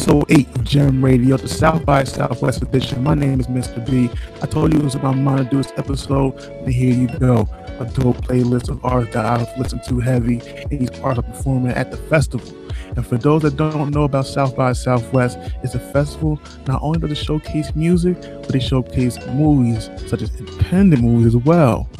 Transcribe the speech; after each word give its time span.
episode 0.00 0.24
8 0.30 0.56
of 0.56 0.64
Gem 0.64 1.04
Radio, 1.04 1.36
the 1.36 1.46
South 1.46 1.84
by 1.84 2.04
Southwest 2.04 2.62
edition. 2.62 3.02
My 3.02 3.12
name 3.12 3.38
is 3.38 3.48
Mr. 3.48 3.84
B. 3.84 4.08
I 4.40 4.46
told 4.46 4.72
you 4.72 4.80
it 4.80 4.82
was 4.84 4.94
about 4.94 5.18
my 5.18 5.36
to 5.36 5.44
do 5.44 5.58
this 5.58 5.74
episode, 5.76 6.40
and 6.40 6.72
here 6.72 6.94
you 6.94 7.06
go. 7.18 7.46
A 7.80 7.84
dope 7.84 8.16
playlist 8.24 8.70
of 8.70 8.82
artists 8.82 9.12
that 9.12 9.26
I've 9.26 9.58
listened 9.58 9.84
to 9.88 10.00
heavy, 10.00 10.40
and 10.40 10.70
these 10.70 10.88
artists 11.00 11.28
are 11.28 11.32
performing 11.34 11.72
at 11.72 11.90
the 11.90 11.98
festival. 11.98 12.50
And 12.96 13.06
for 13.06 13.18
those 13.18 13.42
that 13.42 13.58
don't 13.58 13.90
know 13.90 14.04
about 14.04 14.26
South 14.26 14.56
by 14.56 14.72
Southwest, 14.72 15.36
it's 15.62 15.74
a 15.74 15.78
festival 15.78 16.40
not 16.66 16.80
only 16.80 16.98
does 16.98 17.10
it 17.10 17.22
showcase 17.22 17.74
music, 17.74 18.18
but 18.22 18.48
they 18.48 18.58
showcase 18.58 19.18
movies, 19.26 19.90
such 20.06 20.22
as 20.22 20.34
independent 20.40 21.02
movies 21.02 21.34
as 21.34 21.36
well. 21.36 21.90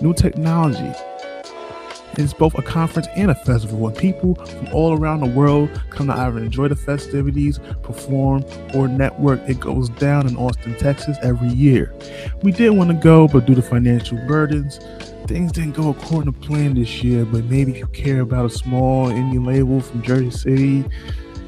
New 0.00 0.14
technology, 0.14 0.98
it's 2.18 2.32
both 2.32 2.56
a 2.58 2.62
conference 2.62 3.08
and 3.16 3.30
a 3.30 3.34
festival, 3.34 3.86
and 3.86 3.96
people 3.96 4.34
from 4.34 4.68
all 4.72 4.98
around 4.98 5.20
the 5.20 5.28
world 5.28 5.70
come 5.90 6.06
to 6.08 6.12
either 6.12 6.38
enjoy 6.38 6.68
the 6.68 6.76
festivities, 6.76 7.58
perform, 7.82 8.44
or 8.74 8.88
network. 8.88 9.40
It 9.48 9.60
goes 9.60 9.88
down 9.90 10.26
in 10.26 10.36
Austin, 10.36 10.76
Texas 10.76 11.16
every 11.22 11.48
year. 11.48 11.94
We 12.42 12.52
did 12.52 12.70
want 12.70 12.90
to 12.90 12.96
go, 12.96 13.28
but 13.28 13.46
due 13.46 13.54
to 13.54 13.62
financial 13.62 14.18
burdens, 14.26 14.78
things 15.26 15.52
didn't 15.52 15.72
go 15.72 15.90
according 15.90 16.32
to 16.32 16.38
plan 16.38 16.74
this 16.74 17.02
year. 17.02 17.24
But 17.24 17.44
maybe 17.44 17.72
if 17.72 17.78
you 17.78 17.86
care 17.88 18.20
about 18.20 18.46
a 18.46 18.50
small 18.50 19.08
indie 19.08 19.44
label 19.44 19.80
from 19.80 20.02
Jersey 20.02 20.30
City, 20.30 20.84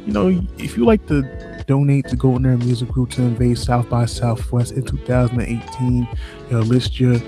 you 0.07 0.13
know, 0.13 0.29
if 0.59 0.77
you 0.77 0.85
like 0.85 1.07
to 1.09 1.23
donate 1.67 2.07
to 2.09 2.17
Golden 2.17 2.47
Era 2.47 2.57
Music 2.59 2.89
Group 2.89 3.11
to 3.11 3.23
invade 3.23 3.59
South 3.59 3.89
by 3.89 4.07
Southwest 4.07 4.73
in 4.75 4.85
2018, 4.85 5.97
you 5.97 6.09
know, 6.51 6.61
list 6.61 7.01
your 7.01 7.19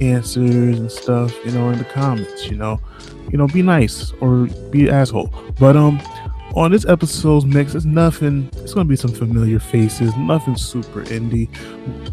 answers 0.00 0.78
and 0.78 0.90
stuff, 0.90 1.34
you 1.44 1.52
know, 1.52 1.70
in 1.70 1.78
the 1.78 1.84
comments, 1.84 2.46
you 2.48 2.56
know. 2.56 2.80
You 3.30 3.36
know, 3.36 3.46
be 3.46 3.62
nice 3.62 4.12
or 4.20 4.46
be 4.70 4.88
an 4.88 4.94
asshole. 4.94 5.32
But 5.58 5.76
um 5.76 6.00
on 6.54 6.70
this 6.72 6.86
episode's 6.86 7.44
mix, 7.44 7.74
it's 7.74 7.84
nothing 7.84 8.50
it's 8.56 8.74
gonna 8.74 8.88
be 8.88 8.96
some 8.96 9.12
familiar 9.12 9.58
faces, 9.58 10.16
nothing 10.16 10.56
super 10.56 11.02
indie. 11.04 11.48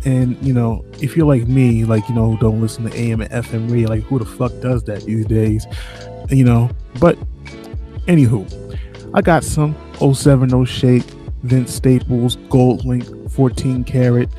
And 0.06 0.38
you 0.46 0.54
know, 0.54 0.86
if 1.02 1.16
you're 1.16 1.26
like 1.26 1.48
me, 1.48 1.86
like, 1.86 2.08
you 2.10 2.16
know, 2.16 2.38
don't 2.40 2.62
listen 2.62 2.90
to 2.90 2.96
AM 2.98 3.22
and 3.22 3.32
FM 3.32 3.72
radio, 3.72 3.90
like 3.90 4.04
who 4.04 4.20
the 4.20 4.26
fuck 4.26 4.52
does 4.62 4.84
that 4.84 5.04
these 5.04 5.26
days? 5.26 5.66
You 6.30 6.44
know, 6.44 6.70
but 7.00 7.18
anywho, 8.08 8.46
I 9.14 9.22
got 9.22 9.44
some 9.44 9.76
070 10.00 10.66
Shake, 10.66 11.04
Vince 11.44 11.74
Staples, 11.74 12.36
GoldLink, 12.50 13.32
14 13.32 13.84
Carat, 13.84 14.30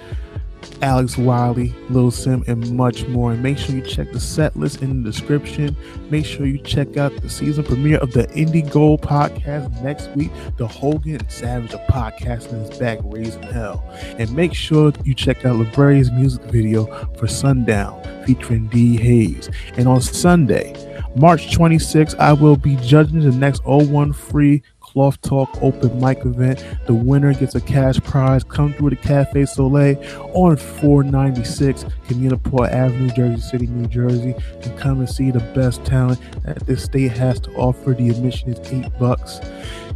Alex 0.83 1.17
Wiley, 1.17 1.75
Lil 1.91 2.11
Sim, 2.11 2.45
and 2.47 2.77
much 2.77 3.07
more. 3.09 3.33
And 3.33 3.43
make 3.43 3.59
sure 3.59 3.75
you 3.75 3.83
check 3.83 4.13
the 4.13 4.21
set 4.21 4.57
list 4.57 4.83
in 4.83 5.03
the 5.03 5.11
description. 5.11 5.77
Make 6.11 6.25
sure 6.25 6.47
you 6.47 6.59
check 6.59 6.97
out 6.97 7.17
the 7.23 7.29
season 7.29 7.65
premiere 7.65 7.99
of 7.99 8.13
the 8.13 8.27
Indie 8.29 8.71
Gold 8.71 9.03
podcast 9.03 9.83
next 9.83 10.11
week. 10.11 10.31
The 10.57 10.67
Hogan 10.67 11.29
Savage 11.29 11.73
of 11.73 11.81
podcasting 11.89 12.71
is 12.71 12.79
back 12.79 12.99
raising 13.05 13.43
hell. 13.43 13.85
And 14.19 14.31
make 14.35 14.55
sure 14.55 14.93
you 15.05 15.15
check 15.15 15.45
out 15.45 15.57
Librarian's 15.57 16.11
music 16.13 16.43
video 16.45 16.87
for 17.17 17.27
Sundown 17.27 18.03
featuring 18.27 18.67
D 18.69 18.97
Hayes. 18.97 19.49
And 19.75 19.89
on 19.89 20.01
Sunday, 20.01 20.75
March 21.17 21.57
26th, 21.57 22.19
I 22.19 22.35
will 22.35 22.57
be 22.57 22.77
judging 22.77 23.21
the 23.21 23.33
next 23.33 23.65
01 23.65 24.13
free 24.13 24.63
Cloth 24.97 25.21
Talk 25.21 25.63
open 25.63 26.01
mic 26.01 26.25
event. 26.25 26.65
The 26.87 26.95
winner 26.95 27.35
gets 27.35 27.55
a 27.55 27.61
cash 27.61 28.01
prize. 28.01 28.43
Come 28.43 28.73
through 28.73 28.89
the 28.89 28.97
Cafe 28.97 29.45
Soleil 29.45 29.99
on 30.33 30.57
496 30.57 31.85
Communipaw 32.09 32.73
Avenue, 32.73 33.11
Jersey 33.11 33.43
City, 33.43 33.67
New 33.67 33.89
Jersey, 33.89 34.35
and 34.63 34.79
come 34.79 35.01
and 35.01 35.11
see 35.11 35.31
the 35.31 35.41
best 35.55 35.85
talent 35.85 36.19
that 36.45 36.65
this 36.65 36.85
state 36.85 37.13
has 37.13 37.39
to 37.41 37.51
offer. 37.57 37.93
The 37.93 38.09
admission 38.09 38.55
is 38.55 38.73
eight 38.73 38.91
bucks. 38.99 39.39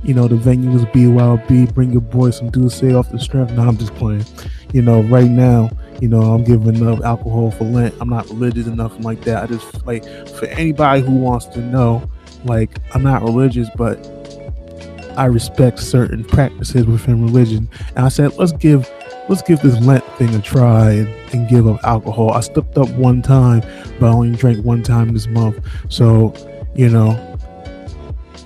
You 0.02 0.12
know, 0.12 0.28
the 0.28 0.36
venue 0.36 0.70
is 0.76 0.84
BYOB. 0.84 1.72
Bring 1.72 1.92
your 1.92 2.02
boy 2.02 2.28
some 2.28 2.50
Douce 2.50 2.82
off 2.82 3.10
the 3.10 3.19
strength. 3.19 3.52
No, 3.52 3.62
I'm 3.62 3.78
just 3.78 3.94
playing. 3.94 4.26
You 4.75 4.82
know, 4.82 5.00
right 5.04 5.30
now, 5.30 5.70
you 6.02 6.08
know, 6.08 6.20
I'm 6.20 6.44
giving 6.44 6.86
up 6.86 7.02
alcohol 7.02 7.52
for 7.52 7.64
Lent. 7.64 7.94
I'm 8.02 8.10
not 8.10 8.28
religious 8.28 8.66
enough 8.66 9.02
like 9.02 9.22
that. 9.22 9.44
I 9.44 9.46
just 9.46 9.86
like 9.86 10.04
for 10.28 10.44
anybody 10.44 11.00
who 11.00 11.12
wants 11.12 11.46
to 11.46 11.60
know, 11.60 12.06
like 12.44 12.76
I'm 12.94 13.02
not 13.02 13.22
religious, 13.22 13.70
but 13.76 14.19
I 15.20 15.26
respect 15.26 15.81
certain 15.81 16.25
practices 16.25 16.86
within 16.86 17.22
religion. 17.22 17.69
And 17.94 18.06
I 18.06 18.08
said, 18.08 18.38
let's 18.38 18.53
give 18.53 18.91
let's 19.28 19.42
give 19.42 19.60
this 19.60 19.78
Lent 19.82 20.03
thing 20.16 20.34
a 20.34 20.41
try 20.41 20.92
and, 20.92 21.08
and 21.34 21.47
give 21.47 21.69
up 21.69 21.78
alcohol. 21.84 22.31
I 22.31 22.41
stepped 22.41 22.78
up 22.78 22.88
one 22.92 23.20
time, 23.20 23.60
but 24.00 24.06
I 24.06 24.12
only 24.14 24.34
drank 24.34 24.64
one 24.64 24.82
time 24.82 25.12
this 25.12 25.26
month. 25.26 25.62
So, 25.91 26.32
you 26.75 26.88
know, 26.88 27.10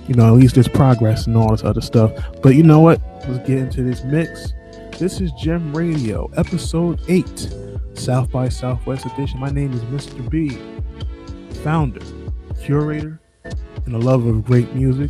you 0.09 0.15
know, 0.15 0.25
at 0.25 0.33
least 0.33 0.55
there's 0.55 0.67
progress 0.67 1.27
and 1.27 1.37
all 1.37 1.51
this 1.51 1.63
other 1.63 1.79
stuff. 1.79 2.11
But 2.43 2.55
you 2.55 2.63
know 2.63 2.81
what? 2.81 3.01
Let's 3.25 3.47
get 3.47 3.57
into 3.57 3.81
this 3.81 4.03
mix. 4.03 4.51
This 4.99 5.21
is 5.21 5.31
Gem 5.41 5.73
Radio, 5.73 6.29
episode 6.35 6.99
8, 7.07 7.53
South 7.93 8.29
by 8.31 8.49
Southwest 8.49 9.05
edition. 9.05 9.39
My 9.39 9.49
name 9.49 9.71
is 9.71 9.81
Mr. 9.83 10.29
B, 10.29 10.57
founder, 11.63 12.01
curator, 12.61 13.21
and 13.85 13.95
a 13.95 13.97
lover 13.97 14.29
of 14.29 14.43
great 14.43 14.73
music 14.73 15.09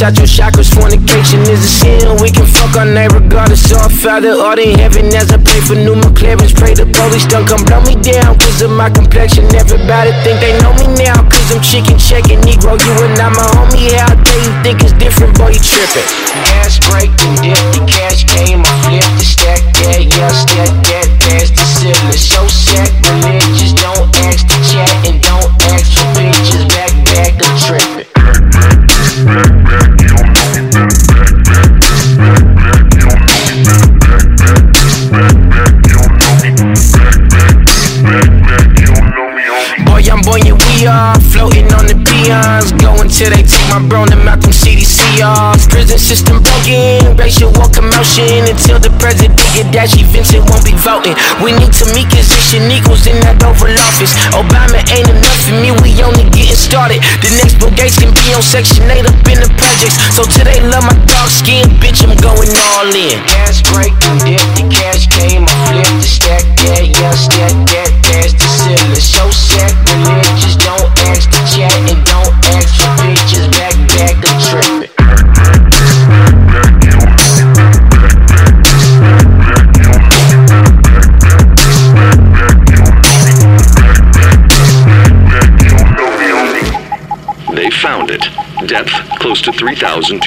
balance 0.00 0.02
out 0.02 0.16
your 0.16 0.26
chakras. 0.26 0.72
Fornication 0.72 1.40
is 1.42 1.60
a 1.60 1.68
sin. 1.68 2.16
We 2.20 2.30
can 2.30 2.46
fuck 2.46 2.76
all 2.76 2.86
night 2.86 3.12
regardless. 3.12 3.72
I 3.72 3.88
father 3.88 4.32
art 4.32 4.58
in 4.58 4.78
heaven 4.78 5.06
as 5.14 5.30
I 5.30 5.36
pray 5.36 5.60
for 5.60 5.74
new 5.74 5.94
McLarens. 5.94 6.54
Pray 6.56 6.74
the 6.74 6.86
police 6.86 7.26
don't 7.26 7.46
come 7.46 7.64
blow 7.64 7.80
me 7.82 7.96
down. 8.00 8.38
Cause 8.38 8.62
of 8.62 8.70
my 8.70 8.90
complexion. 8.90 9.44
Everybody 9.54 10.12
think 10.24 10.40
they 10.40 10.56
know 10.60 10.72
me 10.74 10.86
now. 10.96 11.20
Cause 11.28 11.52
I'm 11.52 11.60
chicken 11.60 11.98
checking. 11.98 12.40
Negro, 12.40 12.80
you 12.80 12.92
and 13.04 13.18
I'm 13.20 13.36
a 13.36 13.44
homie. 13.56 13.92
How 13.96 14.14
dare 14.14 14.40
you 14.40 14.54
think 14.64 14.82
it's 14.82 14.96
different? 14.96 15.36
Boy, 15.36 15.52
you 15.56 15.60
tripping. 15.60 16.08
Gas 16.48 16.80
break 16.88 17.10
dip. 17.20 17.56
The 17.76 17.80
cash 17.86 18.24
came. 18.24 18.64
I 18.64 18.72
flipped 18.84 19.14
the 19.20 19.24
stack. 19.24 19.60
Yeah, 19.84 20.00
yeah, 20.00 20.32
stack 20.32 20.72
that. 20.88 21.08
Past 21.20 21.54
the 21.56 21.64
ceiling. 21.64 22.16
So 22.16 22.40
sacrilegious. 22.48 23.72
Don't 23.74 23.79
system 46.10 46.42
broken, 46.42 47.14
racial 47.14 47.54
war 47.54 47.70
commotion. 47.70 48.42
Until 48.50 48.82
the 48.82 48.90
president 48.98 49.38
get 49.54 49.70
dashy, 49.70 50.02
Vincent 50.10 50.42
won't 50.50 50.66
be 50.66 50.74
voting. 50.82 51.14
We 51.38 51.54
need 51.54 51.70
to 51.78 51.86
meet 51.94 52.10
position 52.10 52.66
equals 52.66 53.06
in 53.06 53.14
that 53.22 53.38
Oval 53.46 53.70
Office. 53.78 54.10
Obama 54.34 54.82
ain't 54.90 55.06
enough 55.06 55.38
for 55.46 55.54
me, 55.62 55.70
we 55.86 55.94
only 56.02 56.26
getting 56.34 56.58
started. 56.58 56.98
The 57.22 57.30
next 57.38 57.62
Bill 57.62 57.70
Gates 57.78 57.94
can 57.94 58.10
be 58.10 58.26
on 58.34 58.42
Section 58.42 58.90
8 58.90 59.06
up 59.06 59.22
in 59.30 59.38
the 59.38 59.50
projects. 59.54 60.02
So 60.10 60.26
today, 60.26 60.58
love 60.66 60.82
my 60.82 60.98
dark 61.06 61.30
skin, 61.30 61.70
bitch, 61.78 62.02
I'm 62.02 62.18
going 62.18 62.50
all 62.74 62.90
in. 62.90 63.22
Gas 63.30 63.62
break 63.70 63.94
dip, 64.26 64.42
the 64.58 64.66
cash 64.66 65.06
came, 65.14 65.46
I 65.46 65.54
flipped 65.70 65.94
the 65.94 66.02
stack, 66.02 66.42
yeah, 66.66 66.90
yeah, 66.90 67.14
stack 67.14 67.54
that, 67.70 67.90
past 68.10 68.34
the 68.34 68.49
close 89.30 89.46
to 89.46 89.54
3,230 89.54 90.18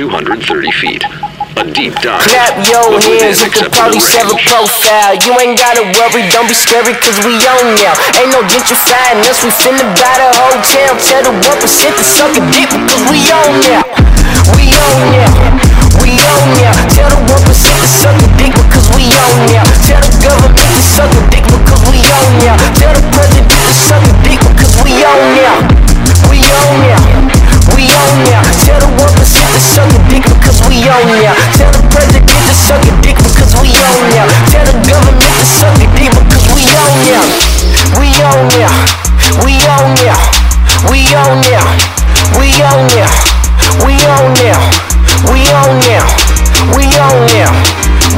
feet. 0.79 1.03
A 1.60 1.67
deep 1.67 1.91
dive. 2.00 2.24
Clap 2.24 2.55
your 2.63 3.03
hands 3.03 3.43
if 3.43 3.51
the 3.51 3.67
acceptable 3.67 4.00
police 4.00 4.15
have 4.15 4.31
a 4.31 4.39
profile. 4.48 5.19
You 5.19 5.36
ain't 5.43 5.60
gotta 5.60 5.83
worry, 5.91 6.24
don't 6.31 6.48
be 6.48 6.55
scary, 6.55 6.95
cause 6.95 7.19
we 7.27 7.36
on 7.36 7.75
now. 7.83 7.91
Ain't 8.15 8.31
no 8.31 8.39
gentrifying 8.48 9.19
us, 9.27 9.43
we 9.43 9.51
finna 9.60 9.83
buy 10.00 10.15
the 10.24 10.31
hotel. 10.39 10.95
Tell 11.03 11.19
the 11.19 11.36
1% 11.36 12.00
to 12.00 12.03
suck 12.15 12.31
a 12.31 12.43
dick, 12.48 12.72
because 12.72 13.03
we 13.12 13.19
on 13.27 13.51
now. 13.67 13.83
We 14.55 14.72
on 14.72 14.95
now. 15.12 15.51
We 16.00 16.15
on 16.24 16.48
now. 16.63 16.72
Tell 16.88 17.12
the 17.12 17.19
1% 17.27 17.43
to 17.43 17.89
suck 17.91 18.15
a 18.15 18.27
dick, 18.39 18.55
because 18.55 18.88
we 18.95 19.12
on 19.19 19.36
now. 19.51 19.67
Tell 19.83 20.00
the 20.00 20.15
government 20.24 20.72
to 20.79 20.79
suck 20.79 21.12
a 21.12 21.22
dick, 21.27 21.43
because 21.43 21.83
we 21.91 22.00
on 22.07 22.31
now. 22.39 22.55
Tell 22.79 22.95
the 22.95 23.03
president 23.12 23.51
to 23.51 23.75
suck 23.75 24.00
a 24.00 24.15
dick, 24.24 24.39
we 24.79 24.95
on 25.03 25.19
now. 25.36 25.60
We 26.31 26.39
on 26.39 26.72
now. 26.88 27.12
We 27.83 27.91
on 27.91 28.23
now. 28.23 28.39
Tell 28.63 28.79
the 28.79 28.87
1% 28.95 29.11
to 29.11 29.59
suck 29.59 29.91
a 29.91 29.99
dick, 30.07 30.23
because 30.23 30.63
we 30.71 30.87
on 30.87 31.03
now. 31.19 31.35
Tell 31.59 31.67
the 31.67 31.83
president 31.91 32.31
to 32.31 32.55
suck 32.55 32.79
a 32.79 32.95
dick, 33.03 33.19
because 33.19 33.59
we 33.59 33.75
on 33.75 33.99
now. 34.15 34.23
Tell 34.47 34.63
the 34.63 34.79
government 34.87 35.19
to 35.19 35.43
suck 35.43 35.75
a 35.75 35.87
dick, 35.91 36.07
because 36.15 36.47
we 36.55 36.63
on 36.79 36.95
now. 37.11 37.27
We 37.99 38.07
on 38.23 38.47
now. 38.55 38.71
We 39.43 39.59
on 39.67 39.91
now. 39.99 40.15
We 40.87 41.11
on 41.11 41.43
now. 41.43 41.67
We 42.39 42.55
on 42.63 42.87
now. 42.87 43.11
We 43.83 43.99
on 44.07 44.31
now. 44.31 44.63
We 45.27 45.43
on 45.51 45.75
now. 45.83 46.07
We 46.71 46.87
on 46.87 47.19
now. 47.35 47.51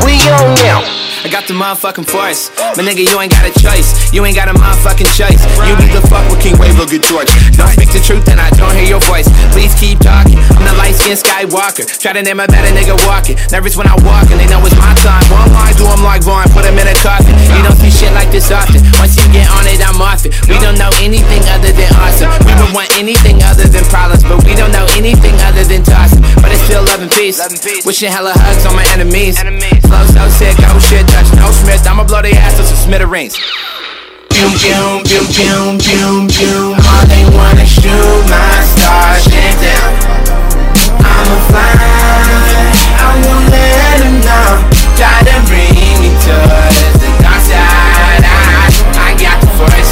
We 0.05 0.13
on 0.29 0.53
now. 0.61 0.94
Got 1.35 1.51
the 1.51 1.59
motherfucking 1.59 2.07
force. 2.07 2.47
My 2.79 2.87
nigga, 2.87 3.03
you 3.03 3.19
ain't 3.19 3.27
got 3.27 3.43
a 3.43 3.51
choice. 3.59 3.91
You 4.15 4.23
ain't 4.23 4.39
got 4.39 4.47
a 4.47 4.55
motherfucking 4.55 5.11
choice. 5.19 5.43
You 5.67 5.75
either 5.83 5.99
fuck 6.07 6.23
with 6.31 6.39
King 6.39 6.55
Wave 6.55 6.79
or 6.79 6.87
get 6.87 7.03
George. 7.03 7.27
Don't 7.59 7.67
speak 7.75 7.91
the 7.91 7.99
truth 7.99 8.23
and 8.31 8.39
I 8.39 8.47
don't 8.55 8.71
hear 8.71 8.87
your 8.87 9.03
voice. 9.03 9.27
Please 9.51 9.75
keep 9.75 9.99
talking. 9.99 10.39
I'm 10.55 10.63
the 10.63 10.71
light 10.79 10.95
skinned 10.95 11.19
Skywalker. 11.19 11.83
Try 11.99 12.15
to 12.15 12.23
name 12.23 12.39
a 12.39 12.47
better 12.47 12.71
nigga 12.71 12.95
walking. 13.03 13.35
Nervous 13.51 13.75
when 13.75 13.83
I 13.83 13.99
walk 14.07 14.31
and 14.31 14.39
they 14.39 14.47
know 14.47 14.63
it's 14.63 14.79
my 14.79 14.95
time. 15.03 15.27
One 15.27 15.51
line, 15.51 15.75
do 15.75 15.83
'em 15.91 16.07
like 16.07 16.23
Vaughn, 16.23 16.47
put 16.55 16.63
'em 16.63 16.79
in 16.79 16.87
a 16.87 16.95
coffin. 17.03 17.35
You 17.51 17.67
don't 17.67 17.75
see 17.83 17.91
shit 17.91 18.15
like 18.15 18.31
this 18.31 18.47
often. 18.47 18.79
Once 18.95 19.19
you 19.19 19.27
get 19.35 19.51
on 19.51 19.67
it, 19.67 19.83
I'm 19.83 19.99
off 19.99 20.23
it. 20.23 20.31
We 20.47 20.55
don't 20.63 20.79
know 20.79 20.91
anything 21.03 21.43
other 21.51 21.75
than 21.75 21.91
awesome. 21.99 22.31
We 22.47 22.55
don't 22.55 22.71
want 22.71 22.95
anything 22.95 23.43
other 23.43 23.67
than 23.67 23.83
problems, 23.91 24.23
but 24.23 24.39
we 24.47 24.55
don't 24.55 24.71
know 24.71 24.87
anything 24.95 25.35
other 25.43 25.67
than 25.67 25.83
tossing. 25.83 26.23
But 26.39 26.55
it's 26.55 26.63
still 26.63 26.87
love 26.87 27.03
and 27.03 27.11
peace. 27.11 27.43
Wishing 27.83 28.07
hella 28.07 28.31
hugs 28.31 28.63
on 28.63 28.75
my 28.79 28.87
enemies. 28.95 29.35
Flow 29.83 30.05
so 30.15 30.23
sick, 30.39 30.55
oh 30.71 30.79
shit, 30.79 31.05
touch 31.25 31.37
no 31.37 31.51
Smith. 31.51 31.87
I'ma 31.87 32.03
blow 32.03 32.21
their 32.21 32.35
ass 32.35 32.57
to 32.57 32.63
smithereens. 32.63 33.37
Boom, 34.29 34.51
boom, 34.61 35.03
boom, 35.03 35.25
boom, 35.31 35.77
boom, 35.77 36.27
boom. 36.27 36.75
All 36.75 37.05
they 37.07 37.23
wanna 37.33 37.65
shoot 37.65 38.23
my 38.29 38.61
stars 38.75 39.25
down. 39.31 39.91
I'ma 40.99 41.37
fly, 41.47 41.71
I 42.99 43.09
won't 43.23 43.47
let 43.49 43.97
them 44.01 44.15
know. 44.21 44.49
Try 44.97 45.15
to 45.23 45.35
bring 45.47 45.73
me 46.01 46.11
to 46.27 46.37
the 46.99 47.09
dark 47.23 47.41
side. 47.41 48.23
I, 48.23 48.69
I 48.97 49.11
got 49.17 49.39
the 49.41 49.51
force. 49.57 49.91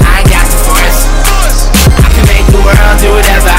I 0.00 0.24
got 0.24 0.46
the 0.48 0.58
force. 0.66 1.00
I 2.00 2.08
can 2.14 2.24
make 2.26 2.46
the 2.48 2.60
world 2.64 2.96
do 3.00 3.10
whatever 3.12 3.53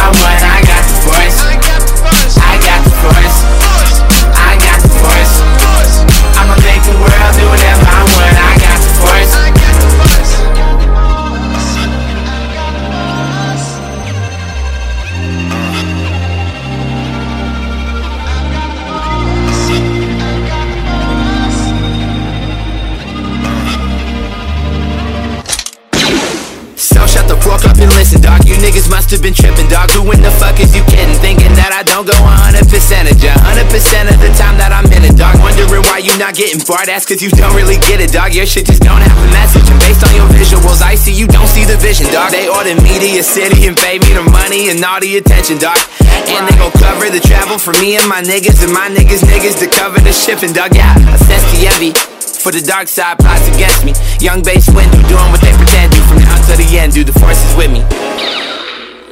must 29.05 29.13
have 29.13 29.21
been 29.21 29.37
tripping, 29.37 29.69
dog. 29.69 29.93
Who 29.93 30.01
in 30.17 30.25
the 30.25 30.33
fuck 30.41 30.57
is 30.57 30.73
you 30.73 30.81
kidding? 30.89 31.13
Thinking 31.21 31.53
that 31.61 31.69
I 31.69 31.85
don't 31.85 32.09
go 32.09 32.17
100% 32.25 32.57
of 33.05 33.21
ya. 33.21 33.37
100% 33.37 34.09
of 34.09 34.17
the 34.17 34.33
time 34.33 34.57
that 34.57 34.73
I'm 34.73 34.89
in 34.89 35.05
it, 35.05 35.13
dog. 35.13 35.37
Wondering 35.45 35.85
why 35.93 36.01
you 36.01 36.09
not 36.17 36.33
getting 36.33 36.57
far. 36.57 36.81
That's 36.89 37.05
cause 37.05 37.21
you 37.21 37.29
don't 37.29 37.53
really 37.53 37.77
get 37.85 38.01
it, 38.01 38.09
dog. 38.09 38.33
Your 38.33 38.49
shit 38.49 38.65
just 38.65 38.81
don't 38.81 39.05
have 39.05 39.13
a 39.13 39.29
message. 39.29 39.69
And 39.69 39.77
based 39.77 40.01
on 40.01 40.09
your 40.17 40.25
visuals, 40.33 40.81
I 40.81 40.97
see 40.97 41.13
you 41.13 41.29
don't 41.29 41.45
see 41.45 41.69
the 41.69 41.77
vision, 41.77 42.09
dog. 42.09 42.33
They 42.33 42.49
order 42.49 42.73
me 42.81 42.97
your 42.97 43.21
city 43.21 43.69
and 43.69 43.77
pay 43.77 44.01
me 44.01 44.09
the 44.09 44.25
money 44.25 44.73
and 44.73 44.81
all 44.81 44.97
the 44.97 45.21
attention, 45.21 45.61
dog. 45.61 45.77
And 46.25 46.49
they 46.49 46.57
gon' 46.57 46.73
cover 46.73 47.05
the 47.13 47.21
travel 47.21 47.61
for 47.61 47.77
me 47.77 48.01
and 48.01 48.09
my 48.09 48.25
niggas 48.25 48.65
and 48.65 48.73
my 48.73 48.89
niggas' 48.89 49.21
niggas 49.21 49.61
to 49.61 49.69
cover 49.69 50.01
the 50.01 50.17
shipping, 50.17 50.49
dog. 50.49 50.73
Yeah, 50.73 50.97
I 50.97 51.21
sense 51.21 51.45
to 51.53 51.61
envy 51.61 51.93
for 52.41 52.49
the 52.49 52.65
dark 52.65 52.89
side 52.89 53.21
plots 53.21 53.45
against 53.53 53.85
me. 53.85 53.93
Young 54.17 54.41
base 54.41 54.65
window 54.73 54.97
doing 55.05 55.29
what 55.29 55.45
they 55.45 55.53
pretend 55.53 55.93
to 55.93 56.01
from 56.09 56.25
now 56.25 56.41
to 56.49 56.57
the 56.57 56.65
end. 56.73 56.97
Do 56.97 57.05
the 57.05 57.13
forces 57.13 57.53
with 57.53 57.69
me. 57.69 57.85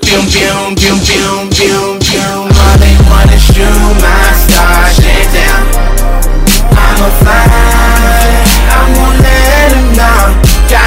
Boom, 0.03 0.27
boom, 0.27 0.75
boom, 0.75 0.99
boom, 0.99 1.49
boom, 1.49 1.97
boom. 1.97 2.43
All 2.51 2.77
they 2.77 2.95
wanna 3.07 3.39
shoot 3.39 3.95
my 4.03 4.35
stars 4.35 4.99
down. 5.31 5.63
I'ma 6.75 7.09
fly, 7.23 7.47
I 8.67 8.83
won't 8.95 9.17
let 9.23 9.71
them 9.71 9.87
know. 9.95 10.43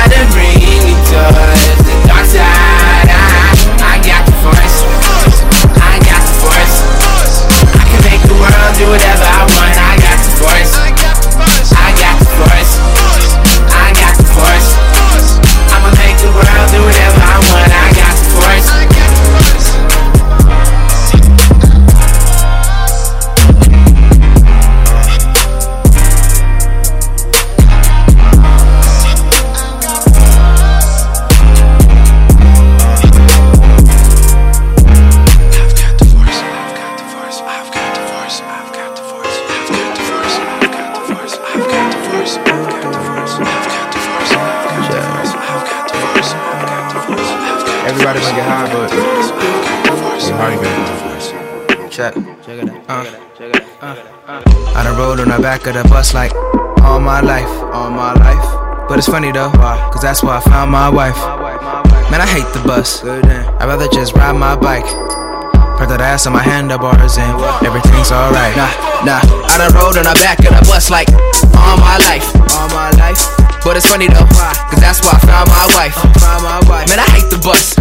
To 0.07 0.21
bring 0.33 0.61
me 0.61 0.95
to 1.11 1.23
the 1.83 1.95
dark 2.07 2.27
side. 2.27 3.09
I, 3.09 3.57
I 3.83 3.99
got 4.05 4.23
the 4.27 4.33
force. 4.45 4.85
I 5.81 5.99
got 6.05 6.23
the 6.23 6.35
force. 6.37 6.77
I 7.75 7.85
can 7.89 8.01
make 8.05 8.23
the 8.23 8.35
world 8.35 8.73
do 8.77 8.85
whatever 8.87 9.25
I 9.25 9.41
want. 9.41 9.46
I 9.46 9.46
back 55.47 55.65
of 55.69 55.75
the 55.75 55.89
bus 55.89 56.13
like 56.13 56.35
all 56.83 56.99
my 56.99 57.21
life, 57.21 57.47
all 57.73 57.89
my 57.89 58.13
life. 58.15 58.89
But 58.89 58.99
it's 58.99 59.07
funny 59.07 59.31
though, 59.31 59.49
cause 59.93 60.03
that's 60.03 60.21
where 60.21 60.33
I 60.33 60.41
found 60.41 60.73
my 60.73 60.89
wife. 60.89 61.17
Man, 62.11 62.21
I 62.21 62.27
hate 62.27 62.53
the 62.53 62.67
bus. 62.67 63.05
I'd 63.05 63.65
rather 63.65 63.87
just 63.87 64.15
ride 64.15 64.33
my 64.33 64.57
bike. 64.57 64.83
Put 65.79 65.89
that 65.91 66.01
ass 66.01 66.27
on 66.27 66.33
my 66.33 66.43
handlebars 66.43 67.17
and 67.17 67.31
everything's 67.65 68.11
alright. 68.11 68.57
Nah, 68.57 68.75
nah. 69.07 69.21
I 69.23 69.55
done 69.57 69.73
rode 69.75 69.97
on 69.99 70.11
the 70.11 70.19
back 70.19 70.41
of 70.41 70.47
the 70.47 70.67
bus 70.67 70.91
like 70.91 71.07
all 71.55 71.79
my 71.79 71.97
life, 71.99 72.27
all 72.51 72.69
my 72.71 72.91
life. 72.99 73.36
But 73.67 73.77
it's 73.77 73.91
funny 73.91 74.07
though, 74.07 74.23
cause 74.71 74.79
that's 74.79 75.03
why 75.03 75.11
I 75.11 75.19
found 75.27 75.51
my 75.51 75.67
wife. 75.75 75.99
Man, 76.87 77.03
I 77.03 77.09
hate 77.11 77.27
the 77.35 77.41
bus. 77.43 77.75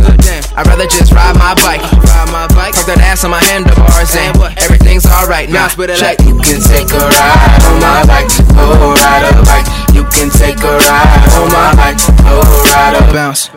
I'd 0.58 0.66
rather 0.66 0.88
just 0.90 1.14
ride 1.14 1.38
my 1.38 1.54
bike. 1.62 1.86
Ride 1.86 2.32
my 2.34 2.48
bike. 2.58 2.74
Put 2.74 2.90
that 2.90 3.06
ass 3.06 3.24
on 3.24 3.30
my 3.30 3.44
handlebars 3.54 4.18
and 4.18 4.34
everything's 4.58 5.06
alright. 5.06 5.48
Now, 5.48 5.70
check. 5.70 6.18
You 6.26 6.42
can 6.42 6.58
take 6.58 6.90
a 6.90 6.98
ride 6.98 7.62
on 7.70 7.78
my 7.78 8.02
bike. 8.10 8.34
Oh, 8.58 8.98
ride 8.98 9.30
a 9.30 9.38
bike. 9.46 9.70
You 9.94 10.10
can 10.10 10.34
take 10.34 10.58
a 10.58 10.74
ride 10.74 11.30
on 11.38 11.54
my 11.54 11.70
bike. 11.78 12.02
Oh, 12.26 12.42
ride 12.74 12.98
a 12.98 13.14
bounce. 13.14 13.55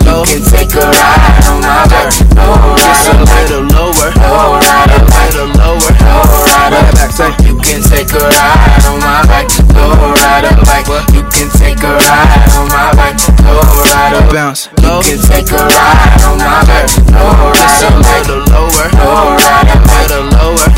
Can 15.08 15.16
take 15.24 15.48
a 15.48 15.56
ride 15.56 16.20
on 16.20 16.36
my 16.36 16.60
bike. 16.68 16.92
Oh, 17.16 17.48
ride 17.56 17.80
a 17.80 17.96
little 17.96 18.44
lower. 18.52 18.92
Oh, 19.00 19.40
ride 19.40 19.72
a 19.72 19.80
little 19.88 20.28
lower. 20.36 20.68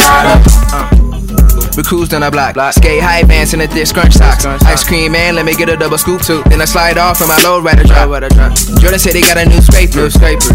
Ride 0.00 0.24
a. 0.24 0.40
Uh. 0.72 0.88
We 1.76 1.82
cruise 1.82 2.08
down 2.08 2.22
the 2.22 2.30
block. 2.30 2.56
Skate 2.72 3.02
high 3.02 3.24
bands 3.24 3.52
in 3.52 3.60
the 3.60 3.68
thick 3.68 3.86
scrunch 3.86 4.14
socks. 4.14 4.46
Ice 4.64 4.88
cream 4.88 5.12
man, 5.12 5.34
let 5.34 5.44
me 5.44 5.54
get 5.54 5.68
a 5.68 5.76
double 5.76 5.98
scoop 5.98 6.22
too. 6.22 6.40
Then 6.48 6.62
I 6.62 6.64
slide 6.64 6.96
off 6.96 7.18
from 7.18 7.28
my 7.28 7.36
low 7.44 7.60
rider 7.60 7.84
drop. 7.84 8.08
Jordan 8.80 8.98
said 8.98 9.12
they 9.12 9.20
got 9.20 9.36
a 9.36 9.44
new 9.44 9.60
scraper. 9.60 10.08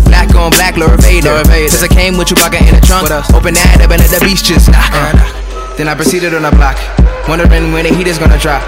Black 0.09 0.33
on 0.33 0.49
black, 0.49 0.75
Lord 0.75 0.99
Vader. 1.03 1.45
Cause 1.45 1.83
I 1.83 1.87
came 1.87 2.17
with 2.17 2.29
Chewbacca 2.29 2.65
in 2.65 2.73
the 2.73 2.81
trunk. 2.81 3.13
Open 3.37 3.53
that 3.53 3.77
up 3.77 3.91
and 3.93 4.01
let 4.01 4.09
the 4.09 4.25
beast 4.25 4.45
just. 4.45 4.69
Uh, 4.69 4.73
uh. 4.73 5.13
uh. 5.13 5.77
Then 5.77 5.87
I 5.87 5.93
proceeded 5.93 6.33
on 6.33 6.41
the 6.41 6.51
block. 6.57 6.81
Wondering 7.29 7.73
when 7.73 7.85
the 7.85 7.93
heat 7.93 8.07
is 8.07 8.17
gonna 8.17 8.39
drop. 8.39 8.65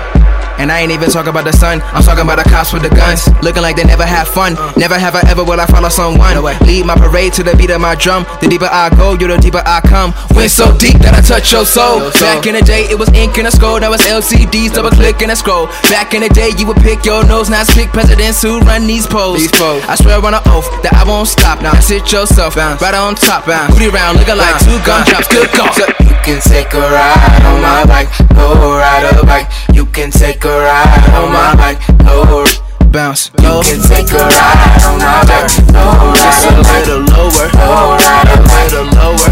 And 0.60 0.72
I 0.72 0.80
ain't 0.82 0.92
even 0.92 1.10
talking 1.10 1.30
about 1.30 1.46
the 1.46 1.54
sun, 1.54 1.82
I'm 1.94 2.04
talking 2.04 2.24
about 2.24 2.38
the 2.44 2.50
cops 2.50 2.74
with 2.74 2.84
the 2.84 2.90
guns. 2.90 3.28
Looking 3.42 3.62
like 3.62 3.76
they 3.76 3.84
never 3.84 4.06
have 4.06 4.28
fun. 4.28 4.56
Never 4.78 4.98
have 4.98 5.16
I 5.16 5.22
ever 5.30 5.44
will 5.44 5.60
I 5.60 5.66
follow 5.66 5.90
someone. 5.90 6.36
Lead 6.66 6.86
my 6.86 6.96
parade 6.96 7.34
to 7.34 7.44
the 7.44 7.56
beat 7.56 7.72
of 7.72 7.82
my 7.82 7.96
drum. 7.96 8.26
The 8.42 8.48
deeper 8.48 8.70
I 8.70 8.90
go, 8.96 9.14
you 9.14 9.28
the 9.28 9.38
deeper 9.38 9.64
I 9.66 9.82
come. 9.82 10.14
Went 10.36 10.52
so 10.52 10.76
deep 10.78 11.00
that 11.02 11.14
I 11.16 11.22
touch 11.22 11.52
your 11.52 11.66
soul. 11.66 12.12
Back 12.20 12.46
in 12.46 12.56
the 12.56 12.62
day, 12.62 12.86
it 12.90 12.98
was 12.98 13.10
ink 13.14 13.38
and 13.38 13.48
a 13.48 13.52
scroll. 13.52 13.80
That 13.80 13.90
was 13.90 14.02
LCDs, 14.02 14.74
double 14.74 14.92
click 14.92 15.22
and 15.22 15.32
a 15.32 15.36
scroll. 15.36 15.68
Back 15.90 16.14
in 16.14 16.22
the 16.22 16.30
day, 16.30 16.52
you 16.58 16.68
would 16.68 16.78
pick 16.78 17.06
your 17.06 17.26
nose. 17.26 17.50
Now 17.50 17.64
pick 17.66 17.90
presidents 17.90 18.42
who 18.42 18.60
run 18.62 18.88
these 18.88 19.08
polls. 19.08 19.42
I 19.88 19.96
swear 19.96 20.18
on 20.22 20.34
an 20.34 20.44
oath 20.48 20.68
that 20.84 20.94
I 20.94 21.04
won't 21.08 21.28
stop. 21.28 21.62
Now 21.62 21.74
sit 21.80 22.12
yourself 22.12 22.56
down, 22.56 22.78
right 22.78 22.94
on 22.94 23.16
top. 23.16 23.46
Booty 23.46 23.90
round, 23.90 24.20
looking 24.20 24.38
like 24.38 24.58
two 24.62 24.78
gun 24.86 25.06
drops. 25.08 25.28
Good 25.28 25.50
call. 25.52 25.72
So 25.74 25.86
you 26.06 26.16
can 26.22 26.42
take 26.42 26.74
a 26.74 26.82
ride 26.82 27.44
on 27.46 27.62
my 27.62 27.86
bike. 27.86 28.10
Go 28.36 28.78
ride 28.78 29.10
a 29.14 29.26
bike. 29.26 29.50
You 29.74 29.86
can 29.86 30.12
take 30.12 30.41
a 30.46 30.60
ride 30.60 31.06
on 31.14 31.32
my 31.32 31.56
bike. 31.56 31.82
Go 32.06 32.46
bounce. 32.90 33.32
You 33.42 33.62
can 33.62 33.80
take 33.86 34.10
a 34.12 34.22
ride 34.26 34.82
on 34.84 34.98
my 34.98 35.22
bike. 35.28 35.50
Go 35.70 35.84
ride 36.18 36.46
a 36.50 36.62
little 36.62 37.02
lower. 37.14 37.48
Ride 37.54 38.32
a 38.32 38.40
little 38.42 38.88
lower. 38.98 39.30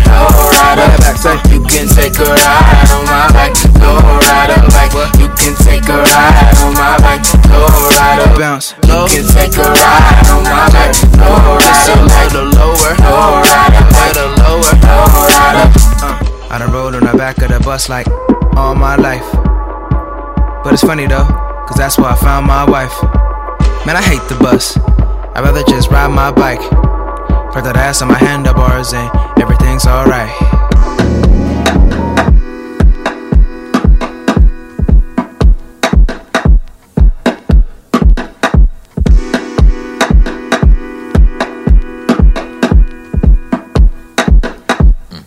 Ride 0.53 0.79
a 0.79 0.87
back. 1.01 1.17
Say 1.17 1.35
you 1.51 1.65
can 1.65 1.87
take 1.87 2.17
a 2.19 2.25
ride 2.29 2.89
on 2.93 3.05
my 3.05 3.25
bike. 3.33 3.55
Go 3.81 3.97
ride 4.27 4.53
a 4.53 4.59
bike. 4.69 4.93
You 5.17 5.27
can 5.33 5.53
take 5.65 5.87
a 5.89 5.97
ride 5.97 6.57
on 6.61 6.73
my 6.73 6.97
bike. 7.01 7.25
Go 7.49 7.65
ride 7.97 8.21
a 8.21 8.37
bounce. 8.37 8.75
You 8.83 9.05
can 9.09 9.25
take 9.33 9.57
a 9.57 9.65
ride 9.65 10.29
on 10.29 10.43
my 10.43 10.69
bike. 10.69 10.95
Go 11.17 11.57
ride 11.57 11.89
a 11.89 12.05
little 12.05 12.49
lower. 12.53 12.93
Ride 12.99 13.75
a 13.75 13.85
little 13.97 14.31
lower. 14.45 14.73
Ride 15.33 15.57
a. 15.57 15.79
Uh, 16.01 16.07
uh, 16.07 16.49
I 16.51 16.57
done 16.59 16.71
rode 16.71 16.95
on 16.95 17.05
the 17.05 17.17
back 17.17 17.37
of 17.39 17.49
the 17.49 17.59
bus 17.59 17.89
like 17.89 18.07
all 18.55 18.75
my 18.75 18.95
life. 18.95 19.48
But 20.61 20.73
it's 20.73 20.83
funny 20.83 21.07
though, 21.07 21.23
cause 21.67 21.77
that's 21.77 21.97
where 21.97 22.09
I 22.09 22.15
found 22.15 22.45
my 22.45 22.69
wife. 22.69 22.93
Man, 23.85 23.95
I 23.95 24.01
hate 24.01 24.21
the 24.27 24.37
bus. 24.39 24.77
I'd 24.77 25.41
rather 25.41 25.63
just 25.63 25.89
ride 25.89 26.09
my 26.09 26.31
bike. 26.31 26.59
Put 27.53 27.63
that 27.63 27.77
ass 27.77 28.01
on 28.01 28.09
my 28.09 28.17
handlebars 28.17 28.93
and 28.93 29.09
everything's 29.41 29.87
alright. 29.87 30.29
Mm. 45.09 45.23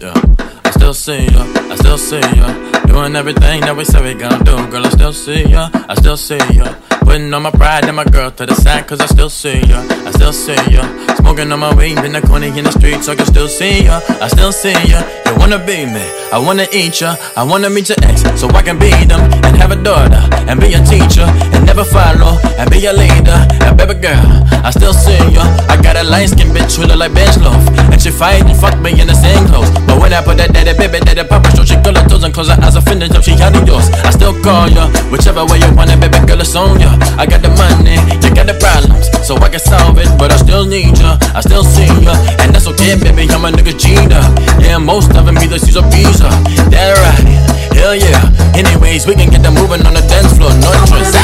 Yeah. 0.00 0.60
I 0.64 0.70
still 0.70 0.94
see 0.94 1.26
ya, 1.26 1.42
I 1.70 1.76
still 1.76 1.98
see 1.98 2.20
ya 2.20 2.85
Doing 2.96 3.14
everything 3.14 3.60
that 3.60 3.76
we 3.76 3.84
said 3.84 4.02
we 4.04 4.14
gon' 4.14 4.42
do. 4.42 4.56
Girl, 4.68 4.86
I 4.86 4.88
still 4.88 5.12
see 5.12 5.44
ya, 5.44 5.68
I 5.86 5.94
still 5.96 6.16
see 6.16 6.38
ya. 6.54 6.64
Putting 7.06 7.32
on 7.32 7.42
my 7.42 7.50
pride 7.50 7.84
and 7.84 7.96
my 7.96 8.04
girl 8.04 8.30
to 8.32 8.44
the 8.44 8.54
side, 8.54 8.86
cause 8.86 9.00
I 9.00 9.06
still 9.06 9.30
see 9.30 9.60
ya, 9.60 9.78
I 10.04 10.10
still 10.10 10.32
see 10.32 10.58
ya. 10.68 10.82
Smoking 11.16 11.50
on 11.52 11.60
my 11.60 11.72
weed 11.74 11.98
in 12.04 12.12
the 12.12 12.20
corner 12.20 12.46
in 12.46 12.64
the 12.64 12.72
street, 12.72 13.02
so 13.04 13.12
I 13.12 13.16
can 13.16 13.26
still 13.26 13.48
see 13.48 13.84
ya, 13.84 14.00
I 14.20 14.28
still 14.28 14.52
see 14.52 14.74
ya. 14.90 15.00
You 15.24 15.34
wanna 15.38 15.58
be 15.64 15.86
me, 15.86 16.02
I 16.34 16.38
wanna 16.38 16.66
eat 16.72 17.00
ya, 17.00 17.16
I 17.36 17.42
wanna 17.42 17.70
meet 17.70 17.88
your 17.88 17.96
ex, 18.02 18.26
so 18.38 18.50
I 18.50 18.60
can 18.60 18.78
be 18.78 18.90
them 19.06 19.22
and 19.46 19.56
have 19.56 19.70
a 19.70 19.80
daughter 19.80 20.20
and 20.50 20.60
be 20.60 20.74
a 20.74 20.82
teacher 20.84 21.24
and 21.54 21.64
never 21.64 21.84
follow 21.84 22.36
and 22.58 22.68
be 22.70 22.84
a 22.84 22.92
leader. 22.92 23.38
And 23.64 23.78
baby 23.78 23.94
girl, 23.94 24.26
I 24.66 24.70
still 24.70 24.92
see 24.92 25.16
ya. 25.30 25.46
I 25.70 25.80
got 25.80 25.96
a 25.96 26.02
light 26.02 26.30
skin 26.34 26.50
bitch 26.50 26.76
who 26.76 26.84
look 26.84 26.98
like 26.98 27.14
bench 27.14 27.38
loaf, 27.38 27.62
and 27.94 28.02
she 28.02 28.10
fight 28.10 28.42
and 28.44 28.58
fuck 28.58 28.76
me 28.82 28.98
in 29.00 29.06
the 29.06 29.14
same 29.14 29.46
clothes. 29.46 29.70
But 29.86 30.02
when 30.02 30.12
I 30.12 30.20
put 30.20 30.36
that 30.42 30.52
daddy 30.52 30.74
baby 30.76 31.00
daddy 31.00 31.22
papa 31.22 31.54
show, 31.54 31.64
she 31.64 31.76
girl 31.80 31.94
her 31.94 32.04
toes 32.08 32.24
and 32.24 32.34
close 32.34 32.50
her 32.50 32.58
eyes, 32.60 32.74
offended 32.74 33.14
up, 33.14 33.22
she 33.22 33.32
of 33.38 33.54
yours. 33.64 33.88
I 34.04 34.10
still 34.10 34.34
call 34.42 34.68
ya, 34.68 34.90
whichever 35.08 35.46
way 35.46 35.58
you 35.62 35.70
want 35.74 35.90
it, 35.90 35.98
baby 36.02 36.18
girl, 36.26 36.40
it's 36.40 36.54
on 36.54 36.80
ya. 36.80 36.95
I 37.18 37.26
got 37.26 37.42
the 37.42 37.50
money, 37.56 37.96
you 38.22 38.30
got 38.34 38.46
the 38.46 38.56
problems, 38.60 39.08
so 39.26 39.36
I 39.36 39.48
can 39.48 39.60
solve 39.60 39.98
it. 39.98 40.08
But 40.18 40.32
I 40.32 40.36
still 40.36 40.66
need 40.66 40.98
ya, 40.98 41.18
I 41.34 41.40
still 41.40 41.64
see 41.64 41.88
ya, 42.04 42.14
and 42.40 42.54
that's 42.54 42.66
okay, 42.66 42.96
baby. 42.96 43.28
I'm 43.30 43.44
a 43.44 43.50
nigga 43.50 43.74
cheater. 43.78 44.22
Yeah, 44.60 44.78
most 44.78 45.14
of 45.16 45.26
them 45.26 45.38
either 45.38 45.58
Caesar 45.58 45.82
pizza. 45.90 46.28
That 46.72 46.96
right, 47.00 47.26
hell 47.76 47.94
yeah. 47.94 48.20
Anyways, 48.56 49.06
we 49.06 49.14
can 49.14 49.30
get 49.30 49.42
them 49.42 49.54
moving 49.54 49.84
on 49.86 49.94
the 49.94 50.04
dance 50.08 50.36
floor, 50.36 50.52
no 50.60 50.70
interest. 50.72 51.14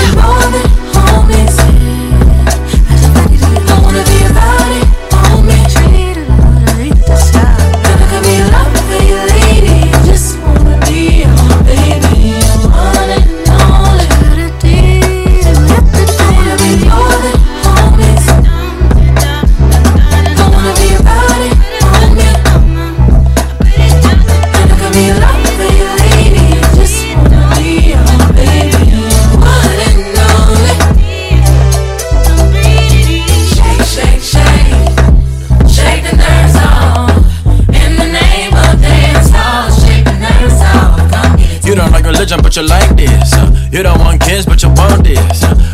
You 42.57 42.63
like 42.63 42.97
this. 42.97 43.33
Uh, 43.33 43.69
you 43.71 43.83
don't 43.83 43.99
want 43.99 44.21
kids, 44.21 44.45
but 44.45 44.63
you 44.63 44.69
want 44.71 45.05
this. 45.05 45.43
Uh, 45.43 45.72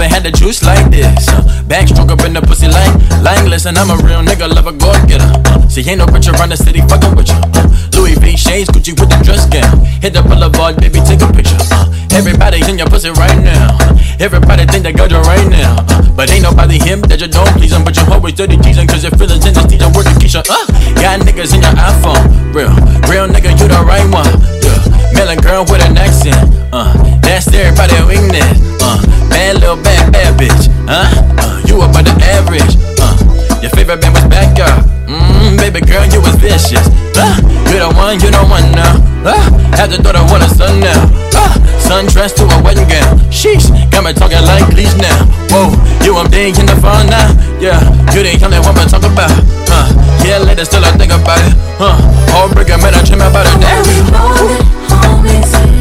never 0.00 0.14
had 0.14 0.24
the 0.24 0.32
juice 0.32 0.64
like 0.64 0.90
this. 0.90 1.28
Uh, 1.28 1.44
backstroke 1.68 2.08
up 2.08 2.24
in 2.24 2.32
the 2.32 2.40
pussy 2.40 2.68
like 2.68 2.88
lying. 3.20 3.48
Listen, 3.48 3.76
I'm 3.76 3.90
a 3.90 3.96
real 4.00 4.24
nigga, 4.24 4.48
love 4.48 4.66
a 4.66 4.72
go 4.72 4.92
getter. 5.04 5.28
Uh, 5.44 5.68
see, 5.68 5.84
ain't 5.84 6.00
no 6.00 6.06
picture 6.06 6.32
around 6.32 6.50
the 6.52 6.56
city 6.56 6.80
fucking 6.88 7.12
with 7.16 7.28
you. 7.28 7.36
Uh, 7.52 7.68
Louis 7.92 8.16
V 8.16 8.36
shades, 8.36 8.70
Gucci 8.70 8.96
with 8.96 9.12
the 9.12 9.20
dress 9.20 9.44
gown. 9.44 9.84
Hit 10.00 10.16
the 10.16 10.22
boulevard, 10.24 10.80
baby, 10.80 11.04
take 11.04 11.20
a 11.20 11.28
picture. 11.28 11.60
Uh, 11.68 11.84
everybody 12.16 12.64
in 12.64 12.80
your 12.80 12.88
pussy 12.88 13.12
right 13.12 13.36
now. 13.44 13.76
Uh, 13.76 13.92
everybody 14.20 14.64
think 14.72 14.88
they 14.88 14.92
got 14.92 15.10
you 15.10 15.20
right 15.28 15.48
now. 15.52 15.84
Uh, 15.92 16.00
but 16.16 16.30
ain't 16.32 16.48
nobody 16.48 16.80
him 16.80 17.04
that 17.12 17.20
you 17.20 17.28
don't 17.28 17.52
please 17.60 17.72
him. 17.72 17.84
But 17.84 17.96
you're 17.96 18.08
always 18.08 18.34
dirty 18.34 18.56
teasing, 18.56 18.88
cause 18.88 19.04
your 19.04 19.12
feelings 19.20 19.44
in 19.44 19.52
the 19.52 19.62
street 19.68 19.84
are 19.84 19.92
working 19.92 20.16
Keisha. 20.16 20.40
Uh, 20.48 20.64
got 20.96 21.20
niggas 21.20 21.52
in 21.52 21.60
your 21.60 21.76
iPhone. 21.76 22.24
Real, 22.56 22.72
real 23.12 23.26
nigga, 23.28 23.52
you 23.52 23.68
the 23.68 23.80
right 23.84 24.06
one. 24.08 24.32
Yeah. 24.64 24.80
Melon 25.12 25.38
girl 25.44 25.64
with 25.68 25.84
an 25.84 25.98
accent, 25.98 26.38
uh, 26.72 26.94
that's 27.20 27.48
everybody 27.52 27.98
weakness, 28.06 28.56
uh, 28.80 28.96
bad 29.30 29.60
little 29.62 29.76
bad 29.80 30.12
bad 30.12 30.34
bitch, 30.38 30.66
huh? 30.84 31.06
Uh, 31.38 31.62
you 31.66 31.80
about 31.80 32.04
the 32.04 32.14
average, 32.34 32.74
uh, 33.00 33.14
your 33.62 33.70
favorite 33.70 34.00
band 34.02 34.14
was 34.14 34.26
backyard, 34.26 34.84
mmm, 35.06 35.56
baby 35.56 35.80
girl, 35.80 36.04
you 36.10 36.20
was 36.20 36.34
vicious, 36.36 36.86
uh, 37.16 37.34
you 37.70 37.78
the 37.78 37.88
one, 37.94 38.18
you 38.20 38.30
the 38.30 38.42
one 38.50 38.66
now, 38.74 38.98
uh, 39.24 39.38
had 39.78 39.90
the 39.90 39.98
daughter 40.02 40.22
want 40.28 40.42
a 40.42 40.48
son 40.50 40.80
now, 40.80 41.06
uh, 41.38 41.54
sundress 41.78 42.34
to 42.34 42.44
a 42.44 42.56
wedding 42.62 42.86
gown, 42.90 43.18
sheesh, 43.30 43.70
got 43.90 44.04
me 44.04 44.12
talking 44.12 44.42
like 44.44 44.66
please 44.74 44.94
now, 44.98 45.16
whoa, 45.54 45.70
you 46.04 46.16
I'm 46.18 46.28
big 46.30 46.58
in 46.58 46.66
the 46.66 46.76
phone 46.82 47.06
now, 47.08 47.30
yeah, 47.62 47.80
you 48.12 48.26
the 48.26 48.34
only 48.44 48.58
one 48.60 48.76
I 48.76 48.84
talk 48.90 49.06
about, 49.06 49.30
uh, 49.70 49.88
yeah, 50.26 50.38
later 50.42 50.64
still 50.64 50.84
I 50.84 50.92
think 50.98 51.12
about 51.14 51.38
it, 51.46 51.54
huh, 51.78 51.96
all 52.36 52.50
breaker 52.52 52.76
man, 52.78 52.94
I 52.94 53.02
dream 53.06 53.22
about 53.22 53.46
it, 53.46 53.56
damn. 53.62 53.78
more 54.10 54.44
than 54.50 54.62
homies. 54.90 55.54
I 55.54 55.79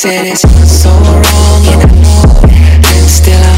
said 0.00 0.24
it's 0.24 0.40
so 0.40 0.88
wrong, 0.88 1.62
and 1.68 1.82
I 1.82 1.92
know 2.00 2.24
it, 2.44 2.86
and 2.88 3.06
still 3.06 3.36
I 3.36 3.49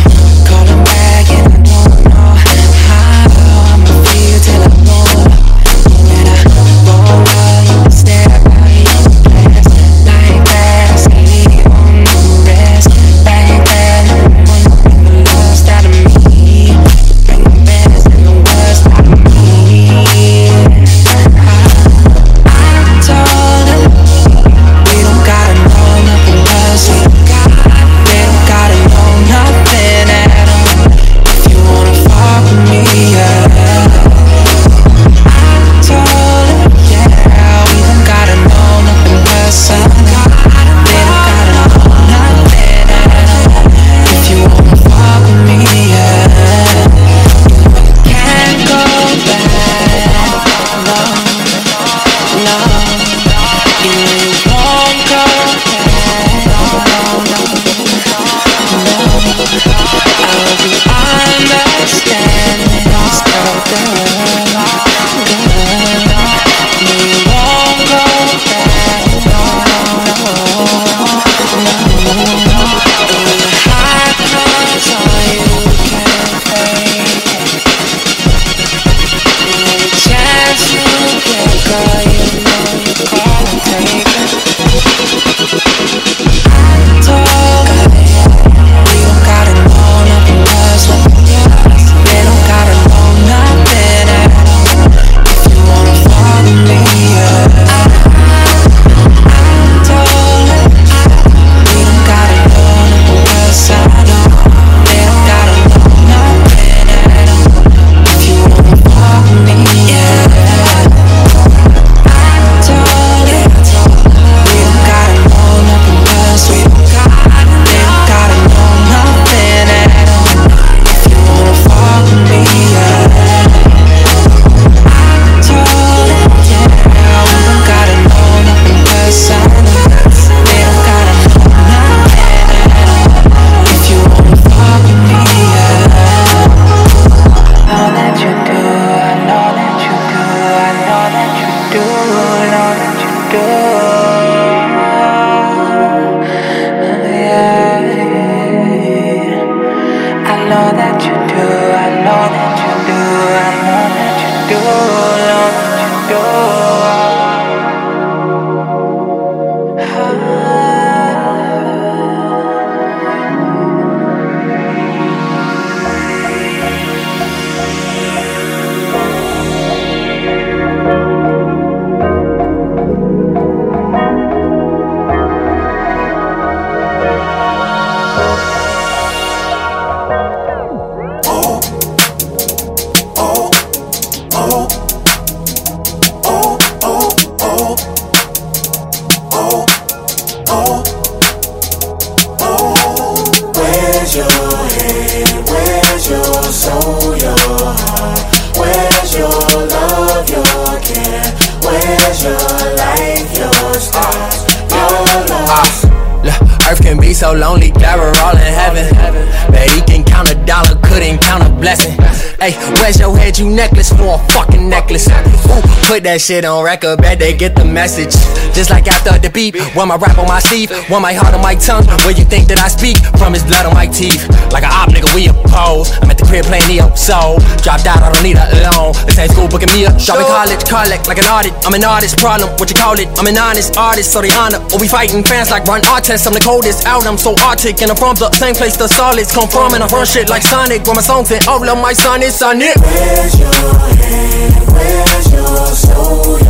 that 216.04 216.20
shit 216.20 216.44
on 216.44 216.64
record, 216.64 217.00
bet 217.00 217.18
they 217.18 217.34
get 217.36 217.54
the 217.54 217.64
message. 217.64 218.12
Just 218.52 218.70
like 218.70 218.86
after 218.86 219.16
the 219.18 219.30
beat, 219.30 219.56
one 219.74 219.88
my 219.88 219.96
rap 219.96 220.18
on 220.18 220.28
my 220.28 220.38
sleeve, 220.38 220.70
one 220.90 221.02
my 221.02 221.12
heart 221.12 221.34
on 221.34 221.40
my 221.40 221.54
tongue. 221.54 221.86
Where 222.04 222.12
you 222.12 222.24
think 222.24 222.48
that 222.48 222.58
I 222.58 222.68
speak? 222.68 223.00
From 223.16 223.32
his 223.32 223.42
blood 223.44 223.66
on 223.66 223.74
my 223.74 223.86
teeth. 223.86 224.28
Like 224.52 224.64
a 224.64 224.70
op 224.70 224.92
nigga, 224.92 225.08
we 225.14 225.28
oppose. 225.28 225.90
I'm 226.02 226.10
at 226.10 226.18
the 226.18 226.26
crib 226.28 226.44
playing 226.44 226.66
Neo 226.68 226.92
Soul. 226.94 227.40
Dropped 227.64 227.86
out, 227.86 228.02
I 228.02 228.12
don't 228.12 228.22
need 228.22 228.36
a 228.36 228.46
loan. 228.68 228.92
The 229.08 229.14
same 229.16 229.30
school 229.32 229.48
booking 229.48 229.72
me 229.72 229.86
up. 229.86 229.96
Dropping 229.96 230.28
college, 230.28 230.62
collect 230.68 231.08
like 231.08 231.18
an 231.18 231.28
audit. 231.30 231.54
I'm 231.64 231.74
an 231.74 231.84
artist, 231.84 232.18
problem, 232.18 232.50
what 232.58 232.68
you 232.68 232.76
call 232.76 232.98
it? 232.98 233.08
I'm 233.16 233.26
an 233.26 233.38
honest 233.38 233.78
artist, 233.78 234.12
so 234.12 234.20
they 234.20 234.32
honor. 234.34 234.60
Or 234.74 234.78
we 234.82 234.88
fighting 234.88 235.24
fans 235.24 235.50
like 235.50 235.64
run 235.64 235.80
artists. 235.88 236.26
I'm 236.26 236.34
the 236.34 236.44
coldest 236.44 236.84
out, 236.84 237.06
I'm 237.06 237.18
so 237.18 237.34
arctic. 237.40 237.80
And 237.80 237.90
I'm 237.90 237.96
from 237.96 238.16
the 238.16 238.30
same 238.36 238.54
place 238.54 238.76
the 238.76 238.88
solids 238.88 239.32
come 239.32 239.48
from. 239.48 239.74
And 239.74 239.82
I 239.82 239.88
run 239.88 240.04
shit 240.06 240.28
like 240.28 240.42
Sonic. 240.42 240.84
Where 240.84 240.96
my 240.96 241.04
songs 241.04 241.30
and 241.30 241.40
all 241.48 241.62
of 241.62 241.78
my 241.80 241.92
son 241.92 242.22
is 242.22 242.42
on 242.42 242.60
it. 242.60 242.76
Where's 242.76 243.38
your 243.40 243.52
head? 243.52 244.52
Where's 244.72 245.26
your 245.32 245.66
soul, 245.72 245.91
love? 245.94 246.42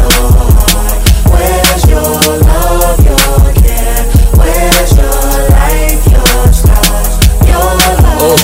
Oh, 8.25 8.37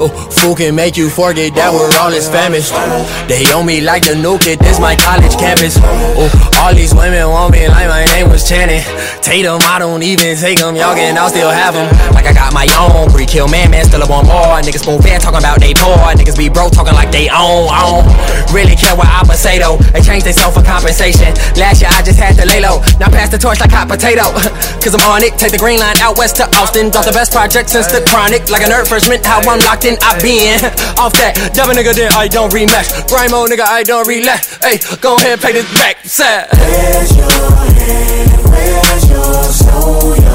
oh 0.00 0.30
fool 0.30 0.54
can 0.54 0.74
make 0.74 0.96
you 0.96 1.10
forget 1.10 1.54
that 1.54 1.72
we're 1.72 1.90
all 1.98 2.12
in 2.12 2.22
Spanish. 2.22 2.70
They 3.28 3.42
owe 3.52 3.64
me 3.64 3.80
like 3.80 4.04
the 4.04 4.14
nuke 4.14 4.46
it, 4.46 4.58
this 4.60 4.78
my 4.78 4.96
college 4.96 5.36
campus. 5.36 5.78
Oh, 5.82 6.30
all 6.62 6.74
these 6.74 6.94
women 6.94 7.28
want 7.28 7.52
me 7.52 7.66
like 7.68 7.88
my 7.88 8.04
name 8.14 8.30
was 8.30 8.48
Channing. 8.48 8.82
Tatum, 9.26 9.58
I 9.66 9.82
don't 9.82 10.06
even 10.06 10.38
take 10.38 10.62
them, 10.62 10.78
y'all 10.78 10.94
can 10.94 11.18
I'll 11.18 11.26
still 11.26 11.50
have 11.50 11.74
them. 11.74 11.90
Like 12.14 12.30
I 12.30 12.32
got 12.32 12.54
my 12.54 12.62
own, 12.78 13.10
pre 13.10 13.26
kill 13.26 13.50
man, 13.50 13.74
man, 13.74 13.82
still 13.82 13.98
up 13.98 14.14
on 14.14 14.22
board. 14.22 14.62
Niggas 14.62 14.86
spoon 14.86 15.02
fed 15.02 15.18
talking 15.18 15.42
about 15.42 15.58
they 15.58 15.74
poor. 15.74 15.98
Niggas 16.14 16.38
be 16.38 16.46
broke 16.46 16.70
talking 16.70 16.94
like 16.94 17.10
they 17.10 17.26
own, 17.26 17.66
own. 17.74 18.06
Really 18.54 18.78
care 18.78 18.94
what 18.94 19.10
I 19.10 19.26
say 19.34 19.58
though. 19.58 19.82
They 19.90 19.98
change 19.98 20.22
they 20.22 20.30
self 20.30 20.54
for 20.54 20.62
compensation. 20.62 21.34
Last 21.58 21.82
year 21.82 21.90
I 21.90 22.06
just 22.06 22.22
had 22.22 22.38
to 22.38 22.46
lay 22.46 22.62
low. 22.62 22.78
Now 23.02 23.10
pass 23.10 23.26
the 23.26 23.36
torch 23.36 23.58
like 23.58 23.74
hot 23.74 23.90
potato. 23.90 24.30
Cause 24.82 24.94
I'm 24.94 25.02
on 25.10 25.26
it, 25.26 25.34
take 25.34 25.50
the 25.50 25.58
green 25.58 25.82
line 25.82 25.98
out 25.98 26.14
west 26.14 26.38
to 26.38 26.46
Austin. 26.62 26.94
Drop 26.94 27.02
the 27.02 27.10
best 27.10 27.34
project 27.34 27.66
since 27.74 27.90
the 27.90 28.06
chronic. 28.06 28.46
Like 28.46 28.62
a 28.62 28.70
nerd 28.70 28.86
freshman, 28.86 29.18
how 29.26 29.42
I'm 29.42 29.58
locked 29.66 29.90
in, 29.90 29.98
I 30.06 30.14
been 30.22 30.62
off 31.02 31.18
that. 31.18 31.34
Devil 31.50 31.74
nigga, 31.74 31.98
then 31.98 32.14
I 32.14 32.30
don't 32.30 32.54
rematch. 32.54 32.94
Grimo 33.10 33.50
nigga, 33.50 33.66
I 33.66 33.82
don't 33.82 34.06
relax. 34.06 34.62
Hey, 34.62 34.78
go 35.02 35.18
ahead, 35.18 35.42
pay 35.42 35.50
this 35.50 35.66
back. 35.74 35.98
Sad. 36.06 36.46
Where's 36.54 37.10
your 37.10 37.26
head? 37.74 38.26
Where's 38.46 39.10
your 39.10 39.15
soul, 39.22 40.16
your 40.16 40.25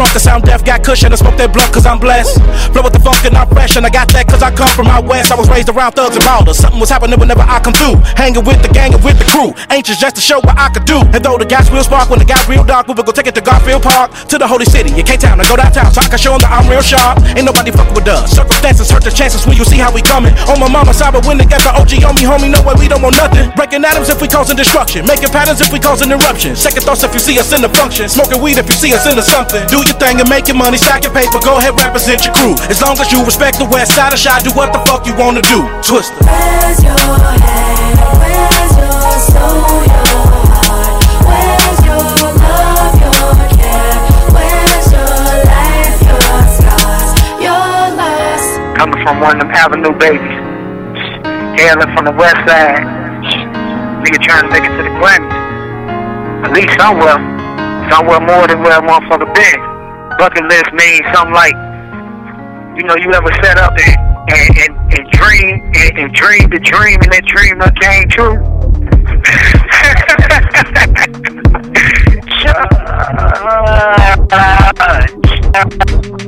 trunk 0.00 0.16
cause 0.16 0.26
I'm 0.26 0.40
deaf, 0.40 0.64
got 0.64 0.80
cushion, 0.80 1.12
and 1.12 1.20
smoke 1.20 1.36
that 1.36 1.52
blunt 1.52 1.76
cause 1.76 1.84
I'm 1.84 2.00
blessed. 2.00 2.40
Flow 2.72 2.80
with 2.80 2.96
the 2.96 3.04
funk 3.04 3.20
and 3.28 3.36
I'm 3.36 3.44
fresh, 3.52 3.76
and 3.76 3.84
I 3.84 3.92
got 3.92 4.08
that 4.16 4.24
cause 4.24 4.40
I 4.40 4.48
come 4.48 4.72
from 4.72 4.88
out 4.88 5.04
west. 5.04 5.28
I 5.28 5.36
was 5.36 5.44
raised 5.52 5.68
around 5.68 5.92
thugs 5.92 6.16
and 6.16 6.24
ballers. 6.24 6.56
Something 6.56 6.80
was 6.80 6.88
happening 6.88 7.20
whenever 7.20 7.44
I 7.44 7.60
come 7.60 7.76
through. 7.76 8.00
Hanging 8.16 8.40
with 8.40 8.64
the 8.64 8.72
gang 8.72 8.96
and 8.96 9.04
with 9.04 9.20
the 9.20 9.28
crew. 9.28 9.52
Anxious 9.68 10.00
just 10.00 10.16
to 10.16 10.22
show 10.24 10.40
what 10.40 10.56
I 10.56 10.72
could 10.72 10.88
do. 10.88 11.04
And 11.12 11.20
though 11.20 11.36
the 11.36 11.44
gas 11.44 11.68
real 11.68 11.84
spark, 11.84 12.08
when 12.08 12.16
it 12.16 12.28
got 12.32 12.40
real 12.48 12.64
dark, 12.64 12.88
we 12.88 12.96
would 12.96 13.04
go 13.04 13.12
take 13.12 13.28
it 13.28 13.36
to 13.36 13.44
Garfield 13.44 13.84
Park, 13.84 14.16
to 14.32 14.40
the 14.40 14.48
Holy 14.48 14.64
City, 14.64 14.88
in 14.88 15.04
K 15.04 15.20
Town, 15.20 15.36
and 15.36 15.44
go 15.44 15.60
downtown 15.60 15.92
so 15.92 16.00
I 16.00 16.08
can 16.08 16.16
show 16.16 16.32
them 16.32 16.48
that 16.48 16.52
I'm 16.56 16.64
real 16.64 16.80
sharp. 16.80 17.20
Ain't 17.36 17.44
nobody 17.44 17.68
fucking 17.68 17.92
with 17.92 18.08
us. 18.08 18.32
Circumstances 18.32 18.88
hurt 18.88 19.04
the 19.04 19.12
chances 19.12 19.44
when 19.44 19.60
you 19.60 19.68
see 19.68 19.76
how 19.76 19.92
we 19.92 20.00
coming. 20.00 20.32
On 20.48 20.56
my 20.56 20.72
mama's 20.72 20.96
side, 20.96 21.12
but 21.12 21.28
when 21.28 21.36
they 21.36 21.44
got 21.44 21.60
the 21.60 21.76
OG 21.76 22.08
on 22.08 22.16
me, 22.16 22.24
homie, 22.24 22.48
no 22.48 22.64
way 22.64 22.72
we 22.80 22.88
don't 22.88 23.04
want 23.04 23.20
nothing. 23.20 23.52
Breaking 23.52 23.84
atoms 23.84 24.08
if 24.08 24.24
we 24.24 24.28
causing 24.32 24.56
destruction. 24.56 25.04
Making 25.04 25.28
patterns 25.28 25.60
if 25.60 25.68
we 25.68 25.76
causing 25.76 26.08
eruption. 26.08 26.56
Second 26.56 26.88
thoughts 26.88 27.04
if 27.04 27.12
you 27.12 27.20
see 27.20 27.36
us 27.36 27.52
in 27.52 27.60
the 27.60 27.68
function. 27.76 28.08
Smoking 28.08 28.40
weed 28.40 28.56
if 28.56 28.64
you 28.64 28.76
see 28.80 28.96
us 28.96 29.04
into 29.04 29.20
something. 29.20 29.60
Do 29.68 29.84
your 29.90 29.98
thing 29.98 30.20
and 30.22 30.28
make 30.30 30.46
your 30.46 30.56
money, 30.56 30.78
stack 30.78 31.02
your 31.02 31.12
paper. 31.12 31.42
Go 31.42 31.58
ahead, 31.58 31.74
represent 31.74 32.22
your 32.22 32.34
crew. 32.34 32.54
As 32.70 32.78
long 32.80 32.94
as 33.02 33.10
you 33.10 33.24
respect 33.26 33.58
the 33.58 33.66
west 33.66 33.94
side 33.94 34.12
of 34.14 34.18
shot, 34.18 34.46
do 34.46 34.50
what 34.54 34.72
the 34.72 34.78
fuck 34.86 35.06
you 35.06 35.14
wanna 35.18 35.42
do. 35.42 35.66
Twister. 35.82 36.14
Where's 36.22 36.78
your 36.82 36.94
head? 36.94 37.98
Where's 38.22 38.72
your 38.78 39.10
soul, 39.34 39.82
your 39.90 40.14
heart? 40.54 41.02
Where's 41.26 41.80
your 41.82 42.06
love, 42.38 42.94
your 43.02 43.34
care? 43.58 43.98
Where's 44.30 44.86
your 44.94 45.16
life, 45.50 45.98
your 46.06 46.38
scars, 46.54 47.10
your 47.42 47.74
loss? 47.98 48.44
Coming 48.78 49.02
from 49.02 49.18
one 49.18 49.34
of 49.34 49.42
them 49.42 49.50
Avenue 49.50 49.94
babies. 49.98 50.38
Hailing 51.58 51.90
from 51.96 52.04
the 52.06 52.14
west 52.14 52.38
side. 52.46 52.86
Nigga 54.06 54.18
trying 54.22 54.46
to 54.46 54.50
make 54.54 54.64
it 54.64 54.72
to 54.78 54.82
the 54.86 54.94
Grammys. 55.02 55.34
At 56.46 56.52
least 56.54 56.78
somewhere. 56.78 57.18
Somewhere 57.90 58.20
more 58.20 58.46
than 58.46 58.62
where 58.62 58.78
a 58.78 58.82
motherfucker 58.82 59.28
been 59.34 59.69
bucket 60.20 60.44
list 60.44 60.70
means 60.74 61.00
something 61.14 61.32
like, 61.32 61.54
you 62.76 62.84
know, 62.84 62.94
you 62.94 63.10
ever 63.14 63.32
set 63.42 63.56
up 63.56 63.72
and 63.72 64.10
and, 64.28 64.58
and, 64.58 64.92
and 64.92 65.10
dream 65.12 65.72
and, 65.74 65.98
and 65.98 66.12
dream 66.12 66.50
the 66.50 66.60
dream 66.60 67.00
and 67.00 67.10
that 67.10 67.24
dream 67.24 67.56
not 67.56 67.74
came 67.80 68.06
true. 68.10 68.36
Judge. 76.12 76.19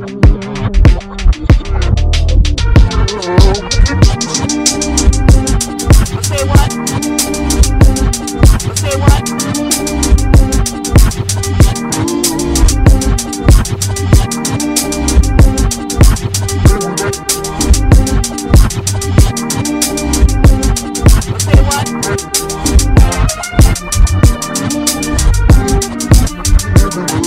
Never 26.95 27.22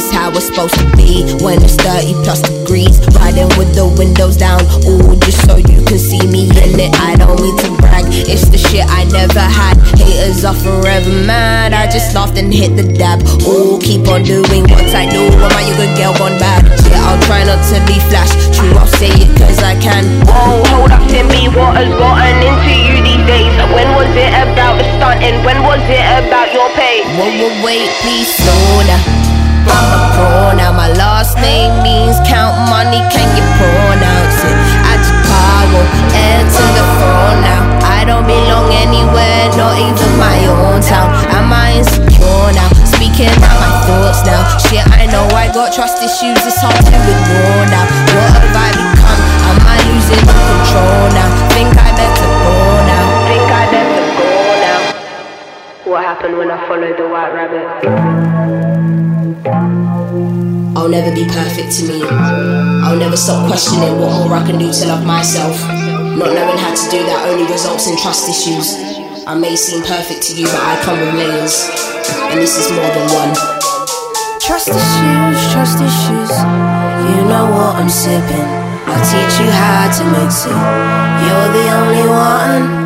is 0.00 0.10
how 0.12 0.32
it's 0.32 0.48
supposed 0.48 0.74
to 0.80 0.86
be 0.96 1.28
when 1.44 1.60
it's 1.60 1.76
30 1.76 2.16
plus 2.24 2.40
degrees. 2.40 2.96
Riding 3.20 3.52
with 3.60 3.76
the 3.76 3.84
windows 4.00 4.36
down, 4.36 4.64
ooh, 4.88 5.12
just 5.20 5.44
so 5.44 5.56
you 5.60 5.84
can 5.84 6.00
see 6.00 6.24
me 6.24 6.48
in 6.48 6.80
it. 6.80 6.92
I 6.96 7.16
don't 7.20 7.36
need 7.36 7.56
to 7.64 7.70
brag, 7.76 8.08
it's 8.08 8.48
the 8.48 8.56
shit 8.56 8.88
I 8.88 9.04
never 9.12 9.44
had. 9.44 9.76
Haters 10.00 10.44
are 10.44 10.56
forever 10.56 11.12
mad. 11.28 11.72
I 11.72 11.84
just 11.90 12.14
laughed 12.14 12.38
and 12.40 12.52
hit 12.52 12.76
the 12.76 12.86
dab. 12.96 13.20
Ooh, 13.44 13.78
keep 13.80 14.08
on 14.08 14.24
doing 14.24 14.64
what 14.72 14.88
I 14.96 15.04
do. 15.04 15.28
Am 15.44 15.52
I 15.52 15.68
a 15.68 15.72
good 15.76 15.92
girl 16.00 16.16
gone 16.16 16.38
bad? 16.40 16.64
Yeah, 16.88 17.04
I'll 17.04 17.20
try 17.28 17.44
not 17.44 17.60
to 17.68 17.76
be 17.84 18.00
flash. 18.08 18.32
True, 18.56 18.72
I'll 18.80 18.88
say 18.88 19.12
it 19.12 19.30
cause 19.36 19.60
I 19.60 19.76
can. 19.84 20.04
Whoa, 20.24 20.64
hold 20.72 20.90
up, 20.96 21.04
Timmy, 21.12 21.52
what 21.52 21.76
has 21.76 21.92
gotten 22.00 22.40
into 22.40 22.72
you 22.72 22.96
these 23.04 23.24
days? 23.28 23.52
When 23.76 23.88
was 23.92 24.10
it 24.16 24.32
about 24.48 24.80
the 24.80 24.86
stunting? 24.96 25.44
When 25.44 25.60
was 25.62 25.82
it 25.92 26.04
about 26.24 26.48
your 26.56 26.72
pay? 26.72 27.04
Whoa, 27.20 27.28
whoa, 27.28 27.64
wait, 27.64 27.88
please 28.00 28.28
slow 28.32 28.86
down. 28.88 29.19
A 29.66 30.54
now. 30.56 30.72
My 30.72 30.88
last 30.94 31.36
name 31.36 31.82
means 31.82 32.16
count 32.24 32.56
money. 32.70 33.02
Can 33.12 33.28
you 33.36 33.44
pronounce 33.58 34.40
it? 34.44 34.56
At 34.88 35.00
Chicago, 35.04 35.80
heir 36.16 36.40
to 36.44 36.64
the 36.76 36.84
throne 36.96 37.40
now. 37.44 37.62
I 37.84 38.04
don't 38.04 38.24
belong 38.24 38.72
anywhere, 38.72 39.50
not 39.60 39.76
even 39.76 40.10
my 40.16 40.38
own 40.48 40.80
town. 40.80 41.12
Am 41.32 41.52
I 41.52 41.76
insecure 41.78 42.48
now? 42.56 42.68
Speaking 42.88 43.28
out 43.44 43.56
my 43.60 43.70
thoughts 43.84 44.24
now. 44.24 44.40
Shit, 44.56 44.84
I 44.96 45.04
know 45.06 45.24
I 45.36 45.52
got 45.52 45.72
trust 45.72 46.00
issues. 46.00 46.40
It's 46.46 46.60
hard 46.60 46.76
to 46.76 46.96
ignore 46.96 47.66
now. 47.68 47.84
What 48.16 48.30
have 48.40 48.56
I 48.56 48.70
become? 48.72 49.22
Am 49.50 49.58
I 49.66 49.76
losing 49.88 50.24
control 50.24 51.04
now? 51.12 51.28
Think 51.52 51.72
I 51.76 51.90
better 51.92 52.59
happened 56.10 56.36
when 56.36 56.50
I 56.50 56.58
followed 56.66 56.98
the 56.98 57.06
white 57.06 57.30
rabbit? 57.30 57.62
I'll 60.76 60.88
never 60.88 61.14
be 61.14 61.22
perfect 61.22 61.70
to 61.78 61.82
me. 61.86 62.02
I'll 62.82 62.98
never 62.98 63.16
stop 63.16 63.46
questioning 63.46 63.94
what 63.94 64.10
more 64.18 64.34
I 64.34 64.42
can 64.42 64.58
do 64.58 64.72
to 64.72 64.84
love 64.90 65.06
myself. 65.06 65.54
Not 66.18 66.34
knowing 66.34 66.58
how 66.58 66.74
to 66.74 66.86
do 66.90 66.98
that 67.06 67.30
only 67.30 67.46
results 67.46 67.86
in 67.86 67.94
trust 67.96 68.26
issues. 68.26 68.74
I 69.22 69.38
may 69.38 69.54
seem 69.54 69.86
perfect 69.86 70.26
to 70.26 70.32
you, 70.34 70.50
but 70.50 70.58
I 70.58 70.82
come 70.82 70.98
with 70.98 71.14
layers. 71.14 71.70
And 72.26 72.42
this 72.42 72.58
is 72.58 72.66
more 72.74 72.90
than 72.90 73.06
one. 73.14 73.30
Trust 74.42 74.66
issues, 74.66 75.38
trust 75.54 75.78
issues. 75.78 76.32
You 77.06 77.22
know 77.30 77.46
what 77.54 77.78
I'm 77.78 77.86
sipping. 77.86 78.50
I'll 78.90 79.04
teach 79.06 79.34
you 79.38 79.46
how 79.46 79.86
to 79.94 80.02
mix 80.10 80.42
it. 80.42 80.58
You're 81.22 81.50
the 81.54 81.66
only 81.78 82.06
one. 82.10 82.79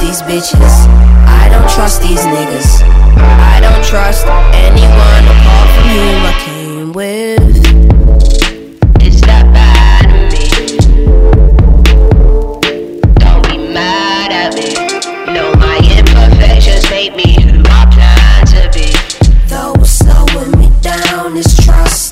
These 0.00 0.22
bitches. 0.22 0.88
I 1.26 1.48
don't 1.50 1.68
trust 1.70 2.00
these 2.00 2.20
niggas. 2.20 2.82
I 3.16 3.60
don't 3.60 3.84
trust 3.84 4.26
anyone 4.54 5.24
apart 5.28 5.68
from 5.74 5.88
whom 5.88 6.24
I 6.24 6.34
came 6.42 6.92
with. 6.92 7.59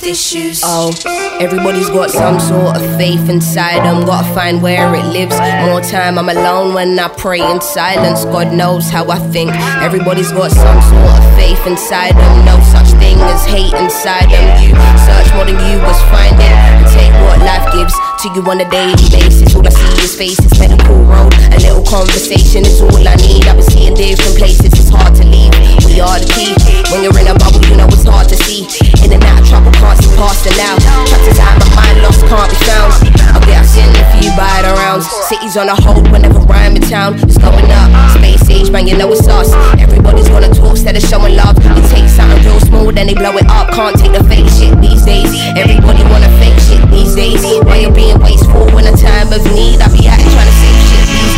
Issues. 0.09 0.63
Oh, 0.65 0.91
everybody's 1.39 1.91
got 1.91 2.11
some 2.11 2.41
sort 2.41 2.77
of 2.77 2.83
faith 2.97 3.29
inside 3.29 3.85
them. 3.85 4.07
Gotta 4.07 4.27
find 4.35 4.63
where 4.63 4.95
it 4.95 5.05
lives. 5.05 5.37
More 5.69 5.83
time 5.83 6.19
I'm 6.19 6.29
alone 6.29 6.73
when 6.73 6.99
I 6.99 7.09
pray 7.09 7.41
in 7.41 7.61
silence. 7.61 8.25
God 8.25 8.53
knows 8.53 8.89
how 8.89 9.09
I 9.11 9.19
think. 9.31 9.53
Everybody's 9.85 10.33
got 10.33 10.51
some 10.51 10.81
sort 10.81 11.13
of 11.13 11.25
faith 11.37 11.61
inside 11.67 12.17
them. 12.17 12.45
No 12.49 12.57
such 12.73 12.89
thing 12.97 13.21
as 13.21 13.45
hate 13.45 13.75
inside 13.77 14.33
them. 14.33 14.47
You 14.65 14.73
search 15.05 15.29
more 15.37 15.45
than 15.45 15.61
you 15.69 15.77
was 15.85 16.01
finding. 16.09 16.55
And 16.81 16.87
take 16.89 17.13
what 17.29 17.39
life 17.45 17.69
gives 17.77 17.95
to 18.25 18.33
you 18.33 18.43
on 18.49 18.61
a 18.61 18.69
daily 18.71 18.97
basis. 19.13 19.55
All 19.55 19.67
I 19.67 19.71
see 19.71 20.05
is 20.05 20.17
faces, 20.17 20.59
medical 20.59 21.05
road. 21.05 21.35
A 21.53 21.59
little 21.61 21.85
conversation 21.85 22.65
is 22.65 22.81
all 22.81 23.07
I 23.07 23.15
need. 23.17 23.47
I've 23.47 23.61
been 23.61 23.63
seeing 23.63 23.95
different 23.95 24.39
places, 24.39 24.73
it's 24.73 24.89
hard 24.89 25.15
to 25.17 25.25
leave. 25.25 25.53
Key. 25.99 26.55
When 26.95 27.03
you're 27.03 27.19
in 27.19 27.27
a 27.27 27.35
bubble, 27.35 27.59
you 27.67 27.75
know 27.75 27.91
it's 27.91 28.07
hard 28.07 28.31
to 28.31 28.39
see. 28.47 28.63
In 29.03 29.11
and 29.11 29.19
out 29.27 29.43
trouble, 29.43 29.75
can't 29.83 29.99
see 29.99 30.55
now. 30.55 30.79
Trapped 31.11 31.27
inside 31.27 31.59
my 31.59 31.75
mind, 31.75 32.07
lost, 32.07 32.23
can't 32.23 32.47
be 32.47 32.55
found. 32.63 32.95
I'll 33.35 33.43
get 33.43 33.67
us 33.67 33.75
in 33.75 33.91
if 33.91 34.07
you 34.23 34.31
buy 34.39 34.63
the 34.63 34.79
rounds. 34.79 35.11
Cities 35.27 35.59
on 35.59 35.67
a 35.67 35.75
hold 35.75 36.07
whenever 36.15 36.39
rhyme 36.47 36.79
in 36.79 36.87
town. 36.87 37.19
It's 37.27 37.35
going 37.35 37.67
up. 37.75 37.91
Space 38.15 38.47
age, 38.47 38.71
man, 38.71 38.87
you 38.87 38.97
know 38.97 39.11
it's 39.11 39.27
us. 39.27 39.51
Everybody's 39.83 40.29
gonna 40.31 40.55
talk 40.55 40.79
instead 40.79 40.95
of 40.95 41.03
showing 41.03 41.35
love. 41.35 41.59
You 41.59 41.83
take 41.91 42.07
something 42.07 42.47
real 42.47 42.61
small, 42.63 42.93
then 42.95 43.11
they 43.11 43.19
blow 43.19 43.35
it 43.35 43.51
up. 43.51 43.75
Can't 43.75 43.99
take 43.99 44.15
the 44.15 44.23
fake 44.31 44.47
shit 44.55 44.79
these 44.79 45.03
days. 45.03 45.35
Everybody 45.59 46.07
wanna 46.15 46.31
fake 46.39 46.63
shit 46.63 46.79
these 46.95 47.19
days. 47.19 47.43
Why 47.67 47.83
you 47.83 47.91
being 47.91 48.23
wasteful 48.23 48.71
in 48.79 48.87
a 48.87 48.95
time 48.95 49.35
of 49.35 49.43
need? 49.51 49.83
I 49.83 49.91
be 49.91 50.07
out 50.07 50.23
trying 50.23 50.47
to 50.47 50.55
save 50.63 50.78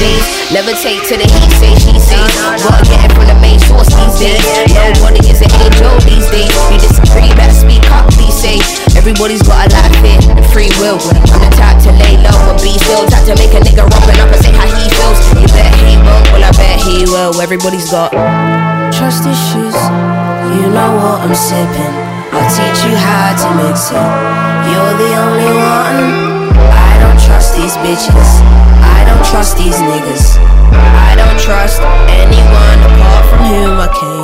days. 0.00 0.24
Never 0.50 0.72
take 0.72 1.04
to 1.12 1.14
the 1.20 1.28
heat, 1.28 1.52
say 1.60 1.72
she 1.76 1.94
says. 2.00 2.32
Gotta 2.64 2.82
get 2.88 3.04
it 3.04 3.12
from 3.12 3.28
the 3.28 3.38
main 3.38 3.60
source 3.60 3.92
these 3.92 4.16
days. 4.18 4.42
Nobody 4.72 5.20
is 5.28 5.44
an 5.44 5.52
angel 5.60 5.94
these 6.08 6.26
days. 6.32 6.50
You 6.72 6.80
disagree, 6.80 7.30
better 7.36 7.54
speak 7.54 7.84
up, 7.92 8.08
please 8.16 8.34
say. 8.34 8.58
Everybody's 8.96 9.44
got 9.44 9.68
a 9.68 9.76
life 9.76 9.94
here 10.00 10.18
and 10.32 10.42
free 10.50 10.72
will. 10.80 10.98
I'm 11.30 11.40
the 11.44 11.52
type 11.54 11.78
to 11.86 11.92
lay 11.92 12.16
low 12.18 12.34
and 12.50 12.58
be 12.58 12.74
still. 12.80 13.04
Type 13.06 13.28
to 13.28 13.36
make 13.36 13.52
a 13.52 13.60
nigga 13.60 13.84
open 13.84 14.16
up 14.18 14.32
and 14.32 14.40
say 14.40 14.50
how 14.56 14.66
he 14.66 14.88
feels. 14.88 15.20
You 15.36 15.46
bet 15.52 15.70
he 15.84 15.94
won't, 16.00 16.26
well 16.32 16.44
I 16.48 16.52
bet 16.56 16.80
he 16.80 17.04
will. 17.06 17.36
Everybody's 17.38 17.92
got 17.92 18.10
trust 18.96 19.28
issues. 19.28 19.76
You 20.56 20.66
know 20.72 20.90
what 20.98 21.22
I'm 21.22 21.36
sipping. 21.36 21.94
I'll 22.32 22.48
teach 22.48 22.80
you 22.88 22.96
how 22.96 23.36
to 23.36 23.48
mix 23.62 23.92
it. 23.92 24.10
You're 24.66 24.94
the 24.98 25.10
only 25.18 25.50
one. 26.24 26.29
These 27.70 27.86
bitches. 27.86 28.30
I 28.82 29.04
don't 29.06 29.24
trust 29.30 29.56
these 29.56 29.76
niggas. 29.76 30.38
I 30.74 31.14
don't 31.14 31.38
trust 31.38 31.80
anyone 32.10 32.78
apart 32.90 33.24
from 33.30 33.38
whom 33.46 33.78
I 33.78 33.86
came 33.94 34.19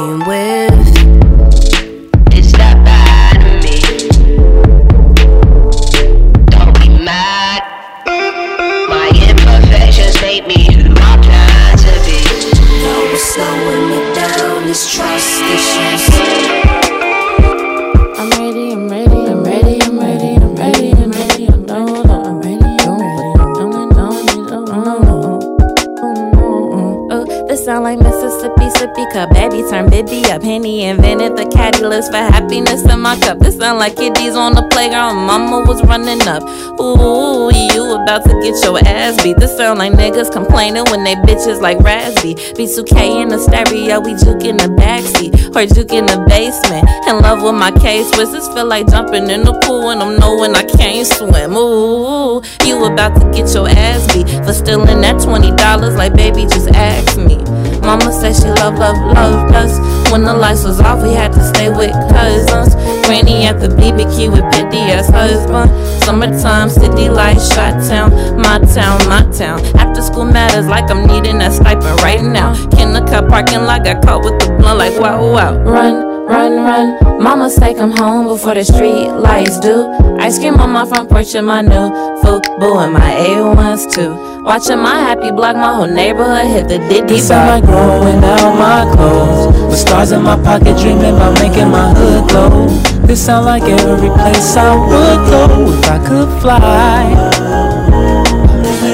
Bibby 29.96 30.30
up. 30.30 30.42
Henny 30.42 30.84
invented 30.84 31.38
the 31.38 31.46
caddy 31.46 31.82
list 31.82 32.12
for 32.12 32.18
happiness 32.18 32.84
in 32.84 33.00
my 33.00 33.18
cup. 33.18 33.38
This 33.38 33.56
sound 33.56 33.78
like 33.78 33.96
kiddies 33.96 34.36
on 34.36 34.52
the 34.52 34.60
playground. 34.68 35.16
Mama 35.24 35.64
was 35.64 35.82
running 35.84 36.20
up. 36.28 36.42
Ooh, 36.78 37.48
you 37.72 37.96
about 38.02 38.22
to 38.24 38.34
get 38.44 38.62
your 38.62 38.76
ass 38.84 39.16
beat. 39.22 39.38
This 39.38 39.56
sound 39.56 39.78
like 39.78 39.94
niggas 39.94 40.30
complaining 40.30 40.84
when 40.92 41.02
they 41.02 41.14
bitches 41.24 41.62
like 41.62 41.78
Raspy. 41.78 42.34
B2K 42.34 43.22
in 43.22 43.28
the 43.30 43.38
stereo, 43.38 44.00
we 44.00 44.12
juke 44.20 44.44
in 44.44 44.58
the 44.58 44.68
backseat. 44.76 45.32
Or 45.56 45.64
juke 45.64 45.94
in 45.94 46.04
the 46.04 46.20
basement. 46.28 46.84
In 47.08 47.16
love 47.22 47.42
with 47.42 47.54
my 47.54 47.70
case 47.80 48.10
This 48.10 48.48
feel 48.48 48.66
like 48.66 48.88
jumping 48.88 49.30
in 49.30 49.44
the 49.44 49.58
pool 49.64 49.88
and 49.88 50.02
I'm 50.02 50.20
knowing 50.20 50.54
I 50.54 50.64
can't 50.76 51.06
swim. 51.06 51.56
Ooh, 51.56 52.42
you 52.66 52.84
about 52.84 53.18
to 53.18 53.24
get 53.32 53.48
your 53.54 53.66
ass 53.66 54.12
beat 54.12 54.28
for 54.44 54.52
stealing 54.52 55.00
that 55.00 55.16
$20 55.16 55.96
like 55.96 56.12
baby, 56.12 56.42
just 56.42 56.68
ask 56.68 57.16
me. 57.16 57.65
Mama 57.86 58.12
said 58.12 58.34
she 58.34 58.50
love, 58.60 58.78
love, 58.78 58.98
loved 59.14 59.54
us. 59.54 59.78
When 60.10 60.24
the 60.24 60.34
lights 60.34 60.64
was 60.64 60.80
off, 60.80 61.02
we 61.04 61.12
had 61.12 61.32
to 61.32 61.42
stay 61.54 61.68
with 61.68 61.92
cousins. 62.10 62.74
Granny 63.06 63.46
at 63.46 63.60
the 63.60 63.68
BBQ 63.68 64.32
with 64.32 64.42
Petty 64.52 64.78
as 64.90 65.08
husband. 65.08 65.70
Summertime, 66.02 66.68
city 66.68 67.08
lights, 67.08 67.54
shot 67.54 67.80
town, 67.88 68.10
my 68.36 68.58
town, 68.74 68.98
my 69.08 69.22
town. 69.30 69.60
After 69.76 70.02
school 70.02 70.24
matters 70.24 70.66
like 70.66 70.90
I'm 70.90 71.06
needing 71.06 71.38
that 71.38 71.52
stipend 71.52 72.00
right 72.02 72.22
now. 72.22 72.54
Kindergarten 72.70 73.30
parking 73.30 73.62
lot 73.62 73.84
got 73.84 74.04
caught 74.04 74.24
with 74.24 74.38
the 74.40 74.56
blunt 74.58 74.78
like 74.78 74.98
wow, 74.98 75.22
wow. 75.32 75.56
Run. 75.62 76.15
Run, 76.28 76.56
run, 76.56 77.22
mama 77.22 77.48
say 77.48 77.72
come 77.72 77.92
home 77.92 78.26
before 78.26 78.54
the 78.54 78.64
street 78.64 79.10
lights 79.12 79.60
do. 79.60 79.86
Ice 80.18 80.38
cream 80.38 80.54
on 80.58 80.70
my 80.70 80.84
front 80.84 81.08
porch 81.08 81.34
and 81.36 81.46
my 81.46 81.62
new 81.62 81.86
Fubu 82.20 82.82
and 82.82 82.92
my 82.92 83.00
A1s 83.00 83.94
too. 83.94 84.42
Watching 84.42 84.78
my 84.78 84.94
happy 84.94 85.30
block, 85.30 85.54
my 85.54 85.74
whole 85.74 85.86
neighborhood 85.86 86.46
hit 86.46 86.68
the 86.68 86.78
diddy 86.88 87.14
This 87.14 87.28
sound 87.28 87.48
like 87.48 87.64
growing 87.64 88.24
out 88.24 88.54
my 88.58 88.92
clothes. 88.94 89.54
With 89.68 89.78
stars 89.78 90.10
in 90.10 90.22
my 90.22 90.36
pocket, 90.42 90.76
dreaming 90.78 91.14
about 91.14 91.38
making 91.40 91.70
my 91.70 91.94
hood 91.94 92.28
glow. 92.28 92.66
This 93.06 93.24
sound 93.24 93.46
like 93.46 93.62
every 93.62 94.08
place 94.10 94.56
I 94.56 94.74
would 94.74 95.30
go 95.30 95.72
if 95.72 95.88
I 95.88 95.98
could 96.08 96.40
fly. 96.42 97.06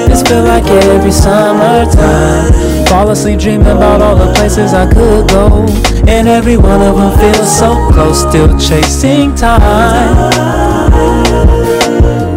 This 0.07 0.21
feel 0.21 0.43
like 0.43 0.65
every 0.65 1.11
summertime. 1.11 2.72
Fall 2.93 3.09
asleep 3.09 3.39
dreaming 3.39 3.65
about 3.65 4.03
all 4.03 4.15
the 4.15 4.31
places 4.35 4.71
I 4.71 4.85
could 4.85 5.27
go. 5.27 5.65
And 6.07 6.27
every 6.27 6.57
one 6.57 6.79
of 6.79 6.95
them 6.95 7.17
feels 7.17 7.49
so 7.57 7.73
close, 7.91 8.19
still 8.19 8.55
chasing 8.59 9.33
time. 9.33 10.31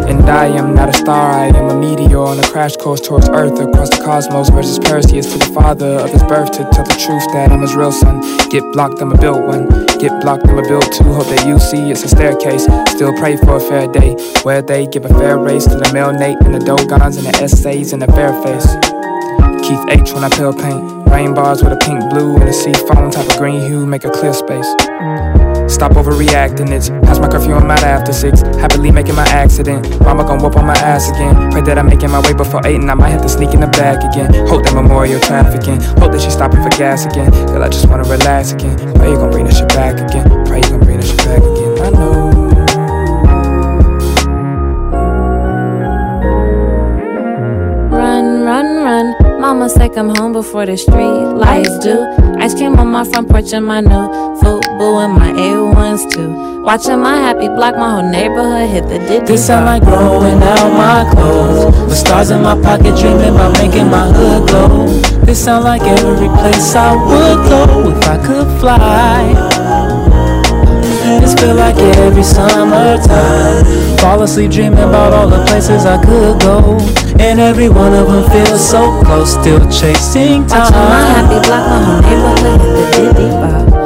And 0.09 0.27
I 0.27 0.47
am 0.47 0.73
not 0.73 0.89
a 0.89 0.93
star, 0.93 1.29
I 1.29 1.45
am 1.49 1.69
a 1.69 1.79
meteor 1.79 2.17
on 2.17 2.39
a 2.39 2.47
crash 2.47 2.75
course 2.75 3.01
towards 3.01 3.29
Earth 3.29 3.59
across 3.59 3.95
the 3.95 4.03
cosmos 4.03 4.49
versus 4.49 4.79
Perseus 4.79 5.31
to 5.31 5.37
the 5.37 5.53
father 5.53 5.99
of 5.99 6.09
his 6.09 6.23
birth 6.23 6.49
to 6.53 6.67
tell 6.71 6.85
the 6.85 6.99
truth 7.05 7.31
that 7.33 7.51
I'm 7.51 7.61
his 7.61 7.75
real 7.75 7.91
son. 7.91 8.21
Get 8.49 8.63
blocked, 8.73 8.99
I'ma 8.99 9.15
build 9.17 9.45
one. 9.45 9.67
Get 9.99 10.19
blocked, 10.21 10.47
I'ma 10.47 10.63
build 10.63 10.91
two. 10.91 11.03
Hope 11.03 11.27
that 11.27 11.45
you 11.45 11.59
see 11.59 11.91
it's 11.91 12.03
a 12.03 12.09
staircase. 12.09 12.63
Still 12.95 13.13
pray 13.19 13.37
for 13.37 13.57
a 13.57 13.59
fair 13.59 13.87
day 13.87 14.15
where 14.41 14.63
they 14.63 14.87
give 14.87 15.05
a 15.05 15.09
fair 15.09 15.37
race 15.37 15.65
to 15.65 15.75
the 15.75 15.91
male 15.93 16.11
Nate 16.11 16.41
and 16.41 16.55
the 16.55 16.65
Dogons 16.65 17.15
and 17.17 17.27
the 17.27 17.43
essays 17.43 17.93
and 17.93 18.01
the 18.01 18.07
fair 18.07 18.33
face. 18.41 18.96
Keith 19.67 19.83
H 19.89 20.13
when 20.13 20.23
I 20.23 20.29
peel 20.29 20.53
paint. 20.53 21.09
Rain 21.11 21.33
bars 21.33 21.61
with 21.61 21.73
a 21.73 21.77
pink 21.83 21.99
blue 22.09 22.37
and 22.37 22.47
a 22.47 22.53
sea 22.53 22.71
foam 22.87 23.11
type 23.11 23.27
of 23.27 23.35
green 23.35 23.59
hue 23.59 23.85
make 23.85 24.05
a 24.05 24.09
clear 24.09 24.31
space. 24.31 24.65
Stop 25.67 25.91
overreacting, 25.99 26.71
it's 26.71 26.87
past 26.87 27.19
my 27.19 27.27
curfew, 27.27 27.53
I'm 27.53 27.69
out 27.69 27.83
after 27.83 28.13
six. 28.13 28.39
Happily 28.63 28.91
making 28.91 29.15
my 29.15 29.27
accident. 29.27 29.83
Mama 29.99 30.23
gon' 30.23 30.39
whoop 30.39 30.55
on 30.55 30.65
my 30.65 30.77
ass 30.77 31.09
again. 31.09 31.51
Pray 31.51 31.59
that 31.63 31.77
I'm 31.77 31.87
making 31.87 32.11
my 32.11 32.21
way 32.21 32.33
before 32.33 32.65
eight 32.65 32.79
and 32.79 32.89
I 32.89 32.93
might 32.93 33.09
have 33.09 33.21
to 33.23 33.29
sneak 33.29 33.53
in 33.53 33.59
the 33.59 33.67
back 33.67 33.99
again. 34.07 34.33
Hope 34.47 34.63
that 34.63 34.73
memorial 34.73 35.19
trafficking. 35.19 35.81
Hope 35.99 36.13
that 36.13 36.21
she's 36.21 36.31
stopping 36.31 36.63
for 36.63 36.69
gas 36.69 37.05
again. 37.05 37.29
Girl, 37.47 37.61
I 37.61 37.67
just 37.67 37.89
wanna 37.89 38.07
relax 38.07 38.53
again. 38.53 38.77
Pray 38.95 39.11
you 39.11 39.17
gon' 39.17 39.31
bring 39.31 39.45
that 39.47 39.55
shit 39.55 39.67
back 39.67 39.99
again. 39.99 40.45
Pray 40.45 40.61
Mama 49.57 49.69
say 49.69 49.89
come 49.89 50.13
home 50.13 50.33
before 50.33 50.67
the 50.67 50.77
street 50.77 51.25
lights 51.33 51.79
do. 51.79 52.05
Ice 52.37 52.53
cream 52.53 52.77
on 52.77 52.89
my 52.89 53.03
front 53.03 53.27
porch 53.27 53.53
and 53.53 53.65
my 53.65 53.81
new 53.81 54.05
Fubu 54.37 55.03
and 55.03 55.13
my 55.15 55.31
A1s 55.31 56.13
too. 56.13 56.61
Watching 56.61 56.99
my 56.99 57.15
happy 57.15 57.47
block, 57.47 57.75
my 57.75 57.89
whole 57.89 58.07
neighborhood 58.07 58.69
hit 58.69 58.87
the 58.87 58.99
diddy. 58.99 59.25
This 59.25 59.47
sound 59.47 59.65
like 59.65 59.81
growing 59.81 60.43
out 60.43 60.69
my 60.77 61.11
clothes. 61.11 61.75
With 61.89 61.97
stars 61.97 62.29
in 62.29 62.43
my 62.43 62.53
pocket, 62.61 62.95
dreaming 62.99 63.33
about 63.33 63.53
making 63.57 63.89
my 63.89 64.05
hood 64.05 64.47
glow. 64.47 64.85
This 65.25 65.43
sound 65.43 65.63
like 65.63 65.81
every 65.81 66.27
place 66.27 66.75
I 66.75 66.93
would 66.93 67.49
go 67.49 67.89
if 67.89 68.07
I 68.07 68.17
could 68.23 68.59
fly. 68.59 69.66
This 71.27 71.41
feel 71.41 71.55
like 71.55 71.75
every 71.75 72.23
summertime. 72.23 73.97
Fall 73.97 74.21
asleep 74.21 74.49
dreaming 74.49 74.79
about 74.79 75.11
all 75.11 75.27
the 75.27 75.43
places 75.47 75.85
I 75.85 75.97
could 76.01 76.39
go. 76.39 76.77
And 77.19 77.41
every 77.41 77.67
one 77.67 77.93
of 77.93 78.07
them 78.07 78.31
feels 78.31 78.65
so 78.65 79.03
close, 79.03 79.33
still 79.33 79.59
chasing 79.69 80.47
time. 80.47 80.71
Watching 80.71 80.87
my 80.87 81.01
happy 81.11 81.45
block, 81.45 81.67
my 81.67 81.83
whole 81.83 82.01
neighborhood 82.01 82.61
the 82.61 83.13
diddy 83.13 83.29
bop. 83.71 83.76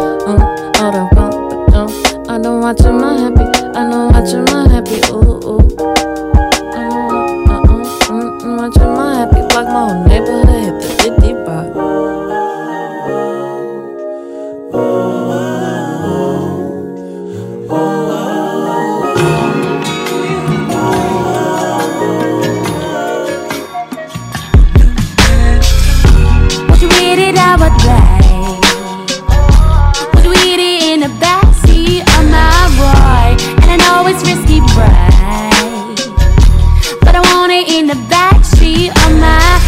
be 38.62 38.92
on 38.92 39.20
my 39.20 39.61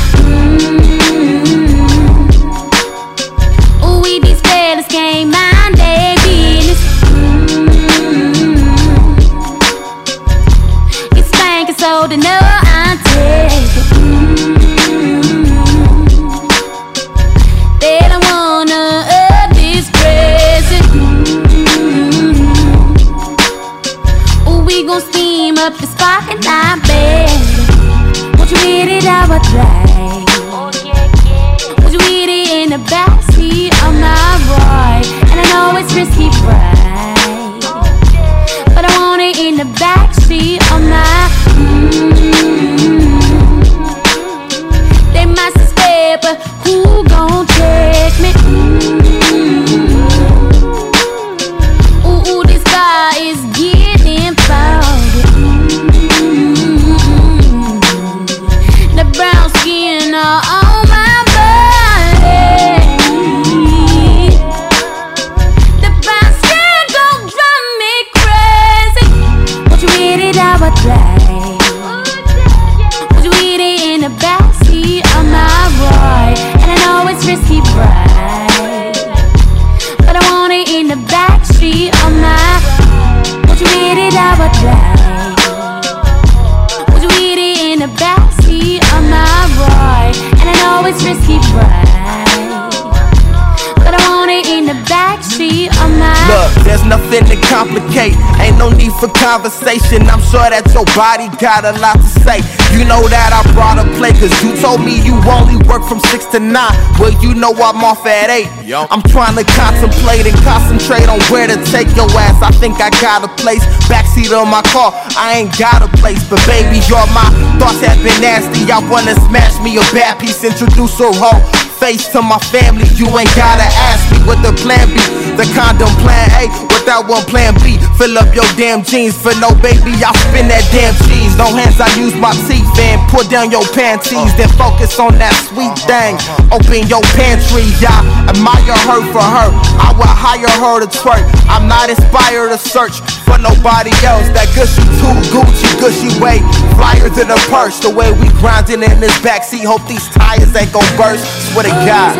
conversation. 99.34 100.06
I'm 100.14 100.22
sure 100.30 100.46
that 100.46 100.62
your 100.78 100.86
body 100.94 101.26
got 101.42 101.66
a 101.66 101.74
lot 101.82 101.98
to 101.98 102.10
say. 102.22 102.38
You 102.78 102.86
know 102.86 103.02
that 103.10 103.34
I 103.34 103.42
brought 103.58 103.82
a 103.82 103.86
play, 103.98 104.14
cause 104.14 104.30
you 104.46 104.54
told 104.62 104.86
me 104.86 105.02
you 105.02 105.18
only 105.26 105.58
work 105.66 105.82
from 105.90 105.98
6 105.98 106.38
to 106.38 106.40
9. 106.40 106.54
Well, 107.02 107.18
you 107.18 107.34
know 107.34 107.50
I'm 107.50 107.82
off 107.82 108.06
at 108.06 108.30
8. 108.30 108.70
I'm 108.94 109.02
trying 109.10 109.34
to 109.34 109.46
contemplate 109.58 110.30
and 110.30 110.38
concentrate 110.46 111.10
on 111.10 111.18
where 111.34 111.50
to 111.50 111.58
take 111.74 111.90
your 111.98 112.06
ass. 112.14 112.38
I 112.46 112.54
think 112.62 112.78
I 112.78 112.94
got 113.02 113.26
a 113.26 113.32
place. 113.42 113.66
Backseat 113.90 114.30
of 114.30 114.46
my 114.46 114.62
car, 114.70 114.94
I 115.18 115.42
ain't 115.42 115.54
got 115.58 115.82
a 115.82 115.90
place. 115.98 116.22
But 116.30 116.38
baby, 116.46 116.78
you're 116.86 117.10
my 117.10 117.26
thoughts 117.58 117.82
have 117.82 117.98
been 118.06 118.14
nasty. 118.22 118.70
I 118.70 118.86
wanna 118.86 119.18
smash 119.26 119.58
me 119.66 119.82
a 119.82 119.86
bad 119.98 120.22
piece, 120.22 120.46
introduce 120.46 120.94
a 121.02 121.10
hoe 121.10 121.42
face 121.84 122.08
to 122.16 122.22
my 122.22 122.40
family. 122.48 122.88
You 122.96 123.12
ain't 123.20 123.34
gotta 123.36 123.68
ask 123.92 124.08
me 124.08 124.24
what 124.24 124.40
the 124.40 124.56
plan 124.64 124.88
be. 124.88 125.04
The 125.36 125.44
condom 125.52 125.92
plan 126.00 126.32
A 126.40 126.48
without 126.72 127.12
one 127.12 127.26
plan 127.28 127.58
B. 127.60 127.73
Fill 127.98 128.18
up 128.18 128.34
your 128.34 128.48
damn 128.58 128.84
jeans 128.84 129.14
for 129.14 129.34
no 129.38 129.54
baby. 129.62 129.94
I 130.02 130.12
spin 130.28 130.50
that 130.50 130.66
damn 130.74 130.94
cheese. 131.06 131.38
No 131.38 131.48
hands, 131.54 131.78
I 131.78 131.90
use 131.96 132.16
my 132.18 132.34
teeth 132.50 132.66
and 132.82 132.98
pour 133.10 133.24
down 133.30 133.54
your 133.54 133.66
panties. 133.72 134.34
Then 134.34 134.50
focus 134.58 134.98
on 134.98 135.18
that 135.22 135.34
sweet 135.50 135.74
thing. 135.86 136.18
Open 136.50 136.90
your 136.90 137.06
pantry, 137.14 137.70
yeah. 137.78 138.02
Admire 138.26 138.78
her 138.90 139.02
for 139.14 139.22
her. 139.22 139.50
I 139.78 139.94
will 139.94 140.10
hire 140.10 140.50
her 140.50 140.82
to 140.82 140.90
twerk. 140.90 141.24
I'm 141.46 141.70
not 141.70 141.90
inspired 141.90 142.50
to 142.50 142.58
search 142.58 142.98
for 143.30 143.38
nobody 143.38 143.94
else. 144.04 144.26
That 144.34 144.50
gushy 144.58 144.84
too 144.98 145.14
Gucci, 145.30 145.70
gushy 145.78 146.12
way. 146.18 146.42
Flyer 146.76 147.10
than 147.14 147.30
a 147.30 147.40
purse. 147.50 147.80
The 147.80 147.94
way 147.94 148.12
we 148.12 148.30
grinding 148.42 148.82
in 148.82 149.00
this 149.00 149.14
backseat. 149.22 149.66
Hope 149.66 149.86
these 149.88 150.10
tires 150.10 150.50
ain't 150.56 150.74
gon' 150.74 150.88
burst. 150.98 151.26
Swear 151.54 151.70
to 151.70 151.74
God. 151.86 152.18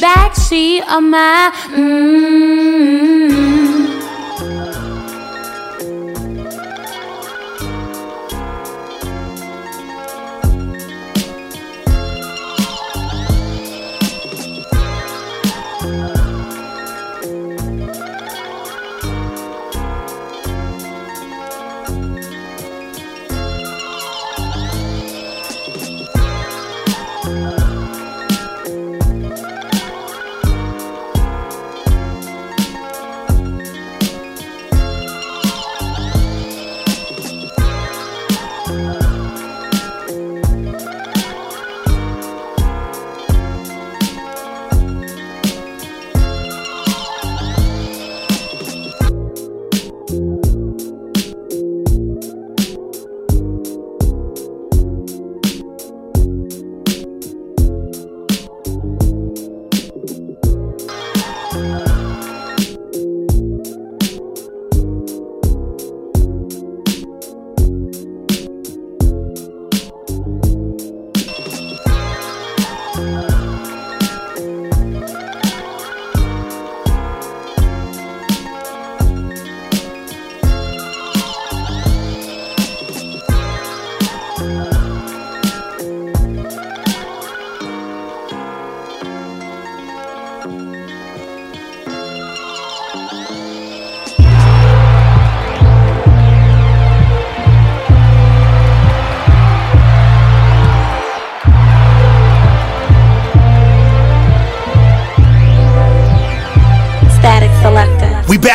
Backseat 0.00 0.82
of 0.88 1.02
my. 1.02 1.50
Mm. 1.76 2.19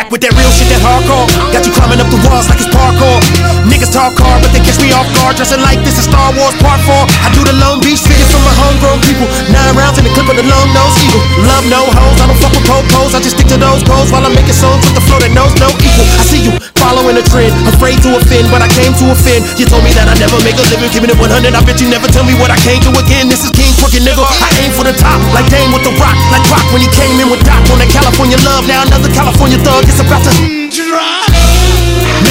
Back 0.06 0.12
with 0.14 0.22
that 0.22 0.34
real 0.38 0.52
shit, 0.54 0.70
that 0.70 0.82
hardcore. 0.86 1.26
Got 1.50 1.66
you 1.66 1.74
climbing 1.74 1.98
up 1.98 2.10
the 2.14 2.22
walls 2.30 2.46
like 2.46 2.62
it's 2.62 2.70
parkour. 2.70 3.18
Niggas 3.66 3.90
talk 3.90 4.14
hard, 4.22 4.46
but 4.46 4.54
they 4.54 4.62
catch 4.62 4.78
me 4.78 4.94
off 4.94 5.10
guard. 5.18 5.38
Dressing 5.38 5.62
like 5.62 5.82
this 5.82 5.98
is 5.98 6.06
Star 6.06 6.30
Wars 6.38 6.54
Part 6.62 6.82
4. 6.86 6.94
I 7.26 7.34
do 7.34 7.42
the 7.42 7.58
Long 7.58 7.82
Beach 7.82 8.02
figures 8.06 8.30
for 8.30 8.42
my 8.46 8.54
homegrown 8.62 9.02
people. 9.02 9.26
Nine 9.50 9.74
rounds 9.74 9.98
in 9.98 10.06
the 10.06 10.14
clip 10.14 10.30
of 10.30 10.38
the 10.38 10.46
long 10.46 10.70
nose 10.78 10.94
eagle. 11.02 11.24
Love 11.50 11.66
no 11.66 11.82
hoes, 11.90 12.18
I 12.22 12.30
don't 12.30 12.38
fuck 12.38 12.54
with 12.54 12.66
po-pos. 12.70 13.18
I 13.18 13.20
just 13.22 13.38
stick 13.38 13.50
to 13.50 13.58
those 13.58 13.82
goals 13.82 14.14
while 14.14 14.26
I'm 14.26 14.36
making 14.38 14.58
songs 14.58 14.86
with 14.86 14.94
the 14.94 15.04
flow 15.10 15.18
that 15.18 15.34
knows 15.34 15.54
no 15.58 15.70
equal. 15.82 16.06
I 16.06 16.24
see 16.30 16.42
you 16.46 16.54
following 16.96 17.20
a 17.20 17.26
trend, 17.28 17.52
afraid 17.68 18.00
to 18.00 18.16
offend, 18.16 18.48
but 18.48 18.64
I 18.64 18.72
came 18.72 18.96
to 19.04 19.12
offend. 19.12 19.44
You 19.60 19.68
told 19.68 19.84
me 19.84 19.92
that 20.00 20.08
I 20.08 20.16
never 20.16 20.40
make 20.48 20.56
a 20.56 20.64
living, 20.72 20.88
giving 20.96 21.12
it 21.12 21.20
100. 21.20 21.28
I 21.28 21.60
bet 21.68 21.84
you 21.84 21.92
never 21.92 22.08
tell 22.08 22.24
me 22.24 22.32
what 22.40 22.48
I 22.48 22.56
can't 22.64 22.80
do 22.80 22.96
again. 22.96 23.28
This 23.28 23.44
is 23.44 23.52
King 23.52 23.76
Crooked, 23.76 24.00
nigga. 24.00 24.24
I 24.24 24.48
aim 24.64 24.72
for 24.72 24.88
the 24.88 24.96
top, 24.96 25.20
like 25.36 25.44
Dame 25.52 25.76
with 25.76 25.84
the 25.84 25.92
rock, 26.00 26.16
like 26.32 26.48
Rock 26.48 26.64
when 26.72 26.80
he 26.80 26.88
came 26.96 27.20
in 27.20 27.28
with 27.28 27.44
Doc 27.44 27.60
on 27.68 27.84
that 27.84 27.92
California 27.92 28.40
love. 28.48 28.64
Now 28.64 28.88
another 28.88 29.12
California 29.12 29.60
thug 29.60 29.84
is 29.92 30.00
about 30.00 30.24
to 30.24 30.32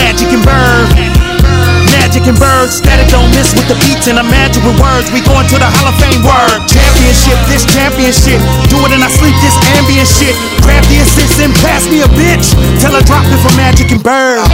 magic 0.00 0.32
and 0.32 0.40
burn. 0.40 1.03
Magic 2.14 2.30
and 2.30 2.38
bird, 2.38 2.70
static 2.70 3.10
don't 3.10 3.26
miss 3.34 3.50
with 3.58 3.66
the 3.66 3.74
beats 3.82 4.06
and 4.06 4.14
I 4.14 4.22
magic 4.22 4.62
with 4.62 4.78
words. 4.78 5.10
We 5.10 5.18
going 5.26 5.50
to 5.50 5.58
the 5.58 5.66
Hall 5.66 5.90
of 5.90 5.98
Fame 5.98 6.22
word. 6.22 6.62
Championship, 6.70 7.34
this 7.50 7.66
championship. 7.66 8.38
Do 8.70 8.78
it 8.86 8.94
and 8.94 9.02
I 9.02 9.10
sleep 9.10 9.34
this 9.42 9.58
ambient 9.74 10.06
shit. 10.06 10.30
Grab 10.62 10.86
the 10.86 11.02
assist 11.02 11.42
and 11.42 11.50
pass 11.66 11.90
me 11.90 12.06
a 12.06 12.08
bitch. 12.14 12.54
Tell 12.78 12.94
her 12.94 13.02
drop 13.02 13.26
it 13.26 13.42
for 13.42 13.50
magic 13.58 13.90
and 13.90 13.98
bird. 13.98 14.46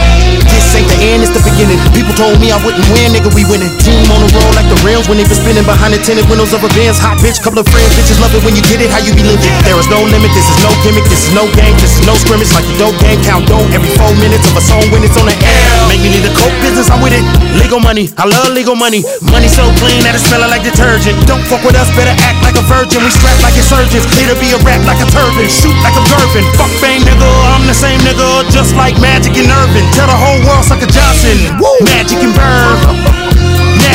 This 0.49 0.73
ain't 0.73 0.89
the 0.89 1.05
end, 1.05 1.21
it's 1.21 1.29
the 1.37 1.43
beginning. 1.45 1.77
People 1.93 2.17
told 2.17 2.41
me 2.41 2.49
I 2.49 2.57
wouldn't 2.65 2.81
win, 2.89 3.13
nigga, 3.13 3.29
we 3.29 3.45
winning. 3.45 3.69
Team 3.77 4.09
on 4.09 4.25
the 4.25 4.29
road 4.33 4.57
like 4.57 4.65
the 4.65 4.81
rails 4.81 5.05
when 5.05 5.21
they 5.21 5.27
been 5.29 5.37
spinning 5.37 5.61
behind 5.61 5.93
the 5.93 6.01
tinted 6.01 6.25
windows 6.33 6.57
of 6.57 6.65
a 6.65 6.69
Benz. 6.73 6.97
Hot 6.97 7.21
bitch, 7.21 7.45
couple 7.45 7.61
of 7.61 7.69
friends, 7.69 7.93
bitches 7.93 8.17
love 8.17 8.33
it 8.33 8.41
when 8.41 8.57
you 8.57 8.65
get 8.73 8.81
it. 8.81 8.89
How 8.89 9.05
you 9.05 9.13
be 9.13 9.21
living? 9.21 9.53
There 9.69 9.77
is 9.77 9.85
no 9.85 10.01
limit, 10.01 10.33
this 10.33 10.49
is 10.49 10.65
no 10.65 10.73
gimmick, 10.81 11.05
this 11.13 11.29
is 11.29 11.33
no 11.37 11.45
game, 11.53 11.77
this 11.77 11.93
is 11.93 12.09
no 12.09 12.17
scrimmage. 12.17 12.49
Like 12.57 12.65
the 12.65 12.73
dope 12.81 12.97
game, 12.97 13.21
count 13.21 13.45
dough 13.45 13.69
every 13.69 13.93
four 14.01 14.09
minutes 14.17 14.49
of 14.49 14.57
a 14.57 14.63
song 14.65 14.81
when 14.89 15.05
it's 15.05 15.13
on 15.21 15.29
the 15.29 15.37
air. 15.45 15.61
Make 15.85 16.01
me 16.01 16.09
need 16.09 16.25
a 16.25 16.33
coke 16.33 16.57
business, 16.65 16.89
I'm 16.89 17.05
with 17.05 17.13
it. 17.13 17.50
Legal 17.59 17.79
money, 17.79 18.07
I 18.15 18.27
love 18.27 18.51
legal 18.55 18.75
money. 18.75 19.03
Money 19.27 19.47
so 19.51 19.67
clean 19.79 20.03
that 20.07 20.15
it 20.15 20.23
smell 20.23 20.43
like 20.47 20.63
detergent. 20.63 21.19
Don't 21.27 21.43
fuck 21.47 21.63
with 21.63 21.75
us, 21.75 21.91
better 21.95 22.15
act 22.23 22.39
like 22.43 22.55
a 22.55 22.63
virgin. 22.67 23.03
We 23.03 23.11
strap 23.11 23.39
like 23.43 23.55
insurgents, 23.55 24.07
it'll 24.15 24.39
be 24.39 24.51
a 24.55 24.59
rap 24.63 24.83
like 24.87 24.99
a 25.03 25.07
turban. 25.11 25.47
Shoot 25.51 25.75
like 25.83 25.95
a 25.95 26.03
Gervin. 26.07 26.45
Fuck 26.55 26.71
fame, 26.79 27.03
nigga, 27.03 27.29
I'm 27.51 27.67
the 27.67 27.75
same 27.75 27.99
nigga, 28.07 28.47
just 28.51 28.75
like 28.75 28.95
Magic 28.99 29.35
and 29.35 29.51
Earvin. 29.51 29.85
Tell 29.95 30.07
the 30.07 30.15
whole 30.15 30.39
world 30.47 30.63
suck 30.63 30.83
a 30.83 30.87
Johnson. 30.87 31.37
Magic 31.83 32.19
and 32.23 32.33
Bird. 32.35 33.20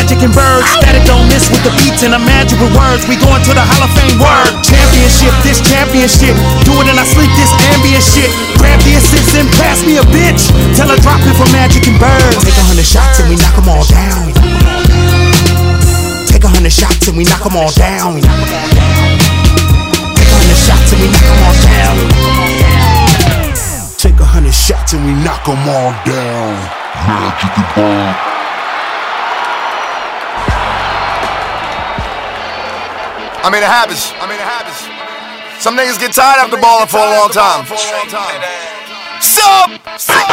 Magic 0.06 0.22
and 0.22 0.38
birds, 0.38 0.70
static 0.78 1.02
don't 1.02 1.26
miss 1.26 1.50
with 1.50 1.66
the 1.66 1.74
beats 1.82 2.06
and 2.06 2.14
I 2.14 2.22
magic 2.22 2.62
with 2.62 2.70
words. 2.78 3.10
We 3.10 3.18
going 3.18 3.42
to 3.42 3.50
the 3.50 3.66
Hall 3.66 3.82
of 3.82 3.90
Fame 3.90 4.22
word. 4.22 4.54
Championship, 4.62 5.34
this 5.42 5.58
championship. 5.58 6.30
Do 6.62 6.78
it 6.78 6.86
and 6.86 6.94
I 6.94 7.02
sleep 7.02 7.26
this 7.34 7.50
ambient 7.74 8.06
shit. 8.06 8.30
Grab 8.54 8.78
the 8.86 9.02
assist 9.02 9.34
and 9.34 9.50
pass 9.58 9.82
me 9.82 9.98
a 9.98 10.06
bitch. 10.06 10.46
Tell 10.78 10.86
her 10.86 10.98
drop 11.02 11.18
it 11.26 11.34
for 11.34 11.50
magic 11.50 11.90
and 11.90 11.98
birds. 11.98 12.38
Take 12.38 12.54
a 12.54 12.62
hundred 12.70 12.86
shots 12.86 13.18
and 13.18 13.26
we 13.26 13.34
knock 13.34 13.58
them 13.58 13.66
all 13.66 13.82
down. 13.82 14.30
Take 16.30 16.46
a 16.46 16.50
hundred 16.54 16.70
shots 16.70 17.10
and 17.10 17.18
we 17.18 17.26
knock 17.26 17.42
'em 17.42 17.58
all 17.58 17.74
down. 17.74 18.22
Take 18.22 18.30
a 20.30 20.38
hundred 20.38 20.54
shots 20.54 20.94
and 20.94 21.02
we 21.02 21.10
knock 21.10 21.26
'em 21.34 21.42
all 21.50 21.58
down. 21.66 21.98
Take 23.98 24.22
a 24.22 24.28
hundred 24.30 24.54
shots 24.54 24.94
and 24.94 25.02
we 25.02 25.18
knock 25.26 25.42
'em 25.50 25.66
all 25.66 25.90
down. 26.06 26.54
Magic 26.94 27.58
and 27.58 27.66
bomb. 27.74 28.35
I 33.46 33.48
mean, 33.48 33.62
it 33.62 33.70
happens. 33.70 34.10
I 34.18 34.26
mean, 34.26 34.42
it 34.42 34.48
happens. 34.50 35.62
Some 35.62 35.78
niggas 35.78 36.00
get 36.00 36.12
tired 36.12 36.42
after 36.42 36.56
balling 36.56 36.88
for 36.88 36.98
a 36.98 37.10
long 37.14 37.30
time. 37.30 37.62
Sub! 39.26 39.74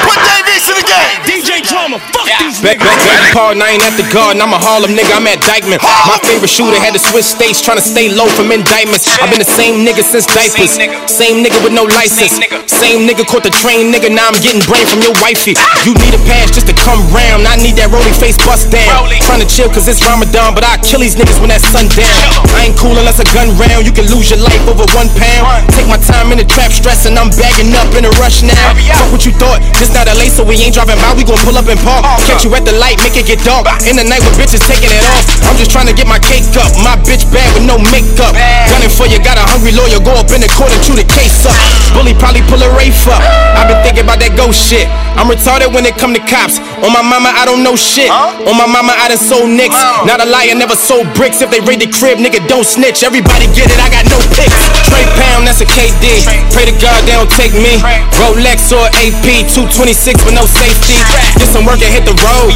Put 0.05 0.17
Dave 0.21 0.45
in 0.69 0.77
the 0.77 0.85
game! 0.85 1.17
DJ 1.25 1.65
Drama, 1.65 1.97
fuck 2.13 2.29
these 2.37 2.61
Back, 2.61 2.77
back, 2.77 2.93
back, 2.93 3.33
Paul, 3.33 3.57
I 3.57 3.73
ain't 3.73 3.81
at 3.81 3.97
the 3.97 4.05
garden. 4.13 4.37
I'm 4.37 4.53
a 4.53 4.61
Harlem 4.61 4.93
nigga, 4.93 5.17
I'm 5.17 5.25
at 5.25 5.41
Dyckman. 5.41 5.81
My 5.81 6.21
favorite 6.21 6.53
shooter 6.53 6.77
had 6.77 6.93
to 6.93 7.01
switch 7.01 7.25
states, 7.25 7.57
trying 7.57 7.81
to 7.81 7.85
stay 7.85 8.13
low 8.13 8.29
from 8.29 8.53
indictments. 8.53 9.09
I've 9.17 9.33
been 9.33 9.41
the 9.41 9.49
same 9.49 9.81
nigga 9.81 10.05
since 10.05 10.29
diapers. 10.29 10.77
Same 11.09 11.41
nigga 11.41 11.57
with 11.65 11.73
no 11.73 11.89
license. 11.89 12.37
Same 12.69 13.09
nigga 13.09 13.25
caught 13.25 13.41
the 13.41 13.53
train, 13.65 13.89
nigga. 13.89 14.13
Now 14.13 14.29
I'm 14.29 14.37
getting 14.45 14.61
brain 14.69 14.85
from 14.85 15.01
your 15.01 15.17
wifey. 15.25 15.57
You 15.89 15.97
need 15.97 16.13
a 16.13 16.21
pass 16.29 16.53
just 16.53 16.69
to 16.69 16.75
come 16.77 17.01
round. 17.09 17.49
I 17.49 17.57
need 17.57 17.73
that 17.81 17.89
rolly 17.89 18.13
face 18.21 18.37
bust 18.45 18.69
down. 18.69 19.09
Trying 19.25 19.41
to 19.41 19.49
chill 19.49 19.73
cause 19.73 19.89
it's 19.89 20.05
Ramadan, 20.05 20.53
but 20.53 20.61
I 20.61 20.77
kill 20.85 21.01
these 21.01 21.17
niggas 21.17 21.41
when 21.41 21.49
that 21.49 21.65
sun 21.65 21.89
down. 21.97 22.13
I 22.53 22.69
ain't 22.69 22.77
cool 22.77 22.93
unless 22.93 23.17
a 23.17 23.25
gun 23.33 23.49
round. 23.57 23.89
You 23.89 23.93
can 23.95 24.05
lose 24.13 24.29
your 24.29 24.41
life 24.45 24.61
over 24.69 24.85
one 24.93 25.09
pound. 25.17 25.65
Take 25.73 25.89
my 25.89 25.97
time 25.97 26.29
in 26.29 26.37
the 26.37 26.45
trap, 26.45 26.69
stressing. 26.69 27.17
I'm 27.17 27.33
bagging 27.33 27.73
up 27.73 27.89
in 27.97 28.05
a 28.05 28.13
rush 28.21 28.45
now. 28.45 28.82
Fuck 28.91 29.09
what 29.11 29.23
you 29.23 29.33
thought. 29.39 29.63
This 29.79 29.93
not 29.95 30.09
late, 30.19 30.31
so 30.31 30.43
we 30.43 30.59
ain't 30.59 30.75
driving 30.75 30.99
by. 30.99 31.15
We 31.15 31.23
gon' 31.23 31.39
pull 31.47 31.55
up 31.55 31.67
and 31.67 31.79
park. 31.81 32.03
Catch 32.27 32.43
you 32.43 32.51
at 32.55 32.67
the 32.67 32.75
light, 32.75 32.99
make 32.99 33.15
it 33.15 33.27
get 33.27 33.39
dark. 33.43 33.67
In 33.87 33.95
the 33.95 34.03
night 34.03 34.19
with 34.23 34.35
bitches 34.35 34.63
taking 34.67 34.91
it 34.91 35.03
off. 35.15 35.23
I'm 35.47 35.55
just 35.55 35.71
trying 35.71 35.87
to 35.87 35.95
get 35.95 36.07
my 36.07 36.19
cake 36.19 36.47
up. 36.59 36.71
My 36.83 36.99
bitch 37.03 37.23
bad 37.31 37.47
with 37.55 37.65
no 37.67 37.79
makeup. 37.91 38.35
Gunning 38.69 38.91
for 38.91 39.07
you, 39.07 39.19
got 39.23 39.39
a 39.39 39.45
hungry 39.45 39.71
lawyer. 39.71 39.99
Go 40.03 40.15
up 40.15 40.29
in 40.31 40.43
the 40.43 40.51
court 40.55 40.71
and 40.71 40.81
chew 40.83 40.95
the 40.95 41.07
case 41.07 41.45
up. 41.47 41.55
Bully 41.93 42.15
probably 42.17 42.41
pull 42.49 42.61
a 42.61 42.69
Rafe 42.73 43.05
up. 43.07 43.21
i 43.55 43.67
been 43.67 43.79
thinking 43.85 44.03
about 44.03 44.19
that 44.19 44.33
ghost 44.33 44.59
shit. 44.59 44.89
I'm 45.13 45.29
retarded 45.29 45.69
when 45.71 45.85
it 45.85 45.95
come 45.95 46.13
to 46.13 46.23
cops. 46.25 46.57
On 46.81 46.89
my 46.89 47.05
mama, 47.05 47.29
I 47.31 47.45
don't 47.45 47.61
know 47.61 47.75
shit. 47.77 48.09
On 48.09 48.55
my 48.57 48.65
mama, 48.65 48.93
I 48.97 49.13
done 49.13 49.21
sold 49.21 49.49
nicks. 49.49 49.77
Not 50.07 50.19
a 50.19 50.27
liar, 50.27 50.55
never 50.55 50.75
sold 50.75 51.07
bricks. 51.13 51.41
If 51.41 51.51
they 51.51 51.61
raid 51.61 51.83
the 51.83 51.89
crib, 51.91 52.17
nigga, 52.17 52.41
don't 52.47 52.65
snitch. 52.65 53.03
Everybody 53.03 53.47
get 53.53 53.69
it, 53.69 53.79
I 53.79 53.91
got 53.91 54.05
no 54.09 54.17
picks. 54.33 54.57
Trey 54.89 55.05
Pound, 55.19 55.45
that's 55.45 55.61
a 55.61 55.67
KD. 55.69 56.25
Pray 56.53 56.65
to 56.65 56.75
God 56.81 56.97
they 57.05 57.13
don't 57.13 57.31
take 57.31 57.53
me. 57.53 57.77
Rolex 58.21 58.62
or 58.71 58.85
AP, 59.03 59.49
226 59.49 60.23
with 60.23 60.35
no 60.37 60.45
safety. 60.47 60.95
Get 61.35 61.49
some 61.51 61.65
work 61.67 61.81
and 61.83 61.91
hit 61.91 62.05
the 62.07 62.15
road. 62.15 62.53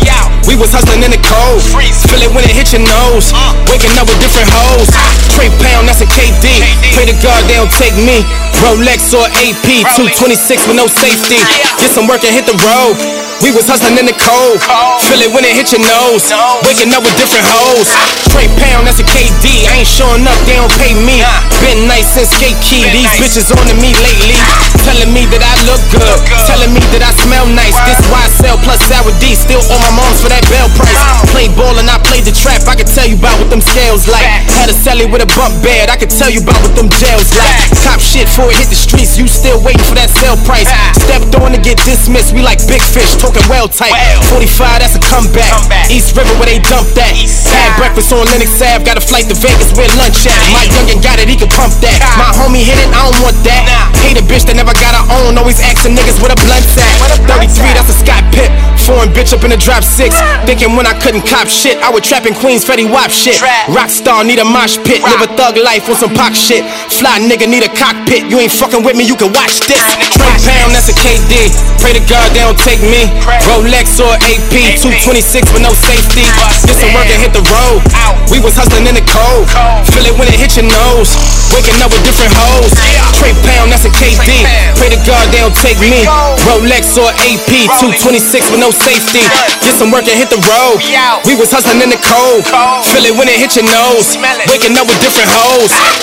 We 0.47 0.55
was 0.55 0.72
hustling 0.72 1.03
in 1.03 1.12
the 1.12 1.20
cold. 1.20 1.60
Feel 2.08 2.24
it 2.24 2.32
when 2.32 2.47
it 2.47 2.55
hit 2.55 2.72
your 2.72 2.86
nose. 2.86 3.34
Waking 3.68 3.91
up 3.99 4.08
with 4.08 4.22
different 4.24 4.47
hoes. 4.47 4.88
Trey 5.36 5.51
Pound, 5.60 5.89
that's 5.89 5.99
a 5.99 6.08
KD. 6.08 6.64
Pray 6.95 7.10
to 7.12 7.18
God 7.20 7.43
they 7.51 7.60
don't 7.60 7.74
take 7.76 7.97
me. 7.99 8.24
Rolex 8.64 9.12
or 9.12 9.28
AP, 9.43 9.68
226 9.99 10.68
with 10.72 10.78
no 10.80 10.88
safety. 10.88 11.41
Get 11.82 11.91
some 11.91 12.08
work 12.08 12.24
and 12.24 12.32
hit 12.32 12.47
the 12.47 12.55
road. 12.55 13.26
We 13.46 13.54
was 13.54 13.70
hustling 13.70 14.02
in 14.02 14.10
the 14.10 14.18
cold. 14.18 14.58
Feel 15.06 15.22
it 15.22 15.32
when 15.32 15.46
it 15.46 15.54
hit 15.54 15.70
your 15.70 15.84
nose. 15.86 16.26
Waking 16.66 16.90
up 16.92 17.06
with 17.06 17.14
different 17.22 17.46
hoes. 17.46 17.86
Ah. 17.94 18.34
Trey 18.34 18.50
Pound, 18.58 18.90
that's 18.90 18.98
a 18.98 19.06
KD. 19.08 19.70
I 19.70 19.82
ain't 19.82 19.90
showing 19.90 20.26
up, 20.26 20.38
they 20.50 20.58
don't 20.58 20.74
pay 20.82 20.98
me. 21.06 21.22
Been 21.62 21.86
nice 21.86 22.10
since 22.18 22.34
skate 22.34 22.58
key. 22.66 22.84
These 22.90 23.14
bitches 23.22 23.54
on 23.54 23.62
to 23.70 23.76
me 23.78 23.94
lately. 24.02 24.36
Ah. 24.42 24.68
Telling 24.90 25.12
me 25.14 25.30
that 25.30 25.44
I 25.44 25.54
look 25.70 25.82
good. 25.94 26.02
Telling 26.50 26.74
me 26.74 26.82
that 26.96 27.04
I 27.06 27.12
smell 27.14 27.46
nice. 27.54 27.78
This 27.86 28.02
why 28.10 28.26
I 28.26 28.30
sell 28.42 28.58
plus 28.66 28.82
sour 28.90 29.14
D. 29.22 29.38
Still 29.38 29.62
on 29.70 29.80
my 29.86 29.94
mom's 29.94 30.20
for 30.24 30.30
that 30.34 30.42
bell 30.50 30.68
price. 30.74 30.98
Play 31.30 31.48
ball 31.54 31.78
and 31.78 31.88
I 31.88 32.02
played 32.02 32.26
the 32.26 32.34
trap. 32.34 32.66
I 32.66 32.74
could 32.74 32.90
tell 32.90 33.06
you 33.06 33.22
about 33.22 33.38
what 33.38 33.54
them 33.54 33.62
scales 33.62 34.10
like. 34.10 34.26
Had 34.58 34.74
a 34.74 34.76
celly 34.76 35.06
with 35.06 35.22
a 35.22 35.30
bump 35.38 35.54
bed. 35.62 35.94
I 35.94 35.98
could 36.00 36.12
tell 36.12 36.32
you 36.32 36.42
about 36.42 36.58
what 36.66 36.74
them 36.74 36.90
jails 36.90 37.38
like. 37.38 37.54
Top 37.86 38.02
shit 38.02 38.26
before 38.26 38.50
it 38.50 38.58
hit 38.58 38.70
the 38.74 38.80
streets. 38.80 39.16
You 39.16 39.30
still 39.30 39.62
waiting 39.62 39.86
for 39.86 39.96
that 39.96 40.10
sale 40.10 40.40
price. 40.48 40.68
Stepped 41.06 41.38
on 41.38 41.54
to 41.54 41.62
get 41.62 41.78
dismissed. 41.86 42.34
We 42.34 42.42
like 42.42 42.64
big 42.66 42.82
fish, 42.82 43.14
talking 43.28 43.43
well 43.51 43.67
tight. 43.67 43.91
45, 44.32 44.80
that's 44.80 44.95
a 44.95 45.03
comeback. 45.03 45.51
East 45.91 46.15
River 46.15 46.32
where 46.39 46.47
they 46.47 46.59
dump 46.63 46.88
that. 46.95 47.11
Had 47.11 47.75
breakfast 47.75 48.15
on 48.15 48.23
Lenox 48.32 48.55
Ave. 48.63 48.88
Got 48.88 48.95
a 48.95 49.03
flight 49.03 49.28
to 49.28 49.36
Vegas 49.36 49.75
where 49.75 49.88
lunch 49.99 50.23
at. 50.23 50.36
My 50.55 50.63
youngin' 50.71 51.03
got 51.03 51.19
it, 51.19 51.28
he 51.28 51.36
can 51.36 51.51
pump 51.51 51.75
that. 51.84 51.99
My 52.15 52.32
homie 52.32 52.63
hit 52.63 52.80
it, 52.80 52.88
I 52.95 53.03
don't 53.03 53.19
want 53.19 53.36
that. 53.43 53.67
Hate 53.99 54.15
a 54.15 54.23
bitch 54.23 54.47
that 54.47 54.55
never 54.55 54.71
got 54.71 54.95
her 54.95 55.05
own. 55.19 55.36
Always 55.36 55.59
asking 55.59 55.99
niggas 55.99 56.23
where 56.23 56.32
the 56.32 56.39
blunt's 56.39 56.80
at. 56.80 56.88
33, 57.28 57.75
that's 57.75 57.91
a 57.91 57.97
Scott 57.99 58.23
Pitt. 58.32 58.47
Foreign 58.88 59.11
bitch 59.11 59.36
up 59.36 59.43
in 59.43 59.51
the 59.51 59.59
drop 59.59 59.84
six. 59.84 60.15
Thinking 60.47 60.80
when 60.80 60.88
I 60.88 60.95
couldn't 60.95 61.28
cop 61.28 61.51
shit, 61.51 61.75
I 61.84 61.91
would 61.91 62.07
trap 62.07 62.23
in 62.23 62.32
Queens, 62.32 62.63
Fetty 62.63 62.88
Wap 62.88 63.11
shit. 63.11 63.36
Rockstar 63.67 64.23
need 64.23 64.39
a 64.39 64.47
mosh 64.47 64.80
pit. 64.88 65.03
Live 65.03 65.28
a 65.28 65.30
thug 65.36 65.59
life 65.59 65.84
on 65.91 65.99
some 65.99 66.13
pop 66.15 66.32
shit. 66.32 66.63
Fly 66.95 67.19
nigga 67.19 67.49
need 67.51 67.67
a 67.67 67.71
cockpit. 67.75 68.32
You 68.32 68.39
ain't 68.39 68.55
fucking 68.55 68.88
with 68.88 68.95
me, 68.95 69.03
you 69.03 69.19
can 69.19 69.36
watch 69.36 69.59
this. 69.67 69.84
Trey 70.15 70.32
Pound, 70.47 70.71
that's 70.71 70.88
a 70.88 70.95
KD. 70.95 71.51
Pray 71.84 71.91
to 71.99 72.03
God 72.07 72.32
they 72.32 72.39
don't 72.45 72.57
take 72.63 72.80
me. 72.80 73.16
Rolex 73.26 73.97
or 73.99 74.13
AP, 74.24 74.53
226 74.78 75.51
with 75.53 75.63
no 75.63 75.74
safety. 75.74 76.24
Get 76.68 76.78
some 76.78 76.93
work 76.93 77.09
and 77.09 77.20
hit 77.22 77.34
the 77.34 77.43
road. 77.49 77.82
We 78.30 78.39
was 78.39 78.53
hustling 78.55 78.86
in 78.88 78.95
the 78.95 79.05
cold. 79.07 79.47
Feel 79.91 80.05
it 80.05 80.15
when 80.20 80.28
it 80.30 80.38
hit 80.38 80.55
your 80.55 80.68
nose. 80.68 81.09
Waking 81.55 81.80
up 81.82 81.89
with 81.91 82.03
different 82.05 82.32
hoes. 82.36 82.72
Trey 83.18 83.34
Pound, 83.43 83.72
that's 83.74 83.88
a 83.88 83.91
KD. 83.91 84.45
Pray 84.78 84.89
to 84.93 84.99
God 85.07 85.26
they 85.34 85.41
don't 85.41 85.55
take 85.57 85.80
me. 85.82 86.05
Rolex 86.45 86.95
or 86.99 87.09
AP, 87.26 87.49
226 87.82 88.51
with 88.51 88.61
no 88.61 88.70
safety. 88.72 89.24
Get 89.63 89.74
some 89.80 89.89
work 89.91 90.05
and 90.05 90.18
hit 90.18 90.30
the 90.30 90.39
road. 90.45 90.78
We 91.26 91.34
was 91.36 91.49
hustling 91.51 91.82
in 91.82 91.89
the 91.89 91.99
cold. 92.03 92.45
Feel 92.93 93.05
it 93.09 93.15
when 93.18 93.28
it 93.28 93.39
hit 93.39 93.55
your 93.57 93.65
nose. 93.68 94.15
Waking 94.47 94.78
up 94.78 94.86
with 94.88 94.99
different 95.01 95.30
hoes. 95.32 95.72
Ah. 95.74 95.97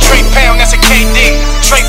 Trey 0.00 0.22
Pound, 0.32 0.60
that's 0.60 0.72
a 0.72 0.80
KD. 0.80 1.34
Trey 1.64 1.82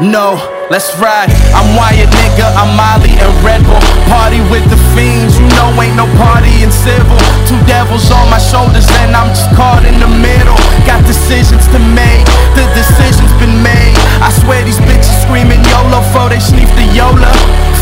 No, 0.00 0.36
let's 0.68 0.92
ride. 1.00 1.32
I'm 1.56 1.72
Wyatt, 1.74 2.12
nigga. 2.12 2.44
I'm 2.52 2.76
Molly 2.76 3.16
and 3.16 3.32
Red 3.40 3.64
Bull. 3.64 3.80
Party 4.12 4.40
with 4.52 4.68
the 4.68 4.76
fiends. 4.92 5.35
Know, 5.56 5.72
ain't 5.80 5.96
no 5.96 6.04
party 6.20 6.62
in 6.62 6.70
civil. 6.70 7.16
Two 7.48 7.56
devils 7.64 8.12
on 8.12 8.28
my 8.28 8.38
shoulders, 8.38 8.84
and 9.00 9.16
I'm 9.16 9.32
just 9.32 9.48
caught 9.56 9.88
in 9.88 9.96
the 9.98 10.08
middle. 10.08 10.56
Got 10.84 11.00
decisions 11.08 11.64
to 11.72 11.80
make. 11.96 12.28
The 12.52 12.68
decision's 12.76 13.32
been 13.40 13.64
made. 13.64 13.96
I 14.20 14.28
swear 14.28 14.60
these 14.64 14.80
bitches 14.84 15.16
screaming 15.24 15.64
YOLO 15.72 16.04
for 16.12 16.28
they 16.28 16.40
sneak 16.40 16.68
the 16.76 16.84
Yola. 16.92 17.32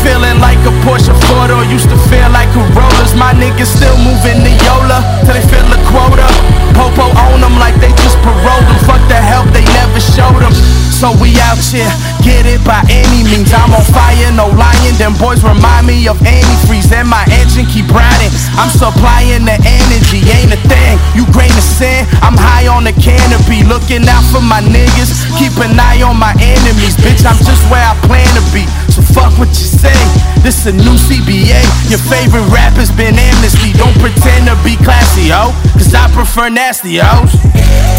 Feeling 0.07 0.39
like 0.39 0.61
a 0.63 0.73
Porsche 0.85 1.11
Ford 1.27 1.51
or 1.51 1.65
used 1.65 1.89
to 1.91 1.97
feel 2.07 2.29
like 2.31 2.47
Corollas. 2.55 3.11
My 3.17 3.33
niggas 3.35 3.75
still 3.75 3.97
moving 3.99 4.39
the 4.45 4.55
Yola 4.63 5.03
till 5.27 5.35
they 5.35 5.43
fill 5.43 5.67
a 5.67 5.79
quota. 5.91 6.27
Popo 6.77 7.11
own 7.27 7.41
them 7.41 7.59
like 7.59 7.75
they 7.83 7.91
just 8.03 8.15
paroled 8.23 8.65
them. 8.69 8.79
Fuck 8.87 9.03
the 9.11 9.19
help 9.19 9.51
they 9.51 9.65
never 9.75 9.99
showed 9.99 10.39
them. 10.39 10.53
So 10.95 11.11
we 11.19 11.35
out 11.43 11.59
here, 11.59 11.91
get 12.25 12.49
it 12.49 12.59
by 12.65 12.81
any 12.89 13.21
means. 13.29 13.53
I'm 13.53 13.69
on 13.69 13.85
fire, 13.93 14.33
no 14.33 14.49
lying. 14.57 14.97
Them 14.97 15.13
boys 15.21 15.45
remind 15.45 15.85
me 15.85 16.09
of 16.09 16.17
antifreeze, 16.25 16.89
and 16.89 17.05
my 17.05 17.21
engine 17.29 17.69
keep 17.69 17.85
riding. 17.93 18.33
I'm 18.57 18.73
supplying 18.73 19.45
the 19.45 19.55
energy, 19.61 20.25
ain't 20.33 20.49
a 20.49 20.59
thing. 20.65 20.97
You 21.13 21.29
grain 21.29 21.53
of 21.53 21.63
sand, 21.63 22.09
I'm 22.25 22.33
high 22.33 22.65
on 22.65 22.83
the 22.83 22.95
canopy, 22.97 23.61
looking 23.69 24.03
out 24.09 24.25
for 24.33 24.41
my 24.41 24.65
niggas. 24.65 25.13
Keep 25.37 25.61
an 25.61 25.77
eye 25.77 26.01
on 26.01 26.17
my 26.17 26.33
enemies, 26.41 26.97
bitch. 26.97 27.21
I'm 27.21 27.37
just 27.45 27.61
where 27.69 27.85
I 27.85 27.93
plan 28.09 28.27
to 28.33 28.43
be. 28.49 28.65
So 28.89 29.05
fuck 29.05 29.37
what 29.37 29.53
you 29.53 29.69
say. 29.69 29.95
This 30.41 30.65
a 30.65 30.73
new 30.73 30.97
CBA. 30.97 31.61
Your 31.93 32.01
favorite 32.01 32.49
rapper's 32.49 32.89
been 32.89 33.13
amnesty. 33.13 33.71
Don't 33.77 33.95
pretend 34.01 34.49
to 34.49 34.57
be 34.65 34.75
classy, 34.81 35.29
ho. 35.29 35.53
Cause 35.77 35.93
I 35.93 36.09
prefer 36.09 36.49
nasty, 36.49 36.97
hoes. 36.97 37.37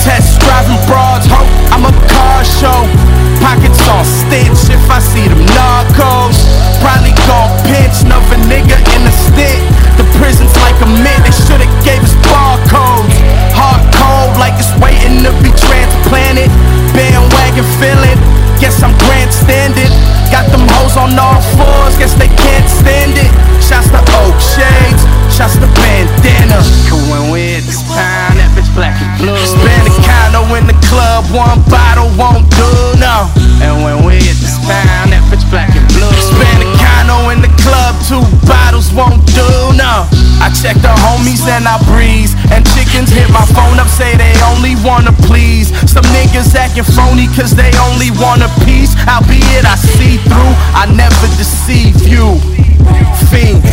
Test 0.03 0.43
driving 0.43 0.83
broads, 0.91 1.27
ho. 1.31 1.47
I'm 1.71 1.87
a 1.87 1.95
car 2.11 2.43
show. 2.45 3.16
Pockets 3.41 3.81
all 3.89 4.05
stench 4.05 4.69
if 4.69 4.83
I 4.91 4.99
see 4.99 5.29
them 5.29 5.41
narcos. 5.55 6.37
Probably 6.83 7.15
gon' 7.25 7.51
pinch 7.71 8.03
another 8.03 8.39
nigga 8.51 8.77
in 8.95 9.03
the 9.07 9.15
stick. 9.15 9.63
The 9.97 10.05
prison's 10.19 10.55
like 10.61 10.77
a 10.83 10.89
mint, 10.91 11.23
they 11.25 11.33
should've 11.33 11.71
gave 11.87 12.03
us 12.03 12.15
barcodes. 12.29 13.17
Hard 13.55 13.81
cold 13.95 14.37
like 14.37 14.59
it's 14.61 14.73
waiting 14.83 15.23
to 15.25 15.33
be 15.41 15.55
transplanted. 15.55 16.51
Bandwagon 16.93 17.65
feeling, 17.81 18.19
guess 18.61 18.83
I'm 18.83 18.93
grandstanding. 19.07 19.89
Got 20.29 20.51
them 20.51 20.67
hoes 20.77 20.99
on 20.99 21.15
all 21.15 21.41
fours, 21.55 21.95
guess 21.97 22.13
they 22.19 22.29
can't 22.29 22.69
stand 22.69 23.15
it. 23.15 23.33
Shots 23.63 23.89
to 23.95 24.03
oak 24.27 24.37
shades, 24.43 25.06
just 25.37 25.61
a 25.61 25.69
bandana. 25.77 26.65
Cause 26.89 27.05
when 27.13 27.29
we're 27.29 27.61
at 27.61 27.65
the 27.69 27.77
time, 27.93 28.41
that 28.41 28.49
bitch 28.57 28.73
black 28.73 28.97
and 28.97 29.13
blue. 29.21 29.37
Spend 29.45 29.85
a 29.85 29.93
condo 30.01 30.49
in 30.57 30.65
the 30.65 30.77
club, 30.89 31.29
one 31.29 31.61
bottle 31.69 32.09
won't 32.17 32.49
do, 32.57 32.73
no. 32.97 33.29
And 33.61 33.85
when 33.85 34.01
we're 34.01 34.17
at 34.17 34.39
the 34.41 34.49
time, 34.65 35.13
that 35.13 35.21
bitch 35.29 35.45
black 35.53 35.77
and 35.77 35.85
blue. 35.93 36.09
Spend 36.17 36.65
a 36.65 36.69
condo 36.81 37.29
in 37.37 37.45
the 37.45 37.53
club, 37.61 37.93
two 38.09 38.25
bottles 38.49 38.89
won't 38.97 39.21
do, 39.37 39.45
no. 39.77 40.09
I 40.41 40.49
check 40.57 40.81
the 40.81 40.93
homies 41.05 41.45
and 41.45 41.69
I 41.69 41.77
breeze. 41.85 42.33
And 42.49 42.65
chickens 42.73 43.13
hit 43.13 43.29
my 43.29 43.45
phone 43.53 43.77
up, 43.77 43.93
say 43.93 44.17
they 44.17 44.33
only 44.57 44.73
wanna 44.81 45.13
please. 45.29 45.69
Some 45.85 46.09
niggas 46.17 46.57
acting 46.57 46.89
phony 46.97 47.29
cause 47.37 47.53
they 47.53 47.77
only 47.93 48.09
wanna 48.17 48.49
piece. 48.65 48.97
Albeit 49.05 49.69
I 49.69 49.77
see 49.77 50.17
through, 50.17 50.55
I 50.73 50.89
never 50.97 51.29
deceive 51.37 52.09
you. 52.09 52.41
Fiend. 53.29 53.66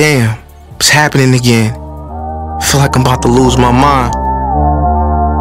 Damn, 0.00 0.38
it's 0.76 0.88
happening 0.88 1.34
again. 1.34 1.74
Feel 1.74 2.80
like 2.80 2.96
I'm 2.96 3.02
about 3.02 3.20
to 3.20 3.28
lose 3.28 3.58
my 3.58 3.70
mind. 3.70 4.14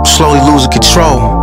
Slowly 0.05 0.41
losing 0.51 0.69
control. 0.69 1.38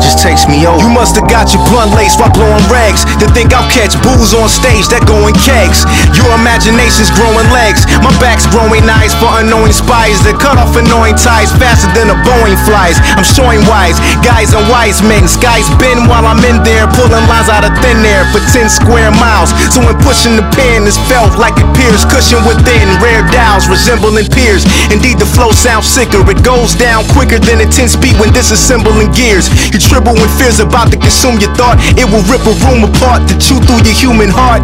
Just 0.00 0.18
takes 0.24 0.48
me 0.48 0.64
over. 0.64 0.80
You 0.80 0.90
must 0.90 1.14
have 1.20 1.28
got 1.28 1.52
your 1.52 1.62
blunt 1.68 1.92
lace 1.92 2.16
while 2.16 2.32
blowing 2.32 2.64
rags. 2.72 3.04
To 3.20 3.26
think 3.36 3.52
I'll 3.52 3.68
catch 3.68 3.94
booze 4.00 4.32
on 4.32 4.48
stage 4.48 4.88
that 4.88 5.04
go 5.04 5.28
in 5.28 5.36
kegs. 5.36 5.84
Your 6.16 6.28
imagination's 6.40 7.12
growing 7.12 7.48
legs. 7.52 7.84
My 8.00 8.12
back's 8.16 8.48
growing 8.48 8.84
eyes 8.88 9.12
for 9.20 9.28
unknowing 9.40 9.76
spies 9.76 10.18
that 10.24 10.40
cut 10.40 10.56
off 10.56 10.72
annoying 10.72 11.20
ties 11.20 11.52
faster 11.60 11.92
than 11.92 12.08
a 12.08 12.16
Boeing 12.24 12.56
flies. 12.64 12.96
I'm 13.16 13.26
showing 13.26 13.60
wise 13.68 14.00
guys 14.24 14.56
and 14.56 14.64
wise 14.72 15.04
men. 15.04 15.28
Skies 15.28 15.68
bend 15.76 16.08
while 16.08 16.24
I'm 16.24 16.40
in 16.48 16.64
there, 16.64 16.88
pulling 16.96 17.24
lines 17.28 17.52
out 17.52 17.68
of 17.68 17.72
thin 17.84 18.00
air 18.00 18.24
for 18.32 18.40
10 18.40 18.72
square 18.72 19.12
miles. 19.20 19.52
So 19.68 19.84
when 19.84 19.96
pushing 20.00 20.36
the 20.36 20.46
pen, 20.56 20.88
it's 20.88 20.96
felt 21.10 21.36
like 21.36 21.56
it 21.60 21.68
peers 21.76 22.08
cushion 22.08 22.40
within. 22.48 22.88
Rare 23.04 23.24
dials 23.28 23.68
resembling 23.68 24.28
peers. 24.32 24.64
Indeed, 24.88 25.20
the 25.20 25.28
flow 25.28 25.52
sounds 25.52 25.86
sicker. 25.86 26.24
It 26.24 26.40
goes 26.40 26.72
down 26.74 27.04
quicker 27.12 27.38
than 27.38 27.60
a 27.60 27.68
10 27.68 28.00
speed 28.00 28.16
when 28.16 28.32
disassembling 28.32 29.12
gears. 29.12 29.52
You 29.74 29.78
tremble 29.90 30.14
when 30.14 30.30
fear's 30.38 30.62
about 30.62 30.94
to 30.94 30.98
consume 31.02 31.42
your 31.42 31.50
thought. 31.58 31.82
It 31.98 32.06
will 32.06 32.22
rip 32.30 32.46
a 32.46 32.54
room 32.62 32.86
apart 32.86 33.26
to 33.26 33.34
chew 33.42 33.58
through 33.66 33.82
your 33.82 33.98
human 33.98 34.30
heart. 34.30 34.62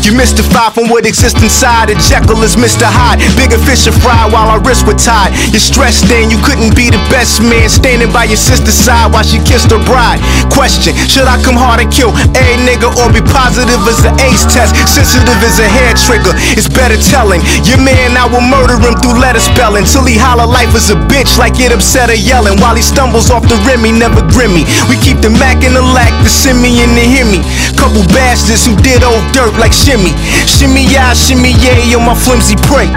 You 0.00 0.16
mystify 0.16 0.72
from 0.72 0.88
what 0.88 1.04
exists 1.04 1.36
inside. 1.44 1.92
A 1.92 1.96
Jekyll 2.00 2.40
is 2.40 2.56
Mr. 2.56 2.88
Hyde. 2.88 3.20
Bigger 3.36 3.60
fish 3.60 3.84
are 3.84 3.92
fried 4.00 4.32
while 4.32 4.48
our 4.48 4.64
wrists 4.64 4.80
were 4.88 4.96
tied. 4.96 5.36
You're 5.52 5.60
stressed 5.60 6.08
then, 6.08 6.32
you 6.32 6.40
couldn't 6.40 6.72
be 6.72 6.88
the 6.88 7.02
best 7.12 7.44
man. 7.44 7.68
Standing 7.68 8.08
by 8.08 8.24
your 8.24 8.40
sister's 8.40 8.74
side 8.74 9.12
while 9.12 9.22
she 9.22 9.44
kissed 9.44 9.68
her 9.68 9.82
bride. 9.84 10.24
Question 10.48 10.96
Should 11.04 11.28
I 11.28 11.36
come 11.44 11.60
hard 11.60 11.84
and 11.84 11.92
kill 11.92 12.16
a 12.16 12.46
nigga 12.64 12.88
or 12.96 13.12
be 13.12 13.20
positive 13.20 13.84
as 13.84 14.00
an 14.08 14.16
ace 14.24 14.48
test? 14.48 14.72
Sensitive 14.88 15.36
as 15.44 15.60
a 15.60 15.68
hair 15.68 15.92
trigger. 15.92 16.32
It's 16.56 16.72
better 16.72 16.96
telling 16.96 17.44
your 17.68 17.78
man 17.84 18.16
I 18.16 18.24
will 18.24 18.44
murder 18.44 18.80
him 18.80 18.96
through 19.04 19.20
letter 19.20 19.44
spelling. 19.44 19.84
Till 19.84 20.08
he 20.08 20.16
holler 20.16 20.48
life 20.48 20.72
is 20.72 20.88
a 20.88 20.96
bitch 21.12 21.36
like 21.36 21.60
it 21.60 21.76
upset 21.76 22.08
her 22.08 22.16
yelling. 22.16 22.56
While 22.56 22.74
he 22.74 22.82
stumbles 22.82 23.28
off 23.28 23.44
the 23.44 23.60
rim, 23.68 23.84
he 23.84 23.92
never 23.92 24.24
grim 24.32 24.51
We 24.52 25.00
keep 25.00 25.24
the 25.24 25.32
Mac 25.32 25.64
and 25.64 25.72
the 25.72 25.80
lack, 25.80 26.12
the 26.20 26.28
semi 26.28 26.84
and 26.84 26.92
the 26.92 27.00
hemi. 27.08 27.40
Couple 27.80 28.04
bastards 28.12 28.68
who 28.68 28.76
did 28.84 29.00
old 29.00 29.24
dirt 29.32 29.56
like 29.56 29.72
shimmy. 29.72 30.12
Shimmy 30.44 30.84
yeah, 30.84 31.16
shimmy 31.16 31.56
yeah, 31.64 31.96
on 31.96 32.04
my 32.04 32.12
flimsy 32.12 32.60
prey. 32.68 32.92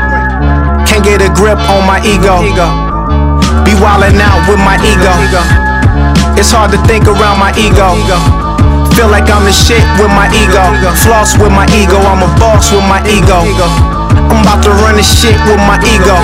Can't 0.84 1.04
get 1.08 1.24
a 1.24 1.32
grip 1.32 1.60
on 1.72 1.88
my 1.88 2.04
ego. 2.04 2.44
Be 3.64 3.72
wildin' 3.80 4.20
out 4.20 4.44
with 4.52 4.60
my 4.60 4.76
ego. 4.84 5.16
It's 6.36 6.52
hard 6.52 6.76
to 6.76 6.80
think 6.84 7.08
around 7.08 7.40
my 7.40 7.56
ego. 7.56 7.96
Feel 8.92 9.08
like 9.08 9.32
I'm 9.32 9.48
the 9.48 9.56
shit 9.56 9.84
with 9.96 10.12
my 10.12 10.28
ego. 10.36 10.64
Floss 11.08 11.40
with 11.40 11.56
my 11.56 11.68
ego. 11.72 12.04
I'm 12.04 12.20
a 12.20 12.32
boss 12.36 12.76
with 12.76 12.84
my 12.84 13.00
ego. 13.08 13.48
I'm 14.28 14.44
about 14.44 14.60
to 14.68 14.72
run 14.84 15.00
this 15.00 15.08
shit 15.08 15.40
with 15.48 15.64
my 15.64 15.80
ego. 15.88 16.20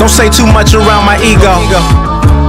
Don't 0.00 0.08
say 0.08 0.32
too 0.32 0.48
much 0.48 0.72
around 0.72 1.04
my 1.04 1.20
ego. 1.20 2.05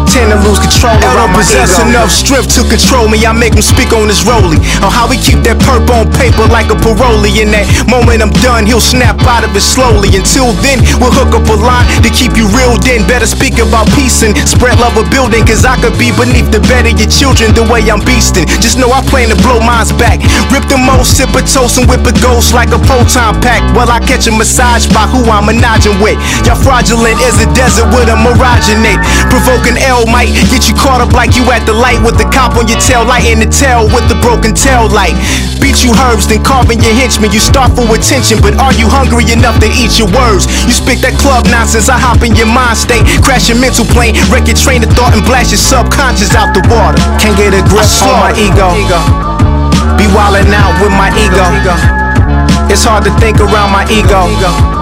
Tend 0.08 0.32
to 0.32 0.40
lose 0.44 0.58
control 0.58 0.96
around 1.14 1.32
my 1.32 1.44
possess 1.44 1.78
enough 1.80 2.12
strength 2.12 2.52
to 2.56 2.64
control 2.68 3.08
me. 3.08 3.24
I 3.24 3.32
make 3.32 3.54
him 3.54 3.62
speak 3.62 3.94
on 3.94 4.08
his 4.08 4.24
rollie. 4.26 4.60
On 4.82 4.92
how 4.92 5.08
he 5.12 5.20
keep 5.20 5.44
that 5.48 5.60
perp 5.64 5.88
on 5.94 6.10
paper 6.16 6.48
like 6.52 6.68
a 6.74 6.78
parolee. 6.80 7.40
In 7.40 7.52
that 7.54 7.68
moment 7.88 8.26
I'm 8.26 8.34
done, 8.44 8.66
he'll 8.66 8.84
snap 8.84 9.20
out 9.28 9.48
of 9.48 9.56
it 9.56 9.64
slowly. 9.64 10.12
Until 10.16 10.52
then, 10.66 10.84
we'll 11.00 11.14
hook 11.14 11.36
up 11.38 11.48
a 11.48 11.58
line 11.60 11.86
to 12.04 12.10
keep 12.10 12.36
you 12.36 12.48
real. 12.56 12.80
Then 12.80 13.06
better 13.06 13.28
speak 13.28 13.60
about 13.60 13.88
peace 13.94 14.24
and 14.26 14.34
spread 14.48 14.80
love 14.80 14.98
of 14.98 15.08
building. 15.14 15.46
Cause 15.46 15.64
I 15.64 15.78
could 15.78 15.96
be 16.00 16.10
beneath 16.16 16.50
the 16.50 16.64
bed 16.66 16.90
of 16.90 16.98
your 16.98 17.12
children 17.12 17.54
the 17.54 17.68
way 17.68 17.84
I'm 17.88 18.02
beasting. 18.02 18.50
Just 18.64 18.80
know 18.80 18.90
I 18.90 19.04
plan 19.08 19.30
to 19.30 19.38
blow 19.44 19.60
minds 19.60 19.94
back. 19.96 20.24
Rip 20.50 20.66
the 20.72 20.80
most, 20.80 21.20
sip 21.20 21.32
a 21.36 21.44
toast 21.44 21.78
and 21.78 21.86
whip 21.86 22.04
a 22.08 22.14
ghost 22.20 22.56
like 22.58 22.74
a 22.74 22.80
proton 22.84 23.38
pack. 23.44 23.62
While 23.76 23.92
I 23.92 24.00
catch 24.02 24.26
a 24.28 24.34
massage 24.34 24.88
by 24.90 25.06
who 25.12 25.28
I'm 25.30 25.52
menaging 25.52 26.00
with. 26.00 26.18
Y'all 26.48 26.58
fraudulent 26.58 27.20
as 27.22 27.38
a 27.44 27.48
desert 27.54 27.92
with 27.94 28.10
a 28.10 28.18
mirage 28.18 28.48
miraginate. 28.48 29.02
Provoking 29.30 29.78
L 29.84 29.97
might 30.06 30.30
get 30.54 30.70
you 30.70 30.76
caught 30.78 31.02
up 31.02 31.16
like 31.18 31.34
you 31.34 31.48
at 31.50 31.66
the 31.66 31.74
light 31.74 31.98
with 32.06 32.20
the 32.20 32.28
cop 32.30 32.54
on 32.60 32.70
your 32.70 32.78
tail 32.78 33.08
light 33.08 33.26
and 33.26 33.42
the 33.42 33.50
tail 33.50 33.90
with 33.90 34.06
the 34.12 34.18
broken 34.22 34.54
tail 34.54 34.86
light. 34.94 35.18
Beat 35.58 35.82
you 35.82 35.96
herbs, 35.98 36.30
then 36.30 36.44
carving 36.44 36.78
your 36.84 36.94
henchmen. 36.94 37.34
You 37.34 37.42
start 37.42 37.74
for 37.74 37.88
attention, 37.90 38.38
but 38.44 38.60
are 38.62 38.76
you 38.78 38.86
hungry 38.86 39.26
enough 39.34 39.58
to 39.64 39.70
eat 39.74 39.98
your 39.98 40.12
words? 40.14 40.46
You 40.70 40.76
speak 40.76 41.02
that 41.02 41.18
club 41.18 41.50
nonsense, 41.50 41.90
I 41.90 41.98
hop 41.98 42.22
in 42.22 42.38
your 42.38 42.52
mind 42.52 42.78
state, 42.78 43.02
crash 43.26 43.50
your 43.50 43.58
mental 43.58 43.88
plane, 43.90 44.14
wreck 44.30 44.46
your 44.46 44.60
train 44.60 44.86
of 44.86 44.94
thought, 44.94 45.18
and 45.18 45.24
blast 45.26 45.50
your 45.50 45.62
subconscious 45.62 46.38
out 46.38 46.54
the 46.54 46.62
water. 46.70 47.00
Can't 47.18 47.34
get 47.40 47.58
a 47.58 47.64
grip 47.66 47.90
on 48.06 48.16
my 48.22 48.32
ego. 48.38 48.70
Be 49.98 50.06
wildin' 50.14 50.54
out 50.54 50.78
with 50.78 50.94
my 50.94 51.10
ego. 51.18 51.48
It's 52.70 52.84
hard 52.84 53.06
to 53.06 53.12
think 53.18 53.40
around 53.40 53.72
my 53.72 53.88
ego. 53.90 54.77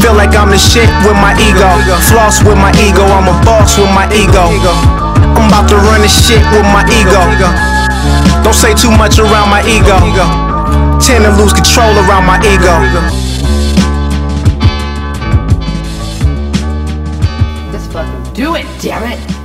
Feel 0.00 0.14
like 0.14 0.34
I'm 0.34 0.48
the 0.50 0.58
shit 0.58 0.88
with 1.04 1.16
my 1.20 1.36
ego. 1.36 1.68
Floss 2.08 2.42
with 2.42 2.56
my 2.56 2.72
ego. 2.80 3.04
I'm 3.04 3.28
a 3.28 3.36
boss 3.44 3.76
with 3.76 3.92
my 3.92 4.08
ego. 4.12 4.48
I'm 5.36 5.48
about 5.48 5.68
to 5.68 5.76
run 5.76 6.00
this 6.00 6.16
shit 6.16 6.40
with 6.52 6.64
my 6.72 6.84
ego. 6.88 7.20
Don't 8.42 8.54
say 8.54 8.74
too 8.74 8.90
much 8.90 9.18
around 9.18 9.50
my 9.50 9.60
ego. 9.68 9.96
Tend 11.00 11.24
to 11.24 11.32
lose 11.36 11.52
control 11.52 11.92
around 12.08 12.24
my 12.24 12.38
ego. 12.40 12.74
Just 17.72 17.92
fucking 17.92 18.32
do 18.32 18.54
it, 18.54 18.66
damn 18.80 19.04
it. 19.12 19.39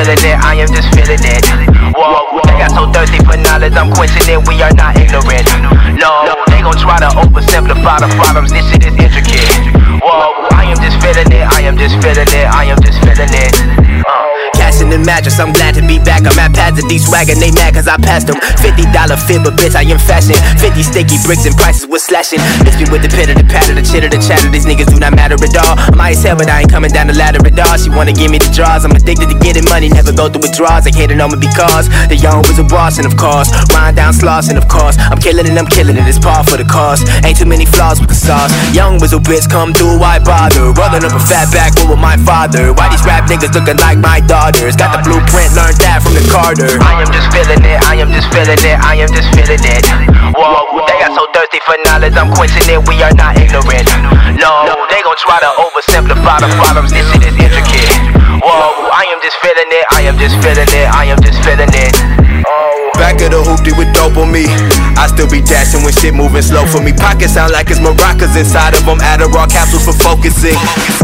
Feeling 0.00 0.24
it, 0.24 0.38
I 0.42 0.54
am 0.54 0.68
just 0.68 0.88
feeling 0.94 1.18
it. 1.20 1.59
So 2.74 2.86
thirsty 2.94 3.18
for 3.26 3.36
knowledge, 3.36 3.74
I'm 3.74 3.90
quenching 3.92 4.26
it, 4.30 4.40
we 4.46 4.62
are 4.62 4.72
not 4.74 4.96
ignorant. 4.96 5.46
No, 5.98 6.10
they 6.46 6.62
gon' 6.62 6.78
try 6.78 6.98
to 7.02 7.10
oversimplify 7.18 8.00
the 8.00 8.08
problems, 8.14 8.52
this 8.52 8.64
shit 8.70 8.86
is 8.86 8.94
intricate. 8.94 9.50
Whoa, 10.00 10.48
I 10.54 10.70
am 10.70 10.78
just 10.78 10.96
feeling 11.02 11.30
it, 11.32 11.44
I 11.44 11.66
am 11.66 11.76
just 11.76 11.98
feeling 11.98 12.30
it, 12.30 12.46
I 12.46 12.64
am 12.70 12.78
just 12.80 12.98
feeling 13.02 13.32
it. 13.34 13.52
Uh. 14.06 14.30
Cash 14.60 14.84
in 14.84 14.92
the 14.92 15.00
mattress, 15.00 15.40
I'm 15.40 15.56
glad 15.56 15.72
to 15.80 15.82
be 15.82 15.96
back. 15.96 16.28
I'm 16.28 16.36
at 16.36 16.52
pads 16.52 16.76
of 16.76 16.84
these 16.84 17.08
swaggin', 17.08 17.40
they 17.40 17.48
mad 17.48 17.72
cause 17.72 17.88
I 17.88 17.96
passed 17.96 18.28
them. 18.28 18.36
$50 18.60 18.92
fit, 19.24 19.40
but 19.40 19.56
bitch, 19.56 19.72
I 19.72 19.88
am 19.88 19.96
fashion. 19.96 20.36
50 20.60 20.84
sticky 20.84 21.16
bricks 21.24 21.48
and 21.48 21.56
prices 21.56 21.88
was 21.88 22.04
slashing. 22.04 22.44
Miss 22.60 22.76
me 22.76 22.84
with 22.92 23.00
the 23.00 23.08
pitter, 23.08 23.32
the 23.32 23.46
patter, 23.48 23.72
the 23.72 23.80
chitter, 23.80 24.12
the 24.12 24.20
chatter. 24.20 24.52
These 24.52 24.68
niggas 24.68 24.92
do 24.92 25.00
not 25.00 25.16
matter 25.16 25.40
at 25.40 25.56
all. 25.56 25.80
I'm 25.80 25.96
high 25.96 26.12
as 26.12 26.20
hell, 26.20 26.36
but 26.36 26.52
I 26.52 26.60
ain't 26.60 26.68
coming 26.68 26.92
down 26.92 27.08
the 27.08 27.16
ladder 27.16 27.40
at 27.40 27.56
all. 27.56 27.80
She 27.80 27.88
wanna 27.88 28.12
give 28.12 28.28
me 28.28 28.36
the 28.36 28.52
draws. 28.52 28.84
I'm 28.84 28.92
addicted 28.92 29.32
to 29.32 29.36
getting 29.40 29.64
money, 29.64 29.88
never 29.88 30.12
go 30.12 30.28
through 30.28 30.44
withdrawals. 30.44 30.84
They 30.84 30.92
hating 30.92 31.24
on 31.24 31.32
me 31.32 31.40
because 31.40 31.88
the 32.12 32.20
young 32.20 32.44
was 32.44 32.59
a 32.60 32.64
boss, 32.68 33.00
and 33.00 33.08
of 33.08 33.16
course, 33.16 33.48
rhyme 33.72 33.96
down 33.96 34.12
sloss, 34.12 34.52
and 34.52 34.60
of 34.60 34.68
course, 34.68 35.00
I'm 35.08 35.18
killing 35.18 35.48
it, 35.48 35.56
I'm 35.56 35.66
killing 35.66 35.96
it. 35.96 36.04
It's 36.04 36.20
par 36.20 36.44
for 36.44 36.60
the 36.60 36.68
cause. 36.68 37.00
Ain't 37.24 37.40
too 37.40 37.48
many 37.48 37.64
flaws 37.64 37.98
with 37.98 38.12
the 38.12 38.20
sauce. 38.20 38.52
Young 38.76 39.00
a 39.00 39.18
bitch, 39.18 39.48
come 39.48 39.72
through, 39.72 39.96
why 39.96 40.20
bother? 40.20 40.70
Rolling 40.76 41.02
up 41.02 41.16
a 41.16 41.22
fat 41.24 41.48
back 41.50 41.72
with 41.88 41.98
my 41.98 42.20
father. 42.20 42.76
Why 42.76 42.92
these 42.92 43.02
rap 43.08 43.24
niggas 43.26 43.56
looking 43.56 43.80
like 43.80 43.96
my 43.98 44.20
daughters? 44.20 44.76
Got 44.76 44.92
the 44.92 45.00
blueprint, 45.00 45.56
learned 45.56 45.80
that 45.80 46.04
from 46.04 46.12
the 46.12 46.24
Carter. 46.28 46.76
I 46.84 47.00
am 47.00 47.10
just 47.10 47.32
feeling 47.32 47.64
it, 47.64 47.78
I 47.88 47.96
am 47.98 48.12
just 48.12 48.28
feeling 48.28 48.60
it, 48.60 48.76
I 48.84 49.00
am 49.00 49.10
just 49.10 49.28
feeling 49.32 49.64
it. 49.64 49.84
Whoa, 50.36 50.84
they 50.84 50.96
got 51.00 51.16
so 51.16 51.24
thirsty 51.32 51.58
for 51.64 51.74
knowledge, 51.88 52.14
I'm 52.14 52.30
quenching 52.36 52.68
it, 52.68 52.80
we 52.84 53.00
are 53.02 53.14
not 53.16 53.40
ignorant. 53.40 53.88
No, 54.36 54.52
they 54.92 55.00
gon' 55.02 55.18
try 55.20 55.40
to 55.40 55.50
oversimplify 55.64 56.44
the 56.44 56.50
problems, 56.60 56.92
this 56.92 57.08
shit 57.08 57.24
is 57.24 57.36
intricate. 57.36 57.88
Whoa, 58.40 58.88
I 58.88 59.04
am 59.10 59.20
just 59.20 59.36
feeling 59.44 59.68
it, 59.68 59.84
I 59.92 60.00
am 60.08 60.16
just 60.16 60.36
feeling 60.40 60.70
it, 60.70 60.86
I 60.88 61.12
am 61.12 61.19
just 63.30 63.46
feeling 63.46 63.70
it. 63.70 63.70
Back 63.70 63.70
back 63.70 63.70
of 63.70 63.70
the 63.70 63.70
hoopty 63.70 63.72
with 63.78 63.92
dope 63.94 64.16
on 64.16 64.32
me. 64.32 64.46
I 64.98 65.06
still 65.06 65.28
be 65.28 65.40
dashing 65.40 65.82
when 65.82 65.92
shit 65.92 66.14
moving 66.14 66.42
slow 66.42 66.66
for 66.66 66.80
me. 66.82 66.92
Pockets 66.92 67.34
sound 67.34 67.52
like 67.52 67.70
it's 67.70 67.80
maracas 67.80 68.36
inside 68.36 68.74
of 68.74 68.84
them. 68.84 68.98
Adderall 69.00 69.48
capsules 69.48 69.84
for 69.84 69.96
focusing. 69.96 70.56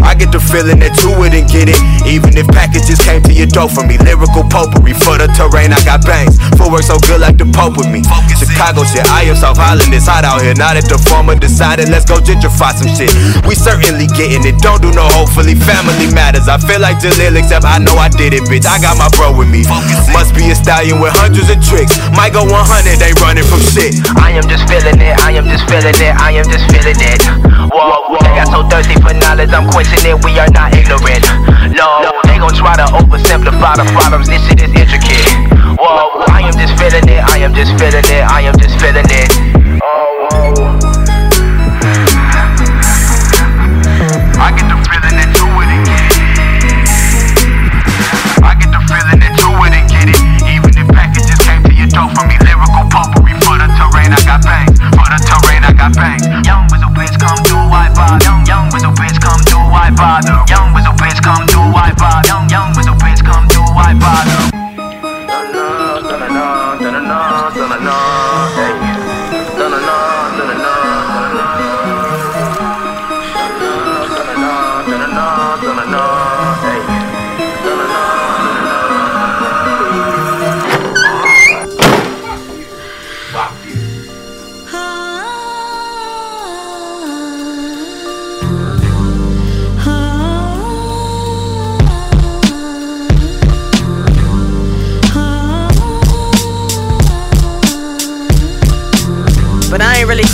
I 0.05 0.14
get 0.14 0.33
the 0.33 0.41
feeling 0.41 0.79
that 0.81 0.93
you 1.01 1.16
wouldn't 1.16 1.49
get 1.49 1.68
it, 1.68 1.81
even 2.05 2.37
if 2.37 2.47
packages 2.49 3.01
came 3.01 3.22
to 3.24 3.33
your 3.33 3.47
door 3.49 3.68
for 3.68 3.87
me. 3.87 3.99
Lyrical 3.99 4.45
potpourri 4.45 4.93
for 4.93 5.16
the 5.16 5.29
terrain. 5.33 5.72
I 5.72 5.81
got 5.85 6.05
bangs. 6.05 6.37
Footwork 6.61 6.85
so 6.85 6.99
good 7.09 7.20
like 7.20 7.39
the 7.41 7.49
Pope 7.57 7.81
with 7.81 7.89
me. 7.89 8.05
Chicago 8.37 8.85
shit. 8.85 9.07
I 9.09 9.24
am 9.24 9.37
South 9.37 9.59
Island. 9.59 9.95
It's 9.95 10.05
hot 10.05 10.24
out 10.27 10.43
here. 10.45 10.53
Now 10.55 10.77
that 10.77 10.85
the 10.85 11.01
former 11.09 11.35
decided, 11.35 11.89
let's 11.89 12.05
go 12.05 12.20
gentrify 12.20 12.77
some 12.77 12.93
shit. 12.93 13.09
We 13.49 13.57
certainly 13.57 14.07
getting 14.12 14.45
it. 14.45 14.61
Don't 14.61 14.83
do 14.83 14.93
no 14.93 15.09
hopefully. 15.16 15.57
Family 15.57 16.12
matters. 16.12 16.49
I 16.53 16.61
feel 16.61 16.81
like 16.85 17.01
Jalil, 17.01 17.39
except 17.39 17.64
I 17.64 17.81
know 17.81 17.97
I 17.97 18.12
did 18.12 18.37
it, 18.37 18.45
bitch. 18.45 18.68
I 18.68 18.77
got 18.77 19.01
my 19.01 19.09
bro 19.16 19.33
with 19.33 19.49
me. 19.49 19.64
Must 20.12 20.37
be 20.37 20.53
a 20.53 20.57
stallion 20.57 21.01
with 21.01 21.16
hundreds 21.16 21.49
of 21.49 21.59
tricks. 21.64 21.97
Might 22.17 22.33
go 22.33 22.49
100, 22.49 22.97
they 22.97 23.12
running 23.21 23.45
from 23.45 23.61
shit. 23.61 24.01
I 24.17 24.33
am 24.33 24.49
just 24.49 24.64
feeling 24.64 24.97
it, 24.97 25.14
I 25.21 25.37
am 25.37 25.45
just 25.53 25.69
feeling 25.69 25.93
it, 25.93 26.17
I 26.17 26.33
am 26.33 26.49
just 26.49 26.64
feeling 26.73 26.97
it. 26.97 27.21
Whoa, 27.69 28.09
whoa. 28.09 28.17
they 28.25 28.33
got 28.33 28.49
so 28.49 28.64
thirsty 28.64 28.97
for 29.05 29.12
knowledge, 29.12 29.53
I'm 29.53 29.69
quenching 29.69 30.01
it, 30.01 30.17
we 30.25 30.33
are 30.41 30.49
not 30.49 30.73
ignorant. 30.73 31.29
No, 31.77 32.01
they 32.25 32.41
gon' 32.41 32.57
try 32.57 32.73
to 32.81 32.89
oversimplify 32.89 33.77
the 33.77 33.85
problems, 33.93 34.33
this 34.33 34.41
shit 34.49 34.64
is 34.64 34.73
intricate. 34.73 35.29
Whoa, 35.77 36.25
I 36.33 36.41
am 36.41 36.57
just 36.57 36.73
feeling 36.81 37.05
it, 37.05 37.21
I 37.21 37.45
am 37.45 37.53
just 37.53 37.77
feeling 37.77 38.01
it, 38.09 38.25
I 38.25 38.49
am 38.49 38.57
just 38.57 38.81
feeling 38.81 39.07
it. 39.12 39.29
Oh, 39.85 40.57
whoa. 40.57 40.66
Terrain. 55.77 55.87
I 55.87 55.89
got 55.89 55.95
bangs. 55.97 56.47
Young 56.47 56.68
whistle 56.70 56.91
bitch, 56.91 57.18
come 57.18 57.43
do 57.45 57.55
why 57.55 57.93
bother? 57.95 58.24
Young 58.24 58.47
young 58.47 58.70
whistle 58.72 58.93
bitch, 58.93 59.20
come 59.20 59.41
do 59.45 59.57
why 59.57 59.91
bother? 59.91 60.43
Young 60.49 60.72
whistle 60.74 60.93
bitch, 60.95 61.22
come 61.22 61.47
do 61.47 61.59
why 61.59 61.93
bother? 61.97 62.36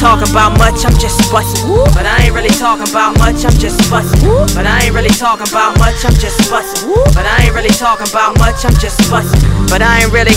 Talking 0.03 0.27
about 0.35 0.59
much, 0.59 0.83
I'm 0.83 0.99
just 0.99 1.31
bustin'. 1.31 1.63
But 1.95 2.11
I 2.11 2.27
ain't 2.27 2.35
really 2.35 2.51
talking 2.51 2.91
about 2.91 3.15
much, 3.23 3.47
I'm 3.47 3.55
just 3.55 3.79
bustin'. 3.87 4.35
But 4.51 4.67
I 4.67 4.83
ain't 4.83 4.95
really 4.99 5.15
talking 5.15 5.47
about 5.47 5.79
much, 5.79 6.03
I'm 6.03 6.19
just 6.19 6.51
bustin'. 6.51 6.91
But 7.15 7.23
I 7.23 7.47
ain't 7.47 7.55
really 7.55 7.71
talking 7.71 8.11
about 8.11 8.35
much, 8.43 8.67
I'm 8.67 8.75
just 8.83 8.99
bustin'. 9.07 9.39
But 9.71 9.79
I 9.79 10.03
ain't 10.03 10.11
really, 10.11 10.35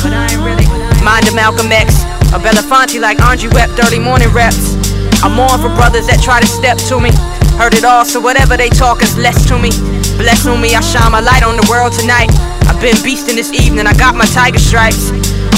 mind 1.02 1.26
of 1.26 1.34
Malcolm 1.34 1.74
X, 1.74 2.06
a 2.30 2.38
Belafonte 2.38 3.02
like 3.02 3.18
Andre 3.26 3.50
wept 3.58 3.82
early 3.82 3.98
morning 3.98 4.30
reps. 4.30 4.78
I'm 5.26 5.34
mourn 5.34 5.58
for 5.58 5.74
brothers 5.74 6.06
that 6.14 6.22
try 6.22 6.38
to 6.38 6.46
step 6.46 6.78
to 6.86 7.02
me. 7.02 7.10
Heard 7.58 7.74
it 7.74 7.84
all, 7.84 8.06
so 8.06 8.22
whatever 8.22 8.54
they 8.54 8.70
talk 8.70 9.02
is 9.02 9.18
less 9.18 9.50
to 9.50 9.58
me. 9.58 9.74
Bless 10.22 10.46
on 10.46 10.62
me, 10.62 10.78
I 10.78 10.82
shine 10.86 11.10
my 11.10 11.26
light 11.26 11.42
on 11.42 11.58
the 11.58 11.66
world 11.66 11.90
tonight. 11.98 12.30
I've 12.70 12.78
been 12.78 13.02
beastin' 13.02 13.34
this 13.34 13.50
evening, 13.50 13.90
I 13.90 13.98
got 13.98 14.14
my 14.14 14.30
tiger 14.30 14.62
stripes. 14.62 15.10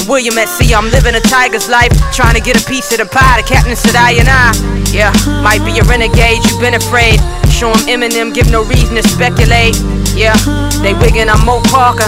William 0.07 0.39
at 0.39 0.47
sea, 0.47 0.73
I'm 0.73 0.87
living 0.89 1.15
a 1.15 1.19
tiger's 1.19 1.67
life. 1.67 1.91
Trying 2.15 2.35
to 2.35 2.41
get 2.41 2.55
a 2.55 2.63
piece 2.63 2.91
of 2.95 3.03
the 3.03 3.05
pie, 3.05 3.43
the 3.43 3.45
captain 3.47 3.75
said 3.75 3.95
I 3.99 4.15
and 4.15 4.31
I. 4.31 4.55
Yeah, 4.95 5.11
might 5.43 5.59
be 5.67 5.75
a 5.79 5.83
renegade, 5.83 6.39
you've 6.47 6.63
been 6.63 6.79
afraid. 6.79 7.19
Show 7.51 7.75
'em 7.75 7.83
Eminem, 7.91 8.33
give 8.33 8.49
no 8.49 8.63
reason 8.63 8.95
to 8.95 9.03
speculate. 9.03 9.75
Yeah, 10.15 10.33
they 10.79 10.95
wiggin', 10.95 11.29
I'm 11.29 11.43
Mo 11.43 11.59
Parker. 11.67 12.07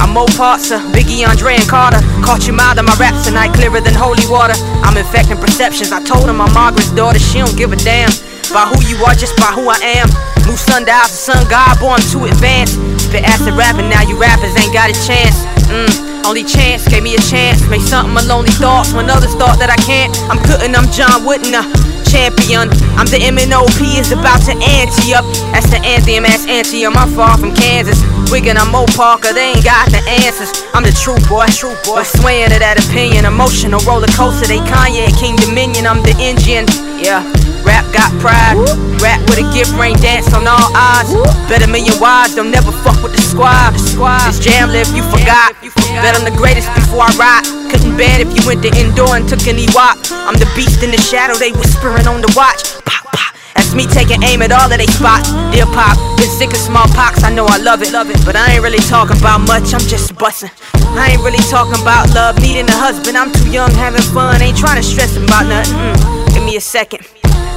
I'm 0.00 0.12
Mo 0.12 0.24
Parser, 0.36 0.80
Biggie, 0.92 1.26
Andre, 1.28 1.56
and 1.56 1.68
Carter. 1.68 2.00
Caught 2.24 2.46
you 2.46 2.52
mild 2.52 2.78
in 2.78 2.84
my 2.84 2.94
raps 2.96 3.24
tonight, 3.24 3.52
clearer 3.52 3.80
than 3.80 3.94
holy 3.94 4.24
water. 4.28 4.54
I'm 4.84 4.96
infecting 4.96 5.36
perceptions. 5.36 5.92
I 5.92 6.00
told 6.04 6.28
him 6.28 6.40
I'm 6.40 6.52
Margaret's 6.52 6.92
daughter, 6.92 7.18
she 7.18 7.38
don't 7.38 7.56
give 7.56 7.72
a 7.72 7.76
damn. 7.76 8.12
By 8.52 8.68
who 8.68 8.80
you 8.84 8.96
are, 9.04 9.14
just 9.14 9.36
by 9.36 9.52
who 9.56 9.68
I 9.68 9.78
am. 9.96 10.08
Move 10.46 10.58
sundials, 10.58 11.10
the 11.12 11.20
sun 11.32 11.48
god, 11.48 11.80
I'm 11.80 12.02
too 12.12 12.24
advanced. 12.24 12.76
Spit 13.00 13.24
acid 13.24 13.54
rapping, 13.54 13.88
now 13.88 14.02
you 14.02 14.16
rappers 14.16 14.56
ain't 14.56 14.72
got 14.72 14.90
a 14.90 14.96
chance. 15.06 15.44
Mm, 15.68 16.09
only 16.26 16.44
chance, 16.44 16.86
gave 16.88 17.02
me 17.02 17.14
a 17.14 17.22
chance. 17.22 17.66
Made 17.68 17.82
something 17.82 18.12
my 18.12 18.22
lonely 18.22 18.52
thoughts 18.56 18.92
when 18.92 19.10
others 19.10 19.34
thought 19.34 19.58
that 19.58 19.70
I 19.70 19.78
can't. 19.84 20.12
I'm 20.28 20.38
cutting, 20.42 20.74
I'm 20.74 20.88
John 20.90 21.24
Wooden, 21.24 21.54
a 21.54 21.62
champion. 22.10 22.66
I'm 22.98 23.06
the 23.06 23.22
MNOP 23.22 23.78
is 23.98 24.10
about 24.10 24.42
to 24.50 24.54
ante 24.58 25.14
up. 25.14 25.24
That's 25.54 25.70
the 25.70 25.80
anthem, 25.86 26.26
that's 26.26 26.46
anti. 26.50 26.84
I'm 26.84 26.94
far 27.14 27.38
from 27.38 27.54
Kansas. 27.54 28.02
Wigan, 28.30 28.56
I'm 28.56 28.70
Mo 28.70 28.86
Parker, 28.94 29.32
they 29.32 29.54
ain't 29.54 29.64
got 29.64 29.90
the 29.90 30.02
answers. 30.22 30.50
I'm 30.74 30.82
the 30.82 30.94
true 30.94 31.18
boy, 31.26 31.46
truth 31.50 31.78
boy. 31.82 32.02
But 32.02 32.06
swaying 32.06 32.50
to 32.50 32.58
that 32.58 32.78
opinion, 32.78 33.26
emotional 33.26 33.80
roller 33.82 34.10
coaster. 34.14 34.46
They 34.46 34.62
Kanye, 34.66 35.10
King 35.18 35.34
Dominion, 35.36 35.86
I'm 35.86 36.02
the 36.02 36.14
engine. 36.18 36.66
Yeah, 36.98 37.26
rap 37.64 37.84
got 37.92 38.10
pride. 38.20 38.56
Rap 39.00 39.20
with 39.28 39.40
a 39.40 39.46
gift, 39.52 39.72
rain 39.80 39.96
dance 39.98 40.32
on 40.32 40.46
all 40.46 40.68
odds. 40.76 41.12
Bet 41.48 41.62
a 41.62 41.68
million 41.68 41.96
wise, 42.00 42.34
don't 42.34 42.50
never 42.50 42.72
fuck 42.84 43.00
with 43.02 43.16
the 43.16 43.22
squad. 43.22 43.72
This 43.72 43.96
jam 44.40 44.70
live, 44.70 44.88
you 44.92 45.02
forgot. 45.08 45.56
Bet 46.02 46.16
I'm 46.16 46.24
the 46.24 46.36
greatest 46.36 46.68
before 46.74 47.08
I 47.08 47.12
rock. 47.16 47.44
Couldn't 47.70 47.96
bet 47.96 48.20
if 48.20 48.30
you 48.34 48.42
went 48.46 48.62
to 48.62 48.70
indoor 48.76 49.16
and 49.16 49.28
took 49.28 49.46
any 49.46 49.66
walk. 49.72 49.98
I'm 50.12 50.36
the 50.36 50.48
beast 50.56 50.82
in 50.82 50.90
the 50.90 51.00
shadow, 51.00 51.34
they 51.34 51.52
whispering 51.52 52.06
on 52.06 52.20
the 52.20 52.32
watch. 52.36 52.76
Pop, 52.84 53.04
pop. 53.12 53.34
That's 53.54 53.74
me 53.74 53.86
taking 53.86 54.22
aim 54.22 54.42
at 54.42 54.52
all 54.52 54.70
of 54.70 54.78
they 54.78 54.90
spots. 54.90 55.30
Dear 55.54 55.66
pop, 55.66 55.96
been 56.18 56.28
sick 56.28 56.50
of 56.50 56.60
smallpox, 56.60 57.22
I 57.24 57.30
know 57.32 57.46
I 57.46 57.58
love 57.58 57.82
it, 57.82 57.92
love 57.92 58.10
it. 58.10 58.18
But 58.24 58.36
I 58.36 58.58
ain't 58.58 58.62
really 58.62 58.82
talking 58.90 59.16
about 59.18 59.40
much, 59.46 59.72
I'm 59.72 59.84
just 59.86 60.16
bustin'. 60.16 60.50
I 60.98 61.12
ain't 61.12 61.22
really 61.22 61.42
talking 61.48 61.80
about 61.80 62.10
love, 62.14 62.40
needing 62.40 62.68
a 62.68 62.76
husband. 62.76 63.16
I'm 63.16 63.32
too 63.32 63.50
young, 63.50 63.70
having 63.72 64.02
fun, 64.12 64.42
ain't 64.42 64.58
trying 64.58 64.76
to 64.76 64.86
stress 64.86 65.16
about 65.16 65.46
nothing. 65.46 65.74
Mm, 65.74 66.34
give 66.34 66.44
me 66.44 66.56
a 66.56 66.60
second. 66.60 67.06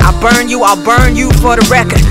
I'll 0.04 0.20
burn 0.20 0.49
you, 0.49 0.64
I'll 0.64 0.82
burn 0.84 1.16
you 1.16 1.32
for 1.39 1.56
the 1.56 1.66
record. 1.72 2.04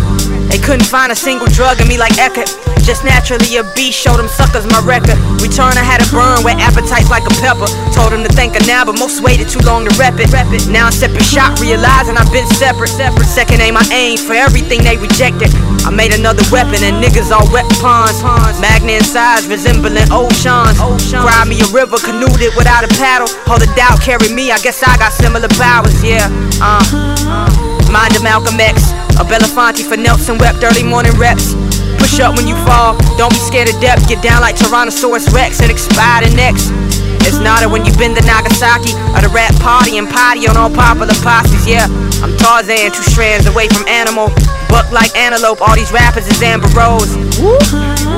They 0.51 0.59
couldn't 0.59 0.85
find 0.85 1.13
a 1.13 1.17
single 1.17 1.47
drug 1.49 1.81
in 1.81 1.89
me 1.89 1.97
like 1.97 2.19
Eckert. 2.19 2.49
Just 2.83 3.05
naturally 3.07 3.57
a 3.57 3.65
beast, 3.79 3.95
showed 3.95 4.19
them 4.19 4.27
suckers 4.27 4.67
my 4.67 4.83
record. 4.83 5.15
Return, 5.39 5.79
I 5.79 5.85
had 5.87 6.03
a 6.03 6.09
burn 6.11 6.43
with 6.43 6.59
appetites 6.59 7.09
like 7.09 7.23
a 7.25 7.35
pepper. 7.39 7.71
Told 7.95 8.11
them 8.11 8.27
to 8.27 8.33
think 8.35 8.59
of 8.59 8.67
now, 8.67 8.85
but 8.85 8.99
most 8.99 9.23
waited 9.23 9.49
too 9.49 9.63
long 9.63 9.87
to 9.87 9.93
rep 9.97 10.19
it. 10.19 10.29
Now 10.69 10.91
I'm 10.91 10.93
separate 10.93 11.23
shot, 11.23 11.61
realizing 11.63 12.19
I've 12.19 12.33
been 12.35 12.49
separate. 12.59 12.91
separate. 12.91 13.31
Second 13.31 13.63
aim, 13.63 13.79
I 13.79 13.87
aim 13.95 14.19
for 14.19 14.35
everything 14.35 14.83
they 14.83 14.99
rejected. 14.99 15.55
I 15.87 15.91
made 15.95 16.13
another 16.13 16.43
weapon 16.51 16.83
and 16.83 16.99
niggas 16.99 17.31
all 17.31 17.47
wet 17.55 17.71
pawns. 17.79 18.19
Magna 18.61 18.99
in 18.99 19.05
size, 19.05 19.47
resembling 19.47 20.11
oceans. 20.11 20.77
Cried 21.15 21.47
me 21.47 21.63
a 21.63 21.69
river, 21.71 21.97
canoed 22.03 22.43
it 22.43 22.53
without 22.59 22.83
a 22.83 22.91
paddle. 22.99 23.31
All 23.47 23.63
the 23.63 23.71
doubt 23.79 24.03
carried 24.03 24.35
me, 24.35 24.51
I 24.51 24.59
guess 24.59 24.83
I 24.83 24.99
got 24.99 25.13
similar 25.13 25.49
powers, 25.55 26.03
yeah. 26.03 26.27
Uh, 26.61 26.83
mind 27.93 28.17
of 28.17 28.25
Malcolm 28.25 28.57
X. 28.57 28.91
A 29.21 29.25
Belafonte 29.29 29.85
for 29.85 30.01
Nelson 30.01 30.41
wept 30.41 30.65
early 30.65 30.83
morning 30.83 31.13
reps. 31.21 31.53
Push 32.01 32.19
up 32.25 32.35
when 32.35 32.49
you 32.49 32.57
fall, 32.65 32.97
don't 33.21 33.31
be 33.31 33.39
scared 33.45 33.69
of 33.69 33.77
depth. 33.79 34.09
Get 34.09 34.25
down 34.25 34.41
like 34.41 34.57
Tyrannosaurus 34.57 35.29
Rex 35.31 35.61
and 35.61 35.71
expire 35.71 36.25
the 36.25 36.33
next. 36.35 36.73
It's 37.29 37.39
not 37.39 37.63
when 37.71 37.85
you've 37.85 38.01
been 38.01 38.17
to 38.17 38.25
Nagasaki 38.25 38.97
or 39.15 39.21
the 39.23 39.31
rap 39.31 39.55
party 39.61 40.01
and 40.01 40.09
potty 40.09 40.49
on 40.49 40.57
all 40.57 40.73
popular 40.73 41.15
posses. 41.23 41.69
Yeah, 41.69 41.87
I'm 42.25 42.35
Tarzan, 42.41 42.91
two 42.91 43.05
strands 43.05 43.47
away 43.47 43.69
from 43.69 43.87
animal. 43.87 44.33
Buck 44.73 44.91
like 44.91 45.15
antelope, 45.15 45.61
all 45.61 45.77
these 45.77 45.93
rappers 45.93 46.27
is 46.27 46.43
Amber 46.43 46.73
Rose. 46.75 47.13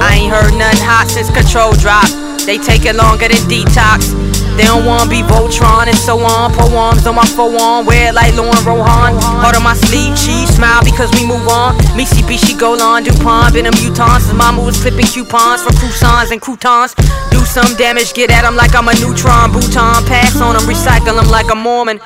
I 0.01 0.23
ain't 0.23 0.33
heard 0.33 0.55
nothing 0.57 0.87
hot 0.87 1.11
since 1.11 1.29
Control 1.29 1.75
Drop. 1.83 2.07
They 2.47 2.57
take 2.57 2.87
it 2.87 2.95
longer 2.95 3.29
than 3.29 3.43
detox. 3.51 4.15
They 4.57 4.65
don't 4.65 4.87
wanna 4.87 5.11
be 5.11 5.23
Voltron 5.23 5.89
and 5.89 5.97
so 5.97 6.19
on. 6.21 6.53
Poems 6.55 7.07
on 7.07 7.17
my 7.17 7.27
forearm, 7.27 7.87
wear 7.87 8.13
like 8.13 8.35
Lauren 8.37 8.65
Rohan. 8.65 9.19
Heart 9.43 9.57
on 9.57 9.65
my 9.65 9.75
sleeve, 9.75 10.15
cheese, 10.17 10.55
smile 10.55 10.83
because 10.85 11.11
we 11.13 11.27
move 11.27 11.47
on. 11.49 11.77
Me, 11.97 12.05
CB, 12.05 12.39
she 12.39 12.55
go 12.55 12.79
on, 12.79 13.03
DuPont, 13.03 13.53
been 13.55 13.67
a 13.67 13.73
mutant 13.73 14.23
since 14.23 14.33
mama 14.33 14.63
was 14.63 14.81
clipping 14.81 15.07
coupons 15.07 15.63
for 15.63 15.73
croissants 15.73 16.31
and 16.31 16.41
croutons. 16.41 16.95
Do 17.31 17.45
some 17.45 17.75
damage, 17.77 18.15
get 18.15 18.31
at 18.31 18.45
'em 18.45 18.55
like 18.55 18.75
I'm 18.75 18.89
a 18.89 18.95
neutron. 18.95 19.51
Bhutan, 19.51 20.05
pass 20.07 20.41
on 20.41 20.55
'em, 20.55 20.63
recycle 20.67 21.19
'em 21.19 21.29
like 21.29 21.51
a 21.51 21.57
Mormon. 21.57 21.99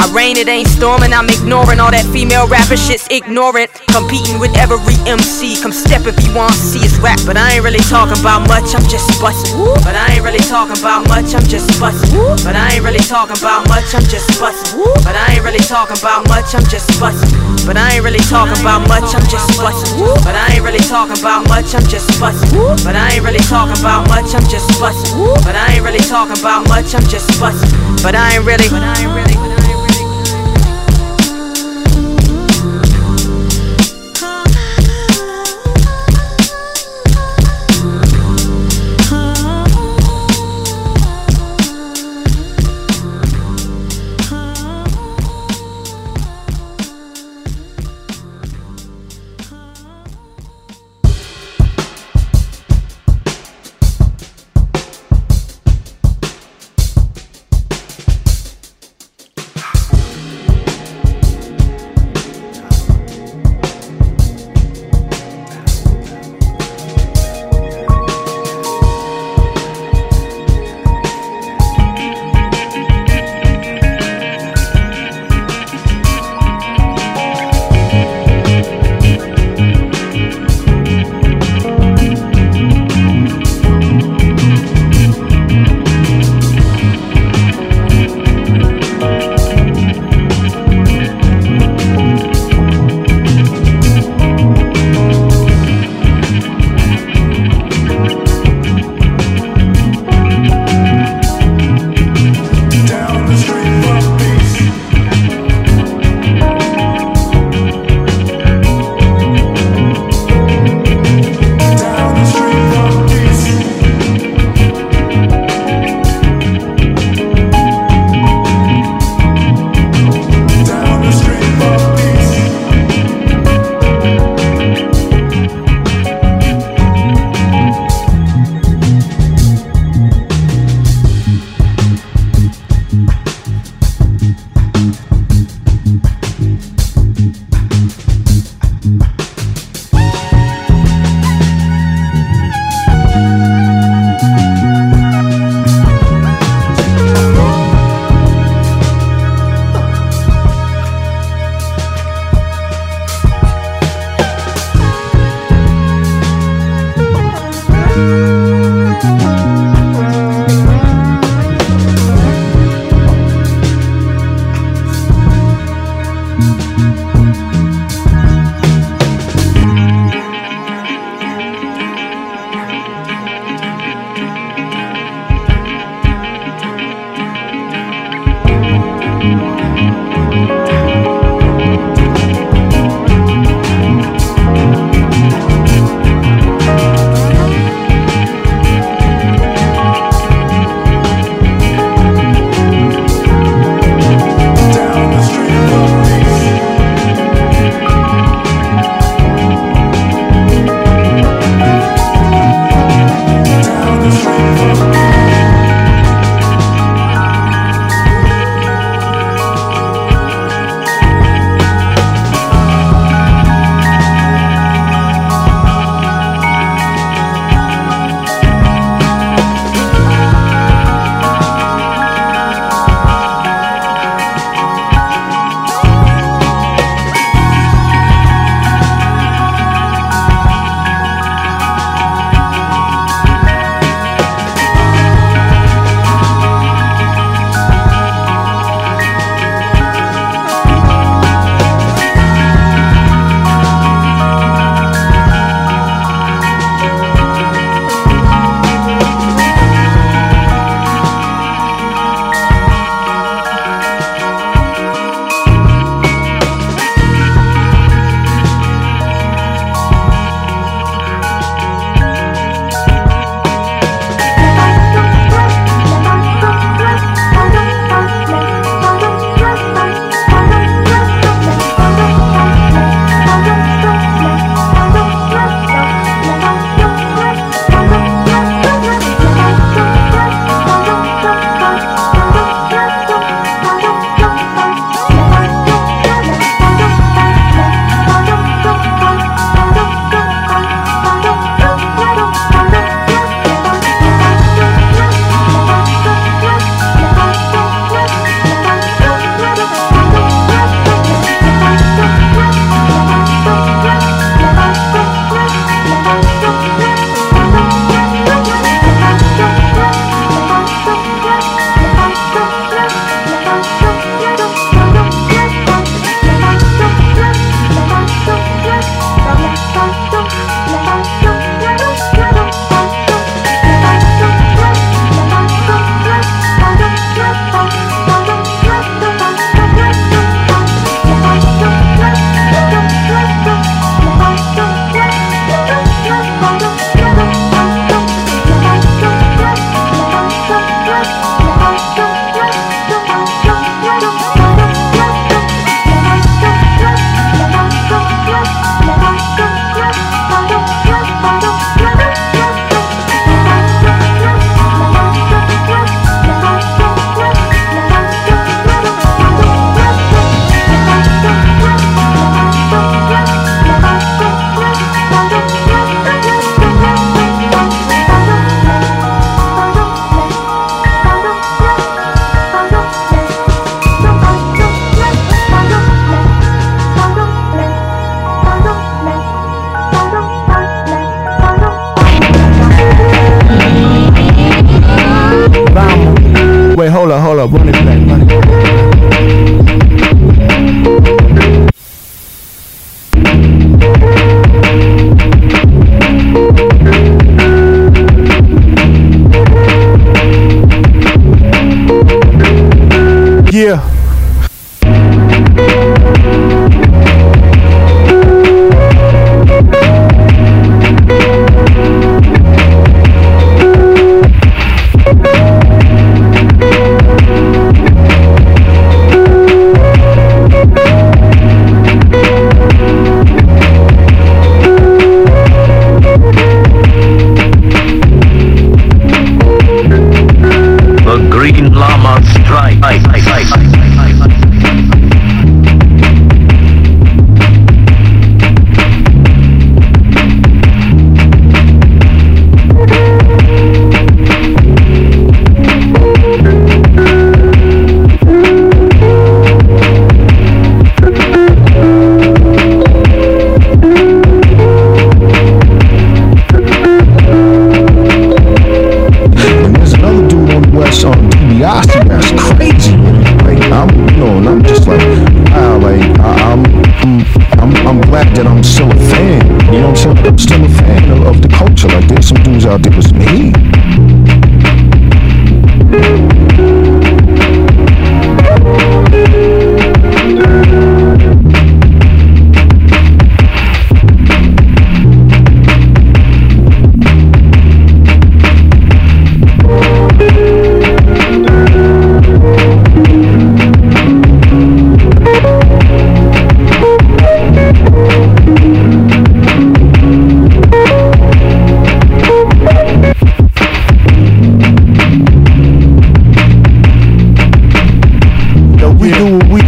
I 0.00 0.08
rain, 0.16 0.40
it 0.40 0.48
ain't 0.48 0.64
storming. 0.64 1.12
I'm 1.12 1.28
ignoring 1.28 1.76
all 1.76 1.92
that 1.92 2.08
female 2.08 2.48
rapper 2.48 2.80
shit's 2.80 3.04
ignorant. 3.12 3.68
Competing 3.92 4.40
with 4.40 4.56
every 4.56 4.96
MC. 5.04 5.60
Come 5.60 5.76
step 5.76 6.08
if 6.08 6.16
you 6.24 6.32
want 6.32 6.56
to 6.56 6.60
see 6.72 6.80
us 6.80 6.96
rap. 7.04 7.20
But 7.28 7.36
I 7.36 7.60
ain't 7.60 7.64
really 7.68 7.84
talking 7.84 8.16
about 8.16 8.48
much, 8.48 8.72
I'm 8.72 8.80
just 8.88 9.12
busting. 9.20 9.60
But 9.84 9.92
I 9.92 10.16
ain't 10.16 10.24
really 10.24 10.40
talking 10.40 10.80
about 10.80 11.04
much, 11.12 11.36
I'm 11.36 11.44
just 11.44 11.76
busting. 11.76 12.16
But 12.40 12.56
I 12.56 12.80
ain't 12.80 12.84
really 12.88 13.04
talking 13.04 13.36
about 13.36 13.68
much, 13.68 13.92
I'm 13.92 14.00
just 14.08 14.40
busting. 14.40 14.80
But 15.04 15.20
I 15.20 15.36
ain't 15.36 15.44
really 15.44 15.60
talking 15.68 16.00
about 16.00 16.24
much, 16.32 16.48
I'm 16.56 16.64
just 16.64 16.96
busting. 16.96 17.36
But 17.68 17.76
I 17.76 18.00
ain't 18.00 18.04
really 18.08 18.24
talking 18.24 18.64
about 18.72 18.88
much, 18.88 19.12
I'm 19.12 19.28
just 19.28 19.52
busting. 19.60 20.16
But 20.24 20.32
I 20.32 20.56
ain't 20.56 20.64
really 20.64 20.80
talking 20.80 21.20
about 21.20 21.44
much, 21.52 21.76
I'm 21.76 21.84
just 21.84 22.08
busting. 22.16 22.56
But 22.88 22.96
I 22.96 23.20
ain't 23.20 23.24
really 23.28 23.44
talking 23.44 23.76
about 23.76 24.08
much, 24.08 24.32
I'm 24.32 24.48
just 24.48 24.72
busting. 24.80 25.12
But 25.44 25.60
I 25.60 25.76
ain't 25.76 25.84
really 25.84 26.00
talking 26.08 26.40
about 26.40 26.64
much, 26.72 26.96
I'm 26.96 27.04
just 27.04 27.36
busting. 27.36 27.68
But 28.00 28.16
I 28.16 28.40
ain't 28.40 28.48
really. 28.48 29.49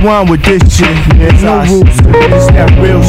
With 0.03 0.43
this 0.45 0.77
shit. 0.77 0.89
No 1.43 1.63
rules, 1.63 1.87
it's 1.87 2.47
that 2.51 2.77
real. 2.83 3.02